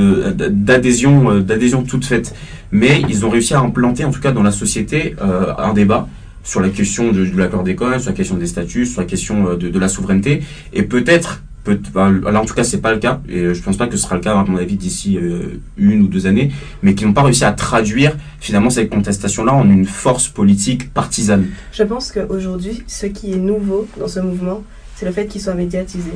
d'adhésion 0.48 1.32
euh, 1.32 1.40
d'adhésion 1.40 1.82
toute 1.82 2.04
faite. 2.04 2.32
Mais 2.72 3.02
ils 3.08 3.26
ont 3.26 3.30
réussi 3.30 3.52
à 3.54 3.58
implanter 3.58 4.04
en 4.04 4.12
tout 4.12 4.20
cas 4.20 4.30
dans 4.30 4.44
la 4.44 4.52
société 4.52 5.16
euh, 5.20 5.52
un 5.58 5.72
débat 5.72 6.06
sur 6.42 6.60
la 6.60 6.68
question 6.70 7.12
de, 7.12 7.24
de 7.26 7.38
la 7.38 7.48
chlordécone, 7.48 7.98
sur 8.00 8.10
la 8.10 8.16
question 8.16 8.36
des 8.36 8.46
statuts, 8.46 8.86
sur 8.86 9.00
la 9.00 9.06
question 9.06 9.48
euh, 9.48 9.56
de, 9.56 9.68
de 9.68 9.78
la 9.78 9.88
souveraineté, 9.88 10.42
et 10.72 10.82
peut-être, 10.82 11.42
peut, 11.64 11.78
là 11.94 12.40
en 12.40 12.44
tout 12.46 12.54
cas 12.54 12.64
c'est 12.64 12.80
pas 12.80 12.92
le 12.92 12.98
cas, 12.98 13.20
et 13.28 13.38
euh, 13.40 13.54
je 13.54 13.62
pense 13.62 13.76
pas 13.76 13.86
que 13.86 13.96
ce 13.96 14.02
sera 14.02 14.14
le 14.14 14.22
cas 14.22 14.32
à 14.38 14.44
mon 14.44 14.56
avis 14.56 14.76
d'ici 14.76 15.18
euh, 15.18 15.60
une 15.76 16.02
ou 16.02 16.06
deux 16.08 16.26
années, 16.26 16.50
mais 16.82 16.94
qui 16.94 17.04
n'ont 17.04 17.12
pas 17.12 17.22
réussi 17.22 17.44
à 17.44 17.52
traduire 17.52 18.16
finalement 18.40 18.70
cette 18.70 18.88
contestation-là 18.90 19.52
en 19.52 19.68
une 19.68 19.84
force 19.84 20.28
politique 20.28 20.92
partisane. 20.94 21.48
Je 21.72 21.82
pense 21.82 22.10
qu'aujourd'hui, 22.12 22.82
ce 22.86 23.06
qui 23.06 23.32
est 23.32 23.36
nouveau 23.36 23.86
dans 23.98 24.08
ce 24.08 24.20
mouvement, 24.20 24.62
c'est 24.96 25.04
le 25.06 25.12
fait 25.12 25.26
qu'il 25.26 25.40
soit 25.42 25.54
médiatisé 25.54 26.12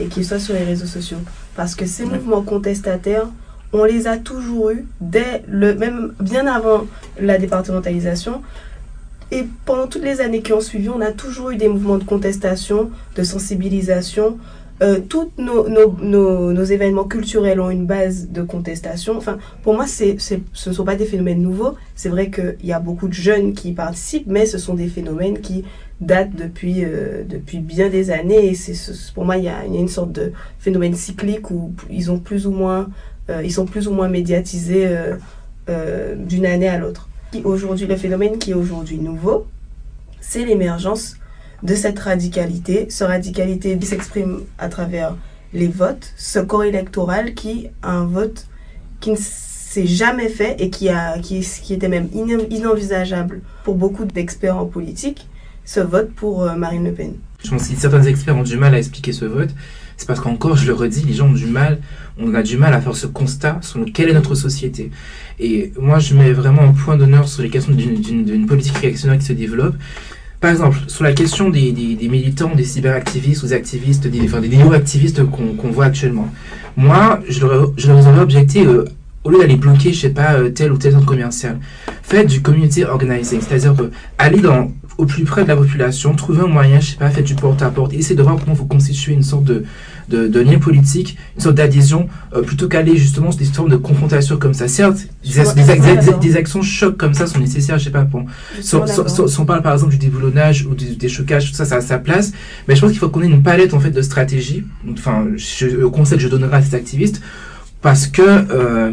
et 0.00 0.06
qu'il 0.06 0.24
soit 0.24 0.38
sur 0.40 0.54
les 0.54 0.64
réseaux 0.64 0.86
sociaux. 0.86 1.18
Parce 1.56 1.74
que 1.74 1.86
ces 1.86 2.04
Ouais. 2.04 2.14
mouvements 2.16 2.42
contestataires, 2.42 3.26
on 3.72 3.84
les 3.84 4.06
a 4.06 4.16
toujours 4.16 4.70
eus 4.70 4.84
dès 5.00 5.42
le 5.48 5.74
même 5.74 6.12
bien 6.20 6.46
avant 6.46 6.84
la 7.20 7.38
départementalisation. 7.38 8.40
Et 9.30 9.44
pendant 9.64 9.86
toutes 9.86 10.04
les 10.04 10.20
années 10.20 10.42
qui 10.42 10.52
ont 10.52 10.60
suivi, 10.60 10.88
on 10.88 11.00
a 11.00 11.12
toujours 11.12 11.50
eu 11.50 11.56
des 11.56 11.68
mouvements 11.68 11.98
de 11.98 12.04
contestation, 12.04 12.90
de 13.16 13.22
sensibilisation. 13.22 14.38
Euh, 14.82 14.98
tous 15.08 15.30
nos, 15.38 15.68
nos, 15.68 16.52
nos, 16.52 16.64
événements 16.64 17.04
culturels 17.04 17.60
ont 17.60 17.70
une 17.70 17.86
base 17.86 18.28
de 18.30 18.42
contestation. 18.42 19.16
Enfin, 19.16 19.38
pour 19.62 19.74
moi, 19.74 19.86
ce 19.86 20.04
ne 20.68 20.74
sont 20.74 20.84
pas 20.84 20.96
des 20.96 21.04
phénomènes 21.04 21.40
nouveaux. 21.40 21.74
C'est 21.94 22.08
vrai 22.08 22.30
qu'il 22.30 22.56
y 22.64 22.72
a 22.72 22.80
beaucoup 22.80 23.08
de 23.08 23.12
jeunes 23.14 23.54
qui 23.54 23.70
y 23.70 23.72
participent, 23.72 24.26
mais 24.26 24.46
ce 24.46 24.58
sont 24.58 24.74
des 24.74 24.88
phénomènes 24.88 25.38
qui 25.40 25.64
datent 26.00 26.34
depuis, 26.34 26.84
euh, 26.84 27.22
depuis 27.28 27.58
bien 27.58 27.88
des 27.88 28.10
années. 28.10 28.46
Et 28.50 28.54
c'est, 28.54 28.74
ce- 28.74 29.12
pour 29.12 29.24
moi, 29.24 29.36
il 29.36 29.44
y, 29.44 29.48
a, 29.48 29.64
une 29.64 29.88
sorte 29.88 30.12
de 30.12 30.32
phénomène 30.58 30.94
cyclique 30.94 31.50
où 31.52 31.72
ils, 31.88 32.10
ont 32.10 32.18
plus 32.18 32.46
ou 32.46 32.50
moins, 32.50 32.88
euh, 33.30 33.42
ils 33.44 33.52
sont 33.52 33.66
plus 33.66 33.86
ou 33.86 33.92
moins 33.92 34.08
médiatisés 34.08 34.88
euh, 35.68 36.14
d'une 36.16 36.46
année 36.46 36.68
à 36.68 36.78
l'autre. 36.78 37.08
Aujourd'hui, 37.42 37.86
le 37.86 37.96
phénomène 37.96 38.38
qui 38.38 38.52
est 38.52 38.54
aujourd'hui 38.54 38.98
nouveau, 38.98 39.46
c'est 40.20 40.44
l'émergence 40.44 41.16
de 41.62 41.74
cette 41.74 41.98
radicalité, 41.98 42.86
ce 42.90 43.04
radicalité 43.04 43.78
s'exprime 43.80 44.40
à 44.58 44.68
travers 44.68 45.16
les 45.52 45.68
votes, 45.68 46.12
ce 46.16 46.38
corps 46.38 46.64
électoral 46.64 47.34
qui 47.34 47.68
a 47.82 47.92
un 47.92 48.04
vote 48.04 48.46
qui 49.00 49.12
ne 49.12 49.16
s'est 49.18 49.86
jamais 49.86 50.28
fait 50.28 50.60
et 50.60 50.70
qui, 50.70 50.88
a, 50.88 51.18
qui, 51.18 51.40
qui 51.40 51.74
était 51.74 51.88
même 51.88 52.08
inenvisageable 52.12 53.40
pour 53.64 53.74
beaucoup 53.76 54.04
d'experts 54.04 54.56
en 54.56 54.66
politique, 54.66 55.28
ce 55.64 55.80
vote 55.80 56.12
pour 56.12 56.42
euh, 56.42 56.54
Marine 56.54 56.84
Le 56.84 56.92
Pen. 56.92 57.14
Je 57.42 57.50
pense 57.50 57.68
que 57.68 57.76
certains 57.76 58.02
experts 58.02 58.36
ont 58.36 58.42
du 58.42 58.56
mal 58.56 58.74
à 58.74 58.78
expliquer 58.78 59.12
ce 59.12 59.24
vote, 59.24 59.50
c'est 59.96 60.06
parce 60.06 60.20
qu'encore, 60.20 60.56
je 60.56 60.66
le 60.66 60.74
redis, 60.74 61.02
les 61.02 61.12
gens 61.12 61.28
ont 61.28 61.32
du 61.32 61.46
mal, 61.46 61.80
on 62.18 62.34
a 62.34 62.42
du 62.42 62.56
mal 62.56 62.72
à 62.74 62.80
faire 62.80 62.96
ce 62.96 63.06
constat 63.06 63.58
sur 63.62 63.84
quelle 63.92 64.10
est 64.10 64.14
notre 64.14 64.34
société. 64.34 64.90
Et 65.40 65.72
moi, 65.80 65.98
je 65.98 66.14
mets 66.14 66.32
vraiment 66.32 66.62
un 66.62 66.72
point 66.72 66.96
d'honneur 66.96 67.28
sur 67.28 67.42
les 67.42 67.50
questions 67.50 67.72
d'une 67.72 68.46
politique 68.46 68.76
réactionnaire 68.76 69.18
qui 69.18 69.24
se 69.24 69.32
développe. 69.32 69.74
Par 70.40 70.50
exemple, 70.50 70.78
sur 70.88 71.04
la 71.04 71.12
question 71.12 71.48
des, 71.48 71.72
militants, 72.02 72.54
des 72.54 72.64
cyberactivistes 72.64 73.42
ou 73.42 73.46
des 73.46 73.54
activistes, 73.54 74.06
des, 74.06 74.20
enfin, 74.22 74.40
des 74.40 74.48
néo-activistes 74.48 75.24
qu'on 75.24 75.70
voit 75.70 75.86
actuellement. 75.86 76.28
Moi, 76.76 77.20
je 77.28 77.40
leur, 77.40 77.72
aurais 78.06 78.20
objecté, 78.20 78.66
euh, 78.66 78.84
au 79.22 79.30
lieu 79.30 79.38
d'aller 79.38 79.56
bloquer, 79.56 79.92
je 79.92 80.00
sais 80.00 80.10
pas, 80.10 80.34
euh, 80.34 80.50
tel 80.50 80.70
ou 80.72 80.76
tel 80.76 80.92
centre 80.92 81.06
commercial, 81.06 81.58
faites 82.02 82.26
du 82.26 82.42
community 82.42 82.84
organizing, 82.84 83.40
c'est-à-dire 83.40 83.74
que 83.74 83.90
aller 84.18 84.40
dans, 84.40 84.70
au 84.98 85.06
plus 85.06 85.24
près 85.24 85.44
de 85.44 85.48
la 85.48 85.56
population, 85.56 86.14
trouver 86.14 86.42
un 86.42 86.46
moyen, 86.46 86.78
je 86.78 86.90
sais 86.90 86.96
pas, 86.96 87.08
faites 87.10 87.24
du 87.24 87.36
porte-à-porte, 87.36 87.94
essayez 87.94 88.16
de 88.16 88.22
voir 88.22 88.36
comment 88.36 88.54
vous 88.54 88.66
constituez 88.66 89.14
une 89.14 89.22
sorte 89.22 89.44
de, 89.44 89.64
de, 90.08 90.28
de 90.28 90.40
lien 90.40 90.58
politique, 90.58 91.16
une 91.36 91.42
sorte 91.42 91.54
d'adhésion, 91.56 92.08
euh, 92.34 92.42
plutôt 92.42 92.68
qu'aller 92.68 92.96
justement 92.96 93.30
sur 93.30 93.40
des 93.40 93.46
formes 93.46 93.70
de 93.70 93.76
confrontation 93.76 94.36
comme 94.36 94.54
ça. 94.54 94.68
Certes, 94.68 95.06
des, 95.24 96.18
des, 96.20 96.36
actions 96.36 96.62
chocs 96.62 96.96
comme 96.96 97.14
ça 97.14 97.26
sont 97.26 97.38
nécessaires, 97.38 97.78
je 97.78 97.84
sais 97.84 97.90
pas, 97.90 98.02
bon. 98.02 98.26
Si, 98.60 98.74
on 98.74 99.44
parle 99.44 99.62
par 99.62 99.72
exemple 99.72 99.92
du 99.92 99.98
déboulonnage 99.98 100.66
ou 100.66 100.74
des, 100.74 101.08
chocages, 101.08 101.50
tout 101.50 101.56
ça, 101.56 101.64
ça 101.64 101.76
a 101.76 101.80
sa 101.80 101.98
place, 101.98 102.32
mais 102.68 102.76
je 102.76 102.80
pense 102.80 102.90
qu'il 102.90 103.00
faut 103.00 103.08
qu'on 103.08 103.22
ait 103.22 103.26
une 103.26 103.42
palette 103.42 103.74
en 103.74 103.80
fait 103.80 103.90
de 103.90 104.02
stratégies, 104.02 104.64
enfin, 104.92 105.26
je, 105.36 105.66
le 105.66 105.88
conseil 105.88 106.18
que 106.18 106.24
je 106.24 106.28
donnerai 106.28 106.56
à 106.56 106.62
ces 106.62 106.74
activistes, 106.74 107.20
parce 107.80 108.06
que 108.06 108.22
euh, 108.22 108.92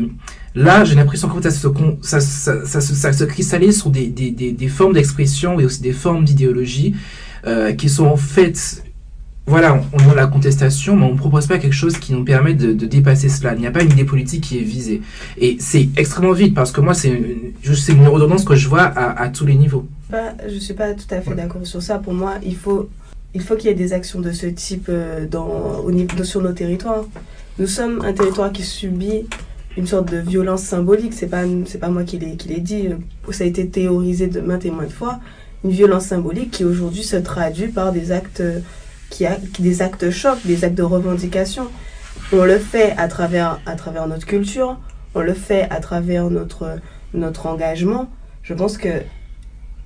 là, 0.55 0.83
j'ai 0.83 0.95
l'impression 0.95 1.29
fait, 1.29 1.43
ça 1.43 1.51
se, 1.51 1.67
ça, 2.01 2.19
ça, 2.19 2.65
ça, 2.65 2.81
ça, 2.81 3.13
se 3.13 3.23
cristallise 3.23 3.79
sur 3.79 3.89
des, 3.89 4.07
des, 4.07 4.31
des, 4.31 4.51
des 4.51 4.67
formes 4.67 4.93
d'expression 4.93 5.59
et 5.59 5.65
aussi 5.65 5.81
des 5.81 5.93
formes 5.93 6.25
d'idéologie 6.25 6.95
euh, 7.47 7.73
qui 7.73 7.89
sont 7.89 8.05
en 8.05 8.17
fait 8.17 8.83
voilà, 9.51 9.81
on, 9.91 10.09
a 10.09 10.15
la 10.15 10.27
contestation, 10.27 10.95
mais 10.95 11.03
on 11.03 11.11
ne 11.11 11.17
propose 11.17 11.45
pas 11.45 11.57
quelque 11.57 11.73
chose 11.73 11.97
qui 11.97 12.13
nous 12.13 12.23
permet 12.23 12.53
de, 12.53 12.71
dépasser 12.71 13.27
cela. 13.27 13.53
Il 13.53 13.59
n'y 13.59 13.67
a 13.67 13.71
pas 13.71 13.83
une 13.83 13.91
idée 13.91 14.05
politique 14.05 14.45
qui 14.45 14.57
est 14.59 14.63
visée. 14.63 15.01
Et 15.37 15.57
c'est 15.59 15.89
extrêmement 15.97 16.31
vite, 16.31 16.53
parce 16.53 16.71
que 16.71 16.79
moi, 16.79 16.93
c'est 16.93 17.09
une, 17.09 17.51
une 17.89 18.07
redondance 18.07 18.45
que 18.45 18.55
je 18.55 18.69
vois 18.69 18.83
à, 18.83 19.27
tous 19.27 19.45
les 19.45 19.55
niveaux. 19.55 19.85
je 20.47 20.53
ne 20.53 20.59
suis 20.59 20.73
pas 20.73 20.93
tout 20.93 21.13
à 21.13 21.19
fait 21.19 21.35
d'accord 21.35 21.67
sur 21.67 21.81
ça. 21.81 21.99
Pour 21.99 22.13
moi, 22.13 22.35
il 22.45 22.55
faut 22.55 22.89
il 23.33 23.41
faut 23.41 23.57
qu'il 23.57 23.67
y 23.67 23.71
ait 23.71 23.75
des 23.75 23.91
actions 23.91 24.21
de 24.21 24.31
ce 24.31 24.45
type 24.45 24.87
euh, 24.87 25.25
dans, 25.25 25.81
au 25.85 25.91
niveau, 25.91 26.23
sur 26.23 26.41
nos 26.41 26.53
territoires. 26.53 27.03
Nous 27.59 27.67
sommes 27.67 28.01
un 28.05 28.13
territoire 28.13 28.53
qui 28.53 28.63
subit 28.63 29.25
une 29.75 29.87
sorte 29.87 30.09
de 30.09 30.17
violence 30.17 30.63
symbolique. 30.63 31.13
C'est 31.13 31.27
pas 31.27 31.43
c'est 31.65 31.77
pas 31.77 31.89
moi 31.89 32.03
qui 32.03 32.19
l'ai 32.19 32.37
qui 32.37 32.47
l'ai 32.47 32.61
dit. 32.61 32.87
Ça 33.31 33.43
a 33.43 33.47
été 33.47 33.67
théorisé 33.67 34.27
de 34.27 34.39
maintes 34.39 34.65
et 34.65 34.71
maintes 34.71 34.91
fois. 34.91 35.19
Une 35.65 35.71
violence 35.71 36.05
symbolique 36.05 36.51
qui 36.51 36.63
aujourd'hui 36.63 37.03
se 37.03 37.17
traduit 37.17 37.67
par 37.67 37.91
des 37.91 38.13
actes 38.13 38.41
qui 39.11 39.27
a 39.27 39.37
des 39.59 39.83
actes 39.83 40.09
chocs, 40.09 40.39
des 40.45 40.65
actes 40.65 40.75
de 40.75 40.83
revendication. 40.83 41.67
On 42.33 42.43
le 42.43 42.57
fait 42.57 42.95
à 42.97 43.07
travers, 43.07 43.61
à 43.67 43.75
travers 43.75 44.07
notre 44.07 44.25
culture, 44.25 44.79
on 45.13 45.21
le 45.21 45.33
fait 45.33 45.67
à 45.69 45.79
travers 45.79 46.31
notre, 46.31 46.79
notre 47.13 47.45
engagement. 47.45 48.09
Je 48.41 48.55
pense 48.55 48.79
que 48.79 49.03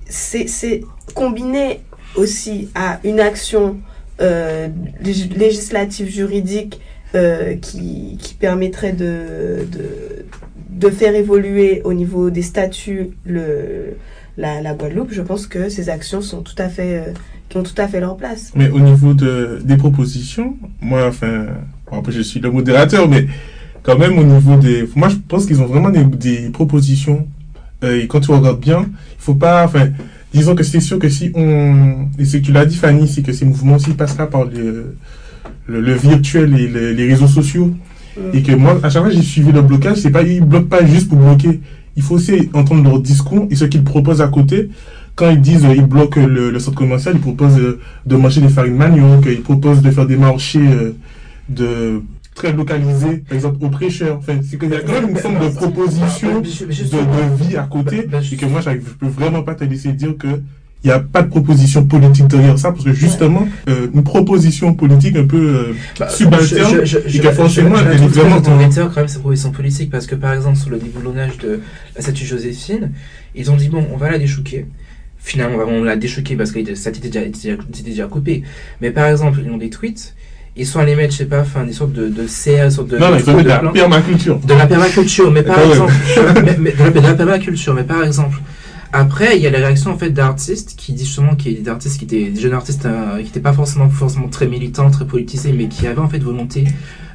c'est 0.08 0.84
combiné 1.14 1.82
aussi 2.14 2.70
à 2.74 3.00
une 3.04 3.20
action 3.20 3.78
euh, 4.20 4.68
législative 5.02 6.08
juridique 6.08 6.80
euh, 7.14 7.56
qui, 7.56 8.16
qui, 8.20 8.34
permettrait 8.34 8.92
de, 8.92 9.66
de, 9.70 10.24
de, 10.70 10.90
faire 10.90 11.14
évoluer 11.14 11.82
au 11.84 11.92
niveau 11.92 12.30
des 12.30 12.42
statuts 12.42 13.10
le, 13.24 13.96
la, 14.36 14.60
la 14.60 14.74
Guadeloupe, 14.74 15.12
je 15.12 15.22
pense 15.22 15.46
que 15.46 15.68
ces 15.68 15.88
actions 15.88 16.20
sont 16.20 16.42
tout 16.42 16.54
à 16.58 16.68
fait 16.68 16.98
euh, 16.98 17.12
ont 17.54 17.62
tout 17.62 17.80
à 17.80 17.88
fait 17.88 18.00
leur 18.00 18.16
place. 18.16 18.52
Mais 18.54 18.68
au 18.70 18.80
niveau 18.80 19.14
de, 19.14 19.60
des 19.64 19.76
propositions, 19.76 20.56
moi, 20.80 21.06
enfin, 21.06 21.46
après 21.90 22.12
je 22.12 22.20
suis 22.20 22.40
le 22.40 22.50
modérateur, 22.50 23.08
mais 23.08 23.26
quand 23.82 23.98
même 23.98 24.18
au 24.18 24.24
niveau 24.24 24.56
des... 24.56 24.88
Moi, 24.96 25.08
je 25.08 25.16
pense 25.28 25.46
qu'ils 25.46 25.60
ont 25.62 25.66
vraiment 25.66 25.90
des, 25.90 26.04
des 26.04 26.50
propositions. 26.50 27.26
Euh, 27.84 28.02
et 28.02 28.06
quand 28.08 28.20
tu 28.20 28.32
regardes 28.32 28.60
bien, 28.60 28.80
il 28.80 29.18
faut 29.18 29.34
pas... 29.34 29.64
Enfin, 29.64 29.90
disons 30.34 30.54
que 30.54 30.64
c'est 30.64 30.80
sûr 30.80 30.98
que 30.98 31.08
si 31.08 31.30
on... 31.34 32.08
Et 32.18 32.24
ce 32.24 32.38
que 32.38 32.42
tu 32.42 32.52
l'as 32.52 32.66
dit, 32.66 32.76
Fanny, 32.76 33.06
c'est 33.06 33.22
que 33.22 33.32
ces 33.32 33.44
mouvements 33.44 33.76
aussi 33.76 33.92
passera 33.92 34.26
par 34.26 34.44
le, 34.44 34.96
le, 35.66 35.92
virtuel 35.94 36.58
et 36.58 36.94
les 36.94 37.08
réseaux 37.08 37.28
sociaux. 37.28 37.72
Mm. 38.16 38.20
Et 38.36 38.42
que 38.42 38.52
moi, 38.52 38.80
à 38.82 38.90
chaque 38.90 39.02
fois 39.02 39.12
j'ai 39.12 39.22
suivi 39.22 39.52
le 39.52 39.62
blocage, 39.62 39.98
c'est 39.98 40.10
pas, 40.10 40.22
ils 40.22 40.40
bloquent 40.40 40.68
pas 40.68 40.84
juste 40.84 41.08
pour 41.08 41.18
bloquer. 41.18 41.60
Il 41.96 42.02
faut 42.02 42.16
aussi 42.16 42.50
entendre 42.52 42.82
leur 42.84 43.00
discours 43.00 43.46
et 43.50 43.56
ce 43.56 43.64
qu'ils 43.64 43.84
proposent 43.84 44.20
à 44.20 44.28
côté 44.28 44.68
quand 45.16 45.30
ils 45.30 45.40
disent 45.40 45.66
ils 45.74 45.84
bloquent 45.84 46.20
le, 46.24 46.56
centre 46.60 46.76
commercial, 46.76 47.14
ils 47.16 47.20
proposent 47.20 47.58
euh, 47.58 47.80
de 48.04 48.16
manger 48.16 48.42
des 48.42 48.48
farines 48.48 48.76
manioc, 48.76 49.24
ils 49.26 49.42
proposent 49.42 49.82
de 49.82 49.90
faire 49.90 50.06
des 50.06 50.16
marchés 50.16 50.60
euh, 50.60 50.92
de 51.48 52.02
très 52.34 52.52
localisés, 52.52 53.24
par 53.26 53.34
exemple 53.34 53.64
aux 53.64 53.70
prêcheurs. 53.70 54.18
Enfin, 54.18 54.34
c'est 54.48 54.58
qu'il 54.58 54.68
y 54.68 54.74
a 54.74 54.82
quand 54.82 54.92
même 54.92 55.08
une 55.08 55.16
forme 55.16 55.40
de 55.40 55.48
proposition 55.48 56.40
de, 56.40 57.42
vie 57.42 57.56
à 57.56 57.62
côté 57.62 58.06
et 58.32 58.36
que 58.36 58.46
moi, 58.46 58.60
je 58.60 58.70
peux 59.00 59.06
vraiment 59.06 59.42
pas 59.42 59.54
te 59.54 59.64
laisser 59.64 59.92
dire 59.92 60.16
que 60.18 60.28
il 60.84 60.88
n'y 60.88 60.92
a 60.92 61.00
pas 61.00 61.22
de 61.22 61.28
proposition 61.28 61.84
politique 61.86 62.28
derrière 62.28 62.58
ça, 62.58 62.70
parce 62.70 62.84
que 62.84 62.92
justement, 62.92 63.48
euh, 63.68 63.88
une 63.92 64.04
proposition 64.04 64.74
politique 64.74 65.16
un 65.16 65.26
peu 65.26 65.74
bah, 65.98 66.08
subalterne, 66.08 66.82
et 66.84 67.18
que 67.18 67.32
franchement, 67.32 67.74
elle 67.90 68.02
est 68.02 68.06
vraiment... 68.06 68.40
quand 68.40 68.56
même 68.56 68.70
cette 68.70 69.20
proposition 69.20 69.50
politique, 69.50 69.90
parce 69.90 70.06
que 70.06 70.14
par 70.14 70.34
exemple, 70.34 70.58
sur 70.58 70.70
le 70.70 70.78
déboulonnage 70.78 71.38
de 71.38 71.60
la 71.96 72.02
statue 72.02 72.26
Joséphine, 72.26 72.92
ils 73.34 73.50
ont 73.50 73.56
dit, 73.56 73.68
bon, 73.68 73.84
on 73.92 73.96
va 73.96 74.10
la 74.10 74.18
déchouquer 74.18 74.66
finalement 75.26 75.58
on 75.68 75.82
l'a 75.82 75.96
déchoqué 75.96 76.36
parce 76.36 76.52
que 76.52 76.74
ça 76.74 76.90
était 76.90 77.08
déjà, 77.08 77.56
déjà 77.84 78.06
coupé. 78.06 78.44
Mais 78.80 78.90
par 78.90 79.08
exemple, 79.08 79.40
ils 79.44 79.50
ont 79.50 79.58
des 79.58 79.70
tweets, 79.70 80.14
ils 80.54 80.66
sont 80.66 80.78
allés 80.78 80.94
mettre, 80.94 81.12
je 81.12 81.18
sais 81.18 81.24
pas, 81.26 81.40
enfin, 81.40 81.64
des 81.64 81.72
sortes 81.72 81.92
de, 81.92 82.08
de 82.08 82.26
serres, 82.26 82.70
sortes 82.72 82.88
de. 82.88 82.96
Non, 82.96 83.08
ils 83.18 83.28
ont 83.28 83.42
de, 83.42 83.48
la 83.48 83.58
permaculture. 83.58 84.38
De 84.38 84.54
la 84.54 84.66
permaculture, 84.66 85.30
mais 85.30 85.42
par 85.42 85.60
exemple. 85.60 85.92
mais, 86.58 86.72
de, 86.72 87.00
la, 87.00 87.14
permaculture, 87.14 87.74
mais 87.74 87.84
par 87.84 88.04
exemple. 88.04 88.40
Après, 88.92 89.36
il 89.36 89.42
y 89.42 89.46
a 89.46 89.50
les 89.50 89.58
réactions 89.58 89.90
en 89.90 89.98
fait 89.98 90.10
d'artistes 90.10 90.74
qui 90.76 90.92
disent 90.92 91.06
justement 91.06 91.34
qu'il 91.34 91.52
y 91.52 91.56
a 91.56 91.60
des 91.60 91.68
artistes 91.68 91.98
qui 91.98 92.04
étaient 92.04 92.30
des 92.30 92.40
jeunes 92.40 92.54
artistes 92.54 92.86
euh, 92.86 93.18
qui 93.18 93.24
n'étaient 93.24 93.40
pas 93.40 93.52
forcément 93.52 93.90
forcément 93.90 94.28
très 94.28 94.46
militants, 94.46 94.90
très 94.90 95.04
politisés, 95.04 95.52
mais 95.52 95.66
qui 95.66 95.86
avaient 95.86 95.98
en 95.98 96.08
fait 96.08 96.20
volonté 96.20 96.64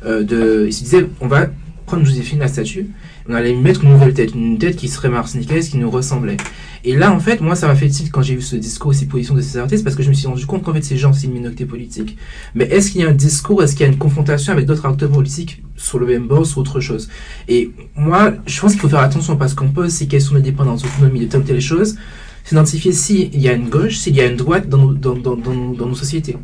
euh, 0.05 0.21
de. 0.21 0.65
Ils 0.67 0.73
se 0.73 0.83
disaient, 0.83 1.07
on 1.21 1.27
va 1.27 1.47
prendre 1.87 2.05
Joséphine 2.05 2.39
la 2.39 2.49
statue, 2.49 2.89
on 3.31 3.33
allait 3.33 3.55
mettre 3.55 3.83
une 3.83 3.91
nouvelle 3.91 4.13
tête, 4.13 4.35
une 4.35 4.57
tête 4.57 4.75
qui 4.75 4.89
serait 4.89 5.09
martiniquaise, 5.09 5.69
qui 5.69 5.77
nous 5.77 5.89
ressemblait. 5.89 6.37
Et 6.83 6.95
là, 6.95 7.13
en 7.13 7.19
fait, 7.19 7.39
moi, 7.39 7.55
ça 7.55 7.67
m'a 7.67 7.75
fait 7.75 7.87
tilt 7.87 8.11
quand 8.11 8.21
j'ai 8.21 8.35
vu 8.35 8.41
ce 8.41 8.55
discours, 8.57 8.93
ces 8.93 9.05
positions 9.05 9.35
de 9.35 9.41
ces 9.41 9.57
artistes, 9.57 9.83
parce 9.83 9.95
que 9.95 10.03
je 10.03 10.09
me 10.09 10.13
suis 10.13 10.27
rendu 10.27 10.45
compte 10.45 10.63
qu'en 10.63 10.73
fait, 10.73 10.83
ces 10.83 10.97
gens, 10.97 11.13
c'est 11.13 11.27
une 11.27 11.33
minorité 11.33 11.65
politique. 11.65 12.17
Mais 12.55 12.65
est-ce 12.65 12.91
qu'il 12.91 13.01
y 13.01 13.03
a 13.05 13.09
un 13.09 13.13
discours, 13.13 13.63
est-ce 13.63 13.73
qu'il 13.75 13.85
y 13.85 13.89
a 13.89 13.91
une 13.91 13.97
confrontation 13.97 14.51
avec 14.51 14.65
d'autres 14.65 14.85
acteurs 14.85 15.09
politiques 15.09 15.63
sur 15.77 15.99
le 15.99 16.07
même 16.07 16.27
bord, 16.27 16.45
sur 16.45 16.57
autre 16.57 16.81
chose? 16.81 17.07
Et 17.47 17.71
moi, 17.95 18.33
je 18.45 18.59
pense 18.59 18.73
qu'il 18.73 18.81
faut 18.81 18.89
faire 18.89 18.99
attention 18.99 19.37
parce 19.37 19.53
qu'on 19.53 19.69
pose 19.69 19.91
ces 19.91 20.07
questions 20.07 20.35
de 20.35 20.41
dépendance, 20.41 20.81
d'autonomie, 20.83 21.21
de 21.21 21.25
telle 21.25 21.41
ou 21.41 21.43
telle 21.43 21.61
chose, 21.61 21.95
s'identifier 22.43 22.91
s'il 22.91 23.39
y 23.39 23.47
a 23.47 23.53
une 23.53 23.69
gauche, 23.69 23.97
s'il 23.97 24.15
y 24.15 24.21
a 24.21 24.25
une 24.25 24.35
droite 24.35 24.67
dans, 24.67 24.91
dans, 24.91 25.15
dans, 25.15 25.35
dans 25.35 25.85
nos 25.85 25.95
sociétés. 25.95 26.35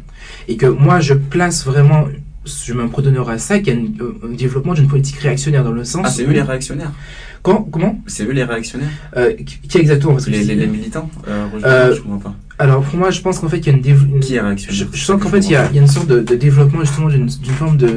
Et 0.47 0.56
que 0.56 0.67
moi, 0.67 1.02
je 1.02 1.15
place 1.15 1.65
vraiment 1.65 2.06
je 2.47 2.73
un 2.73 3.29
à 3.29 3.38
ça, 3.38 3.60
qu'il 3.60 3.73
y 3.73 3.77
a 3.77 3.79
un 3.79 4.33
développement 4.33 4.73
d'une 4.73 4.88
politique 4.88 5.17
réactionnaire 5.17 5.63
dans 5.63 5.71
le 5.71 5.83
sens. 5.83 6.03
Ah, 6.05 6.10
c'est 6.10 6.23
eux 6.23 6.31
les 6.31 6.41
réactionnaires. 6.41 6.91
Comment? 7.43 8.01
C'est 8.07 8.25
eux 8.25 8.31
les 8.31 8.43
réactionnaires. 8.43 8.89
Euh, 9.15 9.33
Qui 9.69 9.77
exactement? 9.77 10.13
Parce 10.13 10.25
que 10.25 10.31
les, 10.31 10.43
les, 10.43 10.67
militants 10.67 11.10
euh, 11.27 11.47
euh, 11.63 11.95
je 11.95 12.01
comprends 12.01 12.31
pas. 12.31 12.36
Alors 12.60 12.81
pour 12.81 12.97
moi, 12.97 13.12
je 13.12 13.21
pense 13.21 13.39
qu'en 13.39 13.47
fait, 13.47 13.60
il 13.60 13.67
y 13.67 13.69
a 13.69 13.73
une, 13.73 14.19
Qui 14.19 14.36
est 14.36 14.41
réactionnaire? 14.41 14.89
je, 14.91 15.03
sens 15.03 15.21
qu'en 15.21 15.29
fait, 15.29 15.39
il 15.39 15.51
y, 15.51 15.55
a, 15.55 15.69
il 15.69 15.75
y, 15.75 15.79
a, 15.79 15.81
une 15.81 15.88
sorte 15.88 16.07
de, 16.07 16.19
de 16.19 16.36
développement 16.36 16.81
justement 16.81 17.10
d'une 17.10 17.29
forme 17.29 17.77
de, 17.77 17.95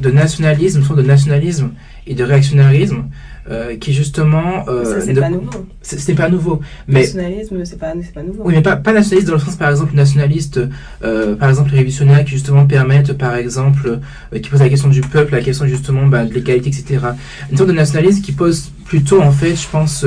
de 0.00 0.10
nationalisme, 0.10 0.78
une 0.78 0.84
forme 0.84 1.02
de 1.02 1.06
nationalisme 1.06 1.70
et 2.06 2.14
de 2.14 2.24
réactionnarisme 2.24 3.04
euh, 3.50 3.76
qui 3.76 3.92
justement. 3.92 4.64
Euh, 4.68 5.00
c'est 5.00 5.14
pas 5.14 5.30
nouveau. 5.30 5.50
C'est 5.80 6.14
pas 6.14 6.28
nouveau. 6.28 6.60
Mais, 6.86 7.00
nationalisme, 7.00 7.64
c'est 7.64 7.78
pas, 7.78 7.92
pas 8.14 8.22
nouveau. 8.22 8.42
Oui, 8.44 8.54
mais 8.54 8.62
pas, 8.62 8.76
pas 8.76 8.92
nationaliste 8.92 9.28
dans 9.28 9.34
le 9.34 9.40
sens, 9.40 9.56
par 9.56 9.70
exemple, 9.70 9.94
nationaliste, 9.94 10.60
euh, 11.02 11.34
par 11.34 11.48
exemple, 11.48 11.70
révolutionnaire 11.70 12.24
qui 12.24 12.32
justement 12.32 12.66
permettent, 12.66 13.14
par 13.14 13.34
exemple, 13.36 14.00
euh, 14.32 14.38
qui 14.38 14.50
pose 14.50 14.60
la 14.60 14.68
question 14.68 14.88
du 14.88 15.00
peuple, 15.00 15.32
la 15.32 15.40
question 15.40 15.66
justement 15.66 16.06
bah, 16.06 16.24
de 16.24 16.34
l'égalité, 16.34 16.68
etc. 16.68 16.98
Une 17.50 17.56
sorte 17.56 17.70
de 17.70 17.74
nationalisme 17.74 18.22
qui 18.22 18.32
pose 18.32 18.70
plutôt, 18.84 19.20
en 19.20 19.32
fait, 19.32 19.56
je 19.56 19.68
pense, 19.68 20.04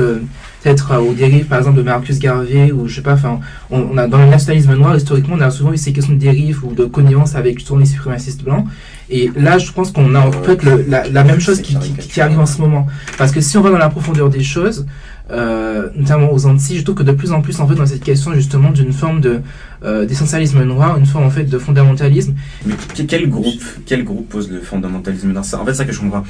peut-être 0.62 0.96
aux 1.00 1.12
dérives, 1.12 1.46
par 1.46 1.58
exemple, 1.58 1.78
de 1.78 1.82
Marcus 1.82 2.18
Garvey, 2.18 2.72
ou 2.72 2.86
je 2.86 2.96
sais 2.96 3.02
pas, 3.02 3.14
enfin, 3.14 3.40
on, 3.70 3.96
a 3.96 4.06
dans 4.06 4.18
le 4.18 4.26
nationalisme 4.26 4.74
noir, 4.74 4.96
historiquement, 4.96 5.36
on 5.36 5.40
a 5.40 5.50
souvent 5.50 5.72
eu 5.72 5.76
ces 5.76 5.92
questions 5.92 6.14
de 6.14 6.18
dérive 6.18 6.64
ou 6.64 6.74
de 6.74 6.84
connivence 6.84 7.34
avec 7.34 7.58
justement 7.58 7.80
les 7.80 7.86
suprémacistes 7.86 8.42
blancs. 8.42 8.66
Et 9.14 9.30
là, 9.36 9.58
je 9.58 9.70
pense 9.70 9.92
qu'on 9.92 10.14
a 10.14 10.20
en 10.20 10.32
fait 10.32 10.62
le, 10.62 10.86
la, 10.88 11.06
la, 11.06 11.22
même 11.22 11.38
chose 11.38 11.60
qui, 11.60 11.78
qui, 11.78 11.92
qui, 11.92 12.20
arrive 12.22 12.40
en 12.40 12.46
ce 12.46 12.62
moment. 12.62 12.86
Parce 13.18 13.30
que 13.30 13.42
si 13.42 13.58
on 13.58 13.60
va 13.60 13.70
dans 13.70 13.76
la 13.76 13.90
profondeur 13.90 14.30
des 14.30 14.42
choses, 14.42 14.86
euh, 15.30 15.90
notamment 15.94 16.32
aux 16.32 16.46
Antilles, 16.46 16.78
je 16.78 16.82
trouve 16.82 16.94
que 16.94 17.02
de 17.02 17.12
plus 17.12 17.30
en 17.30 17.42
plus, 17.42 17.60
en 17.60 17.68
fait, 17.68 17.74
dans 17.74 17.84
cette 17.84 18.02
question 18.02 18.32
justement 18.32 18.70
d'une 18.70 18.92
forme 18.92 19.20
de 19.20 19.42
euh, 19.84 20.06
d'essentialisme 20.06 20.64
noir, 20.64 20.96
une 20.96 21.04
forme 21.04 21.26
en 21.26 21.30
fait 21.30 21.44
de 21.44 21.58
fondamentalisme. 21.58 22.34
Mais 22.64 22.74
quel 23.06 23.28
groupe, 23.28 23.62
quel 23.84 24.02
groupe 24.02 24.30
pose 24.30 24.50
le 24.50 24.60
fondamentalisme 24.60 25.30
noir 25.30 25.44
En 25.60 25.64
fait, 25.66 25.74
ça 25.74 25.84
que 25.84 25.92
je 25.92 26.00
comprends, 26.00 26.24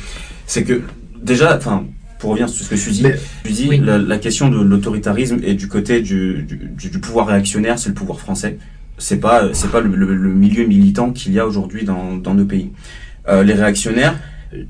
c'est 0.48 0.64
que 0.64 0.82
déjà, 1.22 1.56
enfin, 1.56 1.84
pour 2.18 2.30
revenir 2.30 2.48
sur 2.48 2.64
ce 2.64 2.70
que 2.70 2.76
je 2.76 2.90
dis, 2.90 3.06
je 3.44 3.52
dis 3.52 3.76
la, 3.78 3.96
la, 3.98 4.18
question 4.18 4.48
de 4.48 4.60
l'autoritarisme 4.60 5.38
et 5.44 5.54
du 5.54 5.68
côté 5.68 6.00
du, 6.00 6.42
du, 6.42 6.90
du 6.90 6.98
pouvoir 6.98 7.28
réactionnaire, 7.28 7.78
c'est 7.78 7.90
le 7.90 7.94
pouvoir 7.94 8.18
français. 8.18 8.58
C'est 9.02 9.18
pas 9.18 9.48
c'est 9.52 9.70
pas 9.70 9.80
le, 9.80 9.88
milieu 9.88 10.64
militant 10.64 11.10
qu'il 11.10 11.32
y 11.32 11.40
a 11.40 11.46
aujourd'hui 11.46 11.84
dans, 11.84 12.16
dans 12.16 12.34
nos 12.34 12.44
pays. 12.44 12.70
Euh, 13.28 13.42
les 13.42 13.52
réactionnaires, 13.52 14.16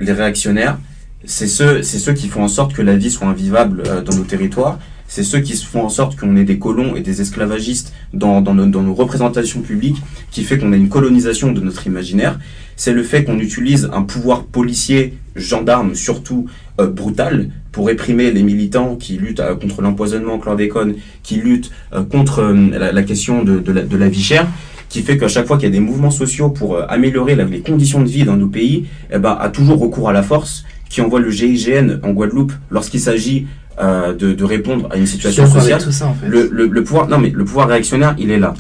les 0.01 0.13
réactionnaires, 0.13 0.79
c'est 1.27 1.47
ceux, 1.47 1.83
c'est 1.83 1.99
ceux 1.99 2.15
qui 2.15 2.29
font 2.29 2.43
en 2.43 2.49
sorte 2.49 2.73
que 2.73 2.81
la 2.81 2.97
vie 2.97 3.11
soit 3.11 3.27
invivable 3.27 3.83
euh, 3.87 4.01
dans 4.01 4.17
nos 4.17 4.25
territoires. 4.25 4.79
C'est 5.07 5.23
ceux 5.23 5.41
qui 5.41 5.55
font 5.55 5.85
en 5.85 5.91
sorte 5.91 6.19
qu'on 6.19 6.35
ait 6.37 6.45
des 6.45 6.59
colons 6.59 6.97
et 6.97 7.03
des 7.03 7.21
esclavagistes 7.21 7.93
dans, 8.15 8.41
dans, 8.41 8.55
nos, 8.55 8.65
dans 8.65 8.83
nos 8.83 8.95
représentations 8.95 9.61
publiques, 9.61 9.99
qui 10.31 10.45
fait 10.45 10.57
qu'on 10.57 10.73
a 10.73 10.77
une 10.77 10.89
colonisation 10.89 11.53
de 11.53 11.61
notre 11.61 11.87
imaginaire. 11.87 12.39
C'est 12.77 12.95
le 12.95 13.03
fait 13.03 13.25
qu'on 13.25 13.39
utilise 13.39 13.91
un 13.93 14.03
pouvoir 14.03 14.45
policier, 14.45 15.19
gendarme 15.35 15.95
surtout, 15.95 16.47
euh, 16.81 16.87
brutal, 16.87 17.49
pour 17.71 17.87
réprimer 17.87 18.31
les 18.31 18.43
militants 18.43 18.97
qui 18.97 19.17
luttent 19.17 19.41
euh, 19.41 19.55
contre 19.55 19.83
l'empoisonnement 19.83 20.39
chlordécone, 20.39 20.95
qui 21.23 21.37
luttent 21.37 21.71
euh, 21.93 22.03
contre 22.03 22.43
la, 22.43 22.93
la, 22.93 23.03
question 23.03 23.43
de, 23.43 23.59
de, 23.59 23.73
la, 23.73 23.83
de 23.83 23.97
la 23.97 24.09
vie 24.09 24.23
chère 24.23 24.47
qui 24.89 25.01
fait 25.01 25.17
qu'à 25.17 25.29
chaque 25.29 25.47
fois 25.47 25.57
qu'il 25.57 25.65
y 25.65 25.73
a 25.73 25.73
des 25.73 25.81
mouvements 25.81 26.11
sociaux 26.11 26.51
pour 26.51 26.79
améliorer 26.91 27.35
la, 27.35 27.45
les 27.45 27.61
conditions 27.61 28.03
de 28.03 28.09
vie 28.09 28.25
dans 28.25 28.37
nos 28.37 28.49
pays, 28.49 28.85
eh 29.11 29.19
ben, 29.19 29.35
a 29.41 29.49
toujours 29.49 29.79
recours 29.79 30.11
à 30.11 30.13
la 30.13 30.23
force, 30.23 30.65
qui 30.91 31.01
envoie 31.01 31.19
le 31.19 31.31
GIGN 31.31 31.99
en 32.03 32.11
Guadeloupe 32.11 32.53
lorsqu'il 32.71 33.01
s'agit 33.01 33.47
de, 33.81 34.35
de, 34.35 34.45
répondre 34.45 34.89
à 34.91 34.99
une 34.99 35.07
situation 35.07 35.47
sociale. 35.47 35.81
Ça, 35.81 36.09
en 36.09 36.13
fait. 36.15 36.29
le, 36.29 36.51
le, 36.53 36.67
le, 36.67 36.85
pouvoir, 36.85 37.09
non 37.09 37.17
mais 37.19 37.31
le 37.31 37.43
pouvoir 37.43 37.69
réactionnaire, 37.69 38.15
il 38.19 38.31
est 38.31 38.39
là. 38.39 38.53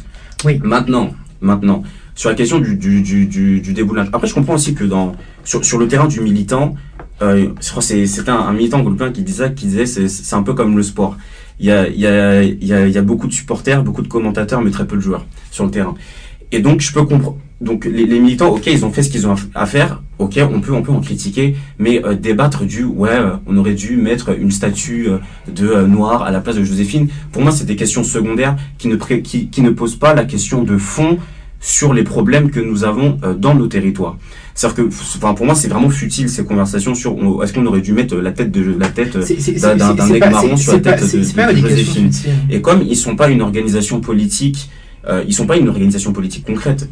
Oui. 0.46 0.58
Maintenant, 0.64 1.12
maintenant, 1.42 1.82
sur 2.14 2.30
la 2.30 2.34
question 2.34 2.58
du, 2.60 2.76
du, 2.76 3.02
du, 3.02 3.26
du, 3.26 3.60
du 3.60 3.72
déboulonnage. 3.72 4.10
Après, 4.12 4.26
je 4.26 4.34
comprends 4.34 4.54
aussi 4.54 4.74
que 4.74 4.84
dans 4.84 5.14
sur, 5.44 5.78
le 5.78 5.88
terrain 5.88 6.06
du 6.06 6.20
militant, 6.20 6.74
euh, 7.20 7.48
un, 8.26 8.52
militant 8.52 8.84
qui 9.12 9.22
disait 9.22 9.52
qui 9.54 9.66
disait 9.66 9.86
c'est 9.86 10.36
un 10.36 10.42
peu 10.42 10.54
comme 10.54 10.76
le 10.76 10.82
sport. 10.82 11.16
Il 11.60 11.66
y 11.66 11.76
a 12.06 13.02
beaucoup 13.02 13.26
de 13.26 13.32
supporters, 13.32 13.82
beaucoup 13.82 14.02
de 14.02 14.08
commentateurs, 14.08 14.60
mais 14.62 14.70
très 14.70 14.86
peu 14.86 14.96
de 14.96 15.02
joueurs 15.02 15.26
sur 15.50 15.64
le 15.64 15.70
terrain. 15.70 15.94
Et 16.52 16.60
donc 16.60 16.80
je 16.80 16.92
peux 16.92 17.04
comprendre. 17.04 17.38
Donc 17.62 17.84
les, 17.84 18.18
militants, 18.18 18.48
ok, 18.48 18.66
ils 18.66 18.84
ont 18.84 18.90
fait 18.90 19.04
ce 19.04 19.10
qu'ils 19.10 19.26
ont 19.26 19.36
à 19.54 19.66
faire. 19.66 20.02
Ok, 20.18 20.38
on 20.52 20.60
peut 20.60 20.72
on 20.74 20.82
peut 20.82 20.90
en 20.90 21.00
critiquer, 21.00 21.56
mais 21.78 22.04
euh, 22.04 22.14
débattre 22.14 22.64
du 22.64 22.84
ouais, 22.84 23.10
euh, 23.10 23.36
on 23.46 23.56
aurait 23.56 23.74
dû 23.74 23.96
mettre 23.96 24.36
une 24.36 24.50
statue 24.50 25.08
euh, 25.08 25.18
de 25.50 25.86
noir 25.86 26.22
à 26.22 26.32
la 26.32 26.40
place 26.40 26.56
de 26.56 26.64
Joséphine. 26.64 27.08
Pour 27.30 27.42
moi, 27.42 27.52
c'est 27.52 27.64
des 27.64 27.76
questions 27.76 28.02
secondaires 28.02 28.56
qui 28.78 28.88
ne 28.88 28.96
qui 28.96 29.62
ne 29.62 29.70
posent 29.70 29.96
pas 29.96 30.12
la 30.12 30.24
question 30.24 30.64
de 30.64 30.76
fond 30.76 31.18
sur 31.62 31.94
les 31.94 32.02
problèmes 32.02 32.50
que 32.50 32.60
nous 32.60 32.84
avons 32.84 33.18
dans 33.38 33.54
nos 33.54 33.68
territoires. 33.68 34.16
C'est-à-dire 34.54 34.84
que, 34.84 34.88
enfin, 35.16 35.32
pour 35.32 35.46
moi, 35.46 35.54
c'est 35.54 35.68
vraiment 35.68 35.88
futile 35.88 36.28
ces 36.28 36.44
conversations 36.44 36.94
sur 36.94 37.16
est-ce 37.42 37.54
qu'on 37.54 37.64
aurait 37.64 37.80
dû 37.80 37.92
mettre 37.92 38.16
la 38.16 38.32
tête 38.32 38.50
de 38.50 38.76
la 38.78 38.88
tête 38.88 39.16
d'un 39.16 40.12
aigle 40.12 40.30
marron 40.30 40.56
sur 40.56 40.72
la 40.74 40.80
tête 40.80 41.00
pas, 41.34 41.52
de, 41.52 41.56
de, 41.56 41.62
de 41.62 41.68
Joséphine. 41.68 42.10
Et 42.50 42.60
comme 42.60 42.82
ils 42.82 42.96
sont 42.96 43.16
pas 43.16 43.30
une 43.30 43.40
organisation 43.40 44.00
politique 44.00 44.68
euh, 45.08 45.24
ils 45.26 45.34
sont 45.34 45.46
pas 45.46 45.56
une 45.56 45.68
organisation 45.68 46.12
politique 46.12 46.44
concrète. 46.44 46.88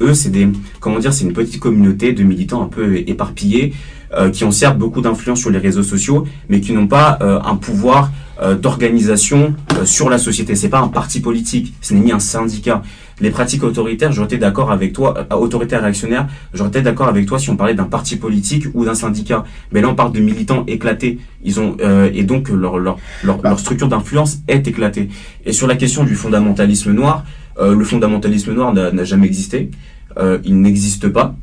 Eux, 0.00 0.14
c'est 0.14 0.30
des, 0.30 0.48
comment 0.80 0.98
dire, 0.98 1.12
c'est 1.12 1.24
une 1.24 1.32
petite 1.32 1.60
communauté 1.60 2.12
de 2.12 2.22
militants 2.22 2.62
un 2.62 2.68
peu 2.68 2.98
éparpillés 2.98 3.72
euh, 4.12 4.30
qui 4.30 4.44
ont 4.44 4.50
certes 4.50 4.78
beaucoup 4.78 5.00
d'influence 5.00 5.40
sur 5.40 5.50
les 5.50 5.58
réseaux 5.58 5.82
sociaux, 5.82 6.26
mais 6.48 6.60
qui 6.60 6.72
n'ont 6.72 6.86
pas 6.86 7.18
euh, 7.22 7.40
un 7.42 7.56
pouvoir 7.56 8.12
euh, 8.42 8.54
d'organisation 8.54 9.54
euh, 9.78 9.84
sur 9.86 10.10
la 10.10 10.18
société. 10.18 10.54
C'est 10.54 10.68
pas 10.68 10.80
un 10.80 10.88
parti 10.88 11.20
politique, 11.20 11.72
ce 11.80 11.94
n'est 11.94 12.00
ni 12.00 12.12
un 12.12 12.18
syndicat. 12.18 12.82
Les 13.20 13.30
pratiques 13.30 13.62
autoritaires, 13.62 14.12
j'aurais 14.12 14.26
été 14.26 14.38
d'accord 14.38 14.70
avec 14.70 14.92
toi, 14.92 15.14
euh, 15.18 15.36
autoritaire 15.36 15.82
réactionnaire, 15.82 16.26
j'aurais 16.52 16.70
été 16.70 16.82
d'accord 16.82 17.08
avec 17.08 17.26
toi 17.26 17.38
si 17.38 17.50
on 17.50 17.56
parlait 17.56 17.74
d'un 17.74 17.84
parti 17.84 18.16
politique 18.16 18.66
ou 18.74 18.84
d'un 18.84 18.94
syndicat. 18.94 19.44
Mais 19.72 19.80
là, 19.80 19.88
on 19.88 19.94
parle 19.94 20.12
de 20.12 20.20
militants 20.20 20.64
éclatés. 20.66 21.18
Ils 21.44 21.60
ont 21.60 21.76
et 22.12 22.22
donc 22.22 22.48
leur 22.48 22.78
leur 22.78 22.96
leur, 23.22 23.42
leur 23.42 23.60
structure 23.60 23.88
d'influence 23.88 24.38
est 24.48 24.66
éclatée. 24.66 25.10
Et 25.44 25.52
sur 25.52 25.66
la 25.66 25.76
question 25.76 26.04
du 26.04 26.14
fondamentalisme 26.14 26.92
noir. 26.92 27.24
Euh, 27.58 27.74
le 27.74 27.84
fondamentalisme 27.84 28.52
noir 28.52 28.72
n'a 28.72 29.04
jamais 29.04 29.26
existé. 29.26 29.70
Euh, 30.16 30.38
il 30.44 30.60
n'existe 30.60 31.08
pas. 31.08 31.34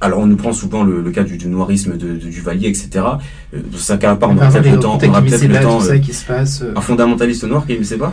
Alors 0.00 0.20
on 0.20 0.26
nous 0.26 0.36
prend 0.36 0.52
souvent 0.52 0.82
le, 0.82 1.02
le 1.02 1.10
cas 1.10 1.24
du, 1.24 1.36
du 1.36 1.46
noirisme 1.46 1.98
de, 1.98 2.12
de, 2.12 2.28
du 2.28 2.40
Valier, 2.40 2.68
etc. 2.68 2.88
Euh, 3.52 3.60
ça 3.76 3.94
ne 3.96 3.98
pas, 3.98 4.16
on 4.22 4.36
aura 4.36 4.48
peut-être 4.48 4.70
le 4.70 4.78
temps. 4.78 4.98
On 5.02 5.08
aura 5.08 5.22
peut-être 5.22 5.46
le 5.46 5.60
temps. 5.60 5.80
Ça 5.80 5.98
qui 5.98 6.14
se 6.14 6.24
passe, 6.24 6.64
un 6.74 6.80
fondamentaliste 6.80 7.44
noir 7.44 7.66
qui 7.66 7.78
ne 7.78 7.84
sait 7.84 7.98
pas? 7.98 8.12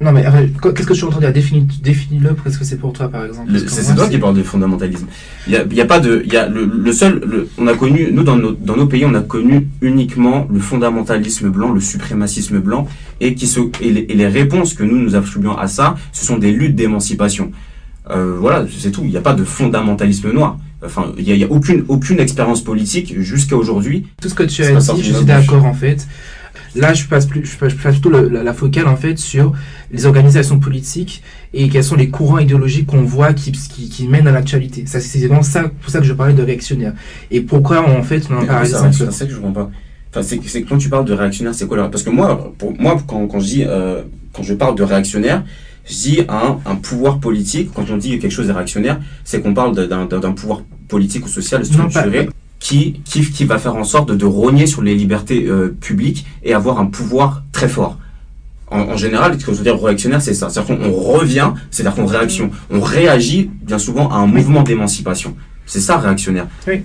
Non, 0.00 0.12
mais 0.12 0.22
qu'est-ce 0.62 0.86
que 0.86 0.92
tu 0.92 1.04
entends 1.04 1.18
dire? 1.18 1.32
Définis, 1.32 1.66
définis-le, 1.82 2.36
qu'est-ce 2.44 2.58
que 2.58 2.64
c'est 2.64 2.76
pour 2.76 2.92
toi, 2.92 3.08
par 3.08 3.24
exemple 3.24 3.50
C'est 3.66 3.94
toi 3.96 4.08
qui 4.08 4.18
parles 4.18 4.36
de 4.36 4.44
fondamentalisme. 4.44 5.06
Il 5.48 5.54
y 5.54 5.56
a, 5.56 5.64
y 5.64 5.80
a, 5.80 5.86
pas 5.86 5.98
de, 5.98 6.22
y 6.24 6.36
a 6.36 6.48
le, 6.48 6.66
le 6.66 6.92
seul, 6.92 7.20
le, 7.26 7.48
on 7.58 7.66
a 7.66 7.74
connu, 7.74 8.10
nous 8.12 8.22
dans 8.22 8.36
nos, 8.36 8.52
dans 8.52 8.76
nos 8.76 8.86
pays, 8.86 9.04
on 9.04 9.14
a 9.14 9.22
connu 9.22 9.66
uniquement 9.80 10.46
le 10.52 10.60
fondamentalisme 10.60 11.48
blanc, 11.48 11.72
le 11.72 11.80
suprémacisme 11.80 12.60
blanc, 12.60 12.86
et 13.20 13.34
qui 13.34 13.48
se, 13.48 13.58
et 13.80 13.90
les, 13.90 14.06
et 14.08 14.14
les 14.14 14.28
réponses 14.28 14.74
que 14.74 14.84
nous 14.84 14.96
nous 14.98 15.16
attribuons 15.16 15.56
à 15.56 15.66
ça, 15.66 15.96
ce 16.12 16.24
sont 16.24 16.38
des 16.38 16.52
luttes 16.52 16.76
d'émancipation. 16.76 17.50
Euh, 18.10 18.36
voilà, 18.38 18.66
c'est 18.78 18.92
tout. 18.92 19.02
Il 19.02 19.10
n'y 19.10 19.16
a 19.16 19.20
pas 19.20 19.34
de 19.34 19.42
fondamentalisme 19.44 20.30
noir. 20.32 20.58
Enfin, 20.84 21.12
il 21.18 21.24
n'y 21.24 21.42
a, 21.42 21.46
a, 21.46 21.50
aucune, 21.50 21.84
aucune 21.88 22.20
expérience 22.20 22.62
politique 22.62 23.20
jusqu'à 23.20 23.56
aujourd'hui. 23.56 24.06
Tout 24.22 24.28
ce 24.28 24.34
que 24.34 24.44
tu 24.44 24.62
as 24.62 24.70
dit, 24.76 25.02
je 25.02 25.12
suis 25.12 25.24
d'accord 25.24 25.64
en 25.64 25.74
fait. 25.74 26.06
Là, 26.74 26.94
je 26.94 27.06
passe, 27.06 27.26
plus, 27.26 27.44
je 27.44 27.56
passe 27.56 27.74
plutôt 27.74 28.10
le, 28.10 28.28
la, 28.28 28.42
la, 28.42 28.52
focale 28.52 28.88
en 28.88 28.96
fait 28.96 29.18
sur 29.18 29.52
les 29.90 30.06
organisations 30.06 30.58
politiques 30.58 31.22
et 31.54 31.68
quels 31.68 31.84
sont 31.84 31.96
les 31.96 32.10
courants 32.10 32.38
idéologiques 32.38 32.86
qu'on 32.86 33.02
voit 33.02 33.32
qui, 33.32 33.52
qui, 33.52 33.88
qui, 33.88 34.06
mènent 34.06 34.28
à 34.28 34.32
l'actualité. 34.32 34.84
Ça, 34.86 35.00
c'est 35.00 35.18
vraiment 35.26 35.42
ça, 35.42 35.68
pour 35.68 35.90
ça 35.90 36.00
que 36.00 36.04
je 36.04 36.12
parlais 36.12 36.34
de 36.34 36.42
réactionnaire. 36.42 36.92
Et 37.30 37.40
pourquoi 37.40 37.88
en 37.88 38.02
fait 38.02 38.28
on 38.30 38.36
en 38.36 38.46
parle 38.46 38.66
C'est 38.66 39.10
ça 39.10 39.26
que 39.26 39.32
je 39.32 39.36
comprends 39.36 39.64
pas. 39.64 39.70
Enfin, 40.10 40.22
c'est 40.22 40.38
que 40.38 40.68
quand 40.68 40.78
tu 40.78 40.88
parles 40.88 41.04
de 41.04 41.12
réactionnaire, 41.12 41.54
c'est 41.54 41.66
quoi 41.66 41.76
là 41.76 41.88
Parce 41.88 42.02
que 42.02 42.10
moi, 42.10 42.52
pour 42.56 42.78
moi, 42.78 42.96
quand, 43.06 43.26
quand 43.26 43.40
je 43.40 43.46
dis, 43.46 43.64
euh, 43.66 44.02
quand 44.32 44.42
je 44.42 44.54
parle 44.54 44.74
de 44.74 44.82
réactionnaire, 44.82 45.44
je 45.88 45.94
dis 45.94 46.20
un, 46.28 46.58
un 46.64 46.76
pouvoir 46.76 47.18
politique. 47.18 47.70
Quand 47.74 47.84
on 47.90 47.96
dit 47.96 48.18
quelque 48.18 48.32
chose 48.32 48.46
de 48.46 48.52
réactionnaire, 48.52 49.00
c'est 49.24 49.40
qu'on 49.40 49.54
parle 49.54 49.74
d'un 49.88 50.32
pouvoir 50.32 50.62
politique 50.88 51.26
ou 51.26 51.28
social 51.28 51.64
structuré. 51.64 52.20
Non, 52.20 52.26
pas, 52.26 52.32
qui, 52.58 53.00
qui, 53.04 53.30
qui 53.30 53.44
va 53.44 53.58
faire 53.58 53.76
en 53.76 53.84
sorte 53.84 54.08
de, 54.10 54.14
de 54.14 54.24
rogner 54.24 54.66
sur 54.66 54.82
les 54.82 54.94
libertés 54.94 55.46
euh, 55.46 55.76
publiques 55.80 56.26
et 56.42 56.54
avoir 56.54 56.80
un 56.80 56.86
pouvoir 56.86 57.42
très 57.52 57.68
fort. 57.68 57.98
En, 58.70 58.80
en 58.80 58.96
général, 58.96 59.40
ce 59.40 59.46
que 59.46 59.52
je 59.52 59.58
veux 59.58 59.64
dire 59.64 59.80
réactionnaire, 59.82 60.20
c'est 60.20 60.34
ça. 60.34 60.50
C'est-à-dire 60.50 60.76
qu'on 60.76 60.92
revient, 60.92 61.52
c'est-à-dire 61.70 61.94
qu'on 61.94 62.06
réaction, 62.06 62.50
on 62.70 62.80
réagit 62.80 63.50
bien 63.62 63.78
souvent 63.78 64.10
à 64.10 64.16
un 64.16 64.26
mouvement 64.26 64.62
d'émancipation. 64.62 65.34
C'est 65.66 65.80
ça 65.80 65.98
réactionnaire. 65.98 66.46
Oui. 66.66 66.82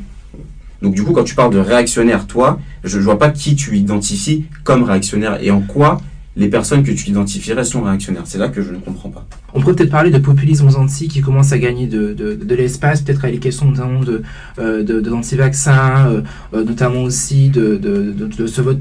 Donc 0.81 0.93
du 0.95 1.03
coup, 1.03 1.13
quand 1.13 1.23
tu 1.23 1.35
parles 1.35 1.53
de 1.53 1.59
réactionnaire, 1.59 2.27
toi, 2.27 2.59
je, 2.83 2.99
je 2.99 3.03
vois 3.03 3.17
pas 3.17 3.29
qui 3.29 3.55
tu 3.55 3.77
identifies 3.77 4.45
comme 4.63 4.83
réactionnaire 4.83 5.39
et 5.41 5.49
en 5.49 5.61
quoi 5.61 6.01
les 6.35 6.47
personnes 6.47 6.83
que 6.83 6.91
tu 6.91 7.09
identifierais 7.09 7.63
sont 7.63 7.83
réactionnaires. 7.83 8.23
C'est 8.25 8.39
là 8.39 8.49
que 8.49 8.61
je 8.61 8.71
ne 8.71 8.79
comprends 8.79 9.09
pas. 9.09 9.25
On 9.53 9.61
pourrait 9.61 9.75
peut-être 9.75 9.91
parler 9.91 10.09
de 10.09 10.17
populisme 10.17 10.67
aux 10.67 10.75
Antilles 10.75 11.07
qui 11.07 11.21
commence 11.21 11.51
à 11.51 11.59
gagner 11.59 11.85
de, 11.85 12.13
de, 12.13 12.55
l'espace, 12.55 13.01
peut-être 13.01 13.23
avec 13.23 13.35
les 13.35 13.39
questions 13.39 13.67
notamment 13.67 13.99
de, 13.99 14.23
euh, 14.57 14.83
de, 14.83 15.09
l'anti-vaccin, 15.09 16.07
euh, 16.07 16.21
euh, 16.55 16.63
notamment 16.63 17.03
aussi 17.03 17.49
de, 17.49 17.77
de, 17.77 18.47
ce 18.47 18.61
vote 18.61 18.79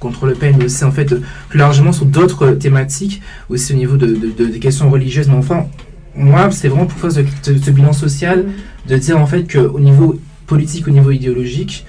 contre 0.00 0.26
le 0.26 0.34
pen, 0.34 0.56
mais 0.58 0.64
aussi 0.64 0.84
en 0.84 0.92
fait 0.92 1.14
plus 1.48 1.58
largement 1.58 1.92
sur 1.92 2.06
d'autres 2.06 2.52
thématiques, 2.52 3.20
aussi 3.50 3.74
au 3.74 3.76
niveau 3.76 3.96
de, 3.96 4.06
des 4.06 4.58
questions 4.58 4.88
religieuses. 4.88 5.28
Mais 5.28 5.36
enfin, 5.36 5.66
moi, 6.14 6.50
c'est 6.50 6.68
vraiment 6.68 6.86
pour 6.86 6.98
faire 6.98 7.12
ce, 7.12 7.20
ce, 7.58 7.70
bilan 7.70 7.92
social, 7.92 8.46
de 8.88 8.96
dire 8.96 9.18
en 9.18 9.26
fait 9.26 9.50
qu'au 9.50 9.78
niveau 9.78 10.18
politique, 10.46 10.88
au 10.88 10.90
niveau 10.90 11.10
idéologique, 11.10 11.84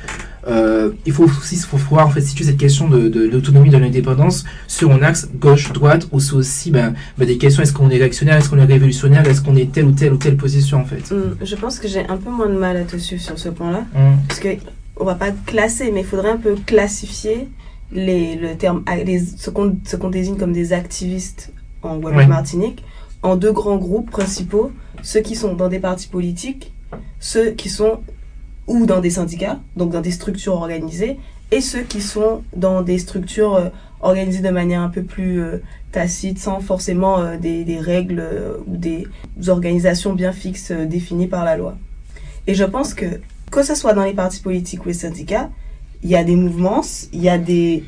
euh, 0.49 0.91
il 1.05 1.13
faut 1.13 1.25
aussi 1.25 1.57
faut 1.57 1.77
pouvoir 1.77 2.07
en 2.07 2.09
fait 2.09 2.21
situer 2.21 2.45
cette 2.45 2.57
question 2.57 2.87
de, 2.87 3.07
de, 3.07 3.27
l'autonomie 3.27 3.69
de 3.69 3.77
l'indépendance 3.77 4.45
sur 4.67 4.91
un 4.91 5.01
axe 5.01 5.29
gauche-droite 5.35 6.07
ou 6.11 6.19
c'est 6.19 6.33
aussi 6.33 6.71
ben, 6.71 6.93
ben, 7.17 7.27
des 7.27 7.37
questions 7.37 7.61
est-ce 7.61 7.73
qu'on 7.73 7.89
est 7.89 7.97
réactionnaire, 7.97 8.37
est-ce 8.37 8.49
qu'on 8.49 8.57
est 8.57 8.65
révolutionnaire, 8.65 9.27
est-ce 9.27 9.41
qu'on 9.41 9.55
est 9.55 9.71
telle 9.71 9.85
ou 9.85 9.91
telle 9.91 10.13
ou 10.13 10.17
telle 10.17 10.37
position 10.37 10.79
en 10.79 10.85
fait. 10.85 11.11
Mmh, 11.11 11.37
je 11.43 11.55
pense 11.55 11.79
que 11.79 11.87
j'ai 11.87 12.07
un 12.07 12.17
peu 12.17 12.29
moins 12.29 12.47
de 12.47 12.57
mal 12.57 12.77
à 12.77 12.83
te 12.83 12.97
suivre 12.97 13.21
sur 13.21 13.37
ce 13.37 13.49
point-là 13.49 13.81
mmh. 13.93 14.27
parce 14.27 14.39
que 14.39 14.49
on 14.97 15.05
va 15.05 15.15
pas 15.15 15.31
classer 15.45 15.91
mais 15.91 16.01
il 16.01 16.05
faudrait 16.05 16.31
un 16.31 16.37
peu 16.37 16.55
classifier 16.65 17.47
les 17.91 18.35
le 18.35 18.55
terme 18.55 18.83
les, 19.05 19.19
ce 19.19 19.49
qu'on 19.49 19.77
ce 19.85 19.95
qu'on 19.97 20.09
désigne 20.09 20.37
comme 20.37 20.53
des 20.53 20.73
activistes 20.73 21.53
en 21.83 21.97
Guadeloupe-Martinique 21.97 22.83
en 23.21 23.35
deux 23.35 23.51
grands 23.51 23.77
groupes 23.77 24.09
principaux 24.09 24.71
ceux 25.03 25.21
qui 25.21 25.35
sont 25.35 25.53
dans 25.53 25.67
des 25.67 25.79
partis 25.79 26.07
politiques 26.07 26.73
ceux 27.19 27.51
qui 27.51 27.69
sont 27.69 27.99
ou 28.69 28.85
dans 28.85 29.01
des 29.01 29.09
syndicats, 29.09 29.59
donc 29.75 29.91
dans 29.91 29.99
des 29.99 30.11
structures 30.11 30.53
organisées, 30.53 31.17
et 31.51 31.59
ceux 31.59 31.81
qui 31.81 32.01
sont 32.01 32.43
dans 32.55 32.83
des 32.83 32.99
structures 32.99 33.55
euh, 33.55 33.69
organisé 33.99 34.41
de 34.41 34.49
manière 34.49 34.81
un 34.81 34.89
peu 34.89 35.01
plus 35.01 35.41
euh, 35.41 35.57
tacite, 35.91 36.37
sans 36.37 36.61
forcément 36.61 37.19
euh, 37.19 37.37
des, 37.37 37.79
règles 37.79 38.23
ou 38.67 38.77
des 38.77 39.07
organisations 39.47 40.13
bien 40.13 40.31
fixes 40.31 40.71
définies 40.71 41.27
par 41.27 41.43
la 41.43 41.57
loi. 41.57 41.75
Et 42.45 42.53
je 42.53 42.63
pense 42.63 42.93
que, 42.93 43.19
que 43.51 43.63
ce 43.63 43.73
soit 43.73 43.93
dans 43.93 44.03
les 44.03 44.13
partis 44.13 44.41
politiques 44.41 44.85
ou 44.85 44.89
les 44.89 44.93
syndicats, 44.93 45.49
il 46.03 46.09
y 46.09 46.15
a 46.15 46.23
des 46.23 46.35
mouvements, 46.35 46.81
il 47.11 47.21
y 47.21 47.29
a 47.29 47.37
des, 47.37 47.83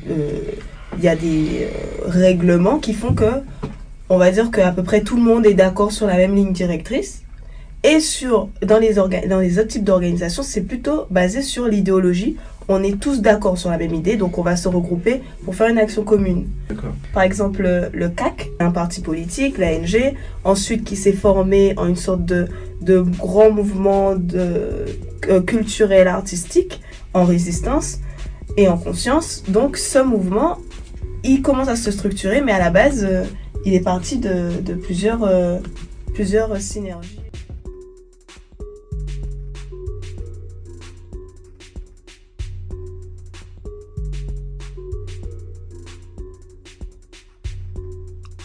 il 0.98 1.04
y 1.04 1.08
a 1.08 1.16
des 1.16 1.68
règlements 2.04 2.78
qui 2.78 2.92
font 2.92 3.14
que, 3.14 3.40
on 4.10 4.18
va 4.18 4.30
dire 4.30 4.50
qu'à 4.50 4.70
peu 4.72 4.82
près 4.82 5.00
tout 5.00 5.16
le 5.16 5.22
monde 5.22 5.46
est 5.46 5.54
d'accord 5.54 5.92
sur 5.92 6.06
la 6.06 6.16
même 6.16 6.34
ligne 6.34 6.52
directrice. 6.52 7.22
Et 7.84 8.00
sur, 8.00 8.48
dans 8.62 8.78
les, 8.78 8.94
dans 8.94 9.40
les 9.40 9.58
autres 9.58 9.68
types 9.68 9.84
d'organisations, 9.84 10.42
c'est 10.42 10.62
plutôt 10.62 11.06
basé 11.10 11.42
sur 11.42 11.66
l'idéologie 11.66 12.36
on 12.68 12.82
est 12.82 12.98
tous 12.98 13.20
d'accord 13.20 13.58
sur 13.58 13.70
la 13.70 13.78
même 13.78 13.94
idée, 13.94 14.16
donc 14.16 14.38
on 14.38 14.42
va 14.42 14.56
se 14.56 14.68
regrouper 14.68 15.22
pour 15.44 15.54
faire 15.54 15.68
une 15.68 15.78
action 15.78 16.04
commune. 16.04 16.48
Par 17.12 17.22
exemple, 17.22 17.90
le 17.92 18.08
CAC, 18.08 18.50
un 18.60 18.70
parti 18.70 19.00
politique, 19.00 19.58
l'ANG, 19.58 20.14
ensuite 20.44 20.84
qui 20.84 20.96
s'est 20.96 21.12
formé 21.12 21.74
en 21.76 21.86
une 21.86 21.96
sorte 21.96 22.24
de, 22.24 22.46
de 22.80 23.00
grand 23.00 23.50
mouvement 23.50 24.14
de, 24.14 24.86
euh, 25.28 25.40
culturel 25.40 26.08
artistique 26.08 26.80
en 27.14 27.24
résistance 27.24 27.98
et 28.56 28.68
en 28.68 28.78
conscience. 28.78 29.44
Donc 29.48 29.76
ce 29.76 29.98
mouvement, 29.98 30.58
il 31.24 31.42
commence 31.42 31.68
à 31.68 31.76
se 31.76 31.90
structurer, 31.90 32.40
mais 32.40 32.52
à 32.52 32.58
la 32.58 32.70
base, 32.70 33.06
euh, 33.08 33.24
il 33.64 33.74
est 33.74 33.80
parti 33.80 34.18
de, 34.18 34.74
plusieurs, 34.74 35.24
euh, 35.24 35.58
plusieurs 36.14 36.56
synergies. 36.60 37.21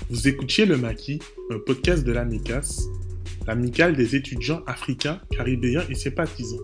Vous 0.09 0.25
écoutiez 0.29 0.65
Le 0.65 0.77
Maquis, 0.77 1.19
un 1.49 1.59
podcast 1.59 2.05
de 2.05 2.13
l'AMICAS, 2.13 2.87
l'amicale 3.45 3.93
des 3.93 4.15
étudiants 4.15 4.63
africains, 4.65 5.19
caribéens 5.31 5.83
et 5.89 5.95
sympathisants. 5.95 6.63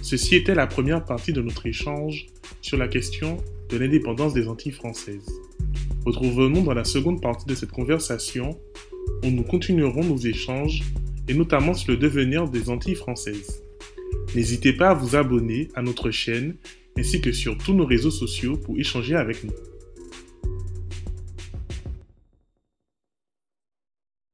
Ceci 0.00 0.36
était 0.36 0.54
la 0.54 0.68
première 0.68 1.04
partie 1.04 1.32
de 1.32 1.42
notre 1.42 1.66
échange 1.66 2.26
sur 2.62 2.78
la 2.78 2.86
question 2.86 3.38
de 3.68 3.76
l'indépendance 3.76 4.32
des 4.32 4.46
Antilles 4.46 4.70
françaises. 4.70 5.26
Retrouvons-nous 6.04 6.62
dans 6.62 6.72
la 6.74 6.84
seconde 6.84 7.20
partie 7.20 7.46
de 7.46 7.56
cette 7.56 7.72
conversation 7.72 8.56
où 9.24 9.30
nous 9.30 9.42
continuerons 9.42 10.04
nos 10.04 10.18
échanges 10.18 10.84
et 11.26 11.34
notamment 11.34 11.74
sur 11.74 11.90
le 11.90 11.98
devenir 11.98 12.48
des 12.48 12.70
Antilles 12.70 12.94
françaises. 12.94 13.60
N'hésitez 14.36 14.72
pas 14.72 14.90
à 14.90 14.94
vous 14.94 15.16
abonner 15.16 15.66
à 15.74 15.82
notre 15.82 16.12
chaîne 16.12 16.54
ainsi 16.96 17.20
que 17.20 17.32
sur 17.32 17.58
tous 17.58 17.74
nos 17.74 17.86
réseaux 17.86 18.12
sociaux 18.12 18.56
pour 18.56 18.78
échanger 18.78 19.16
avec 19.16 19.42
nous. 19.42 19.75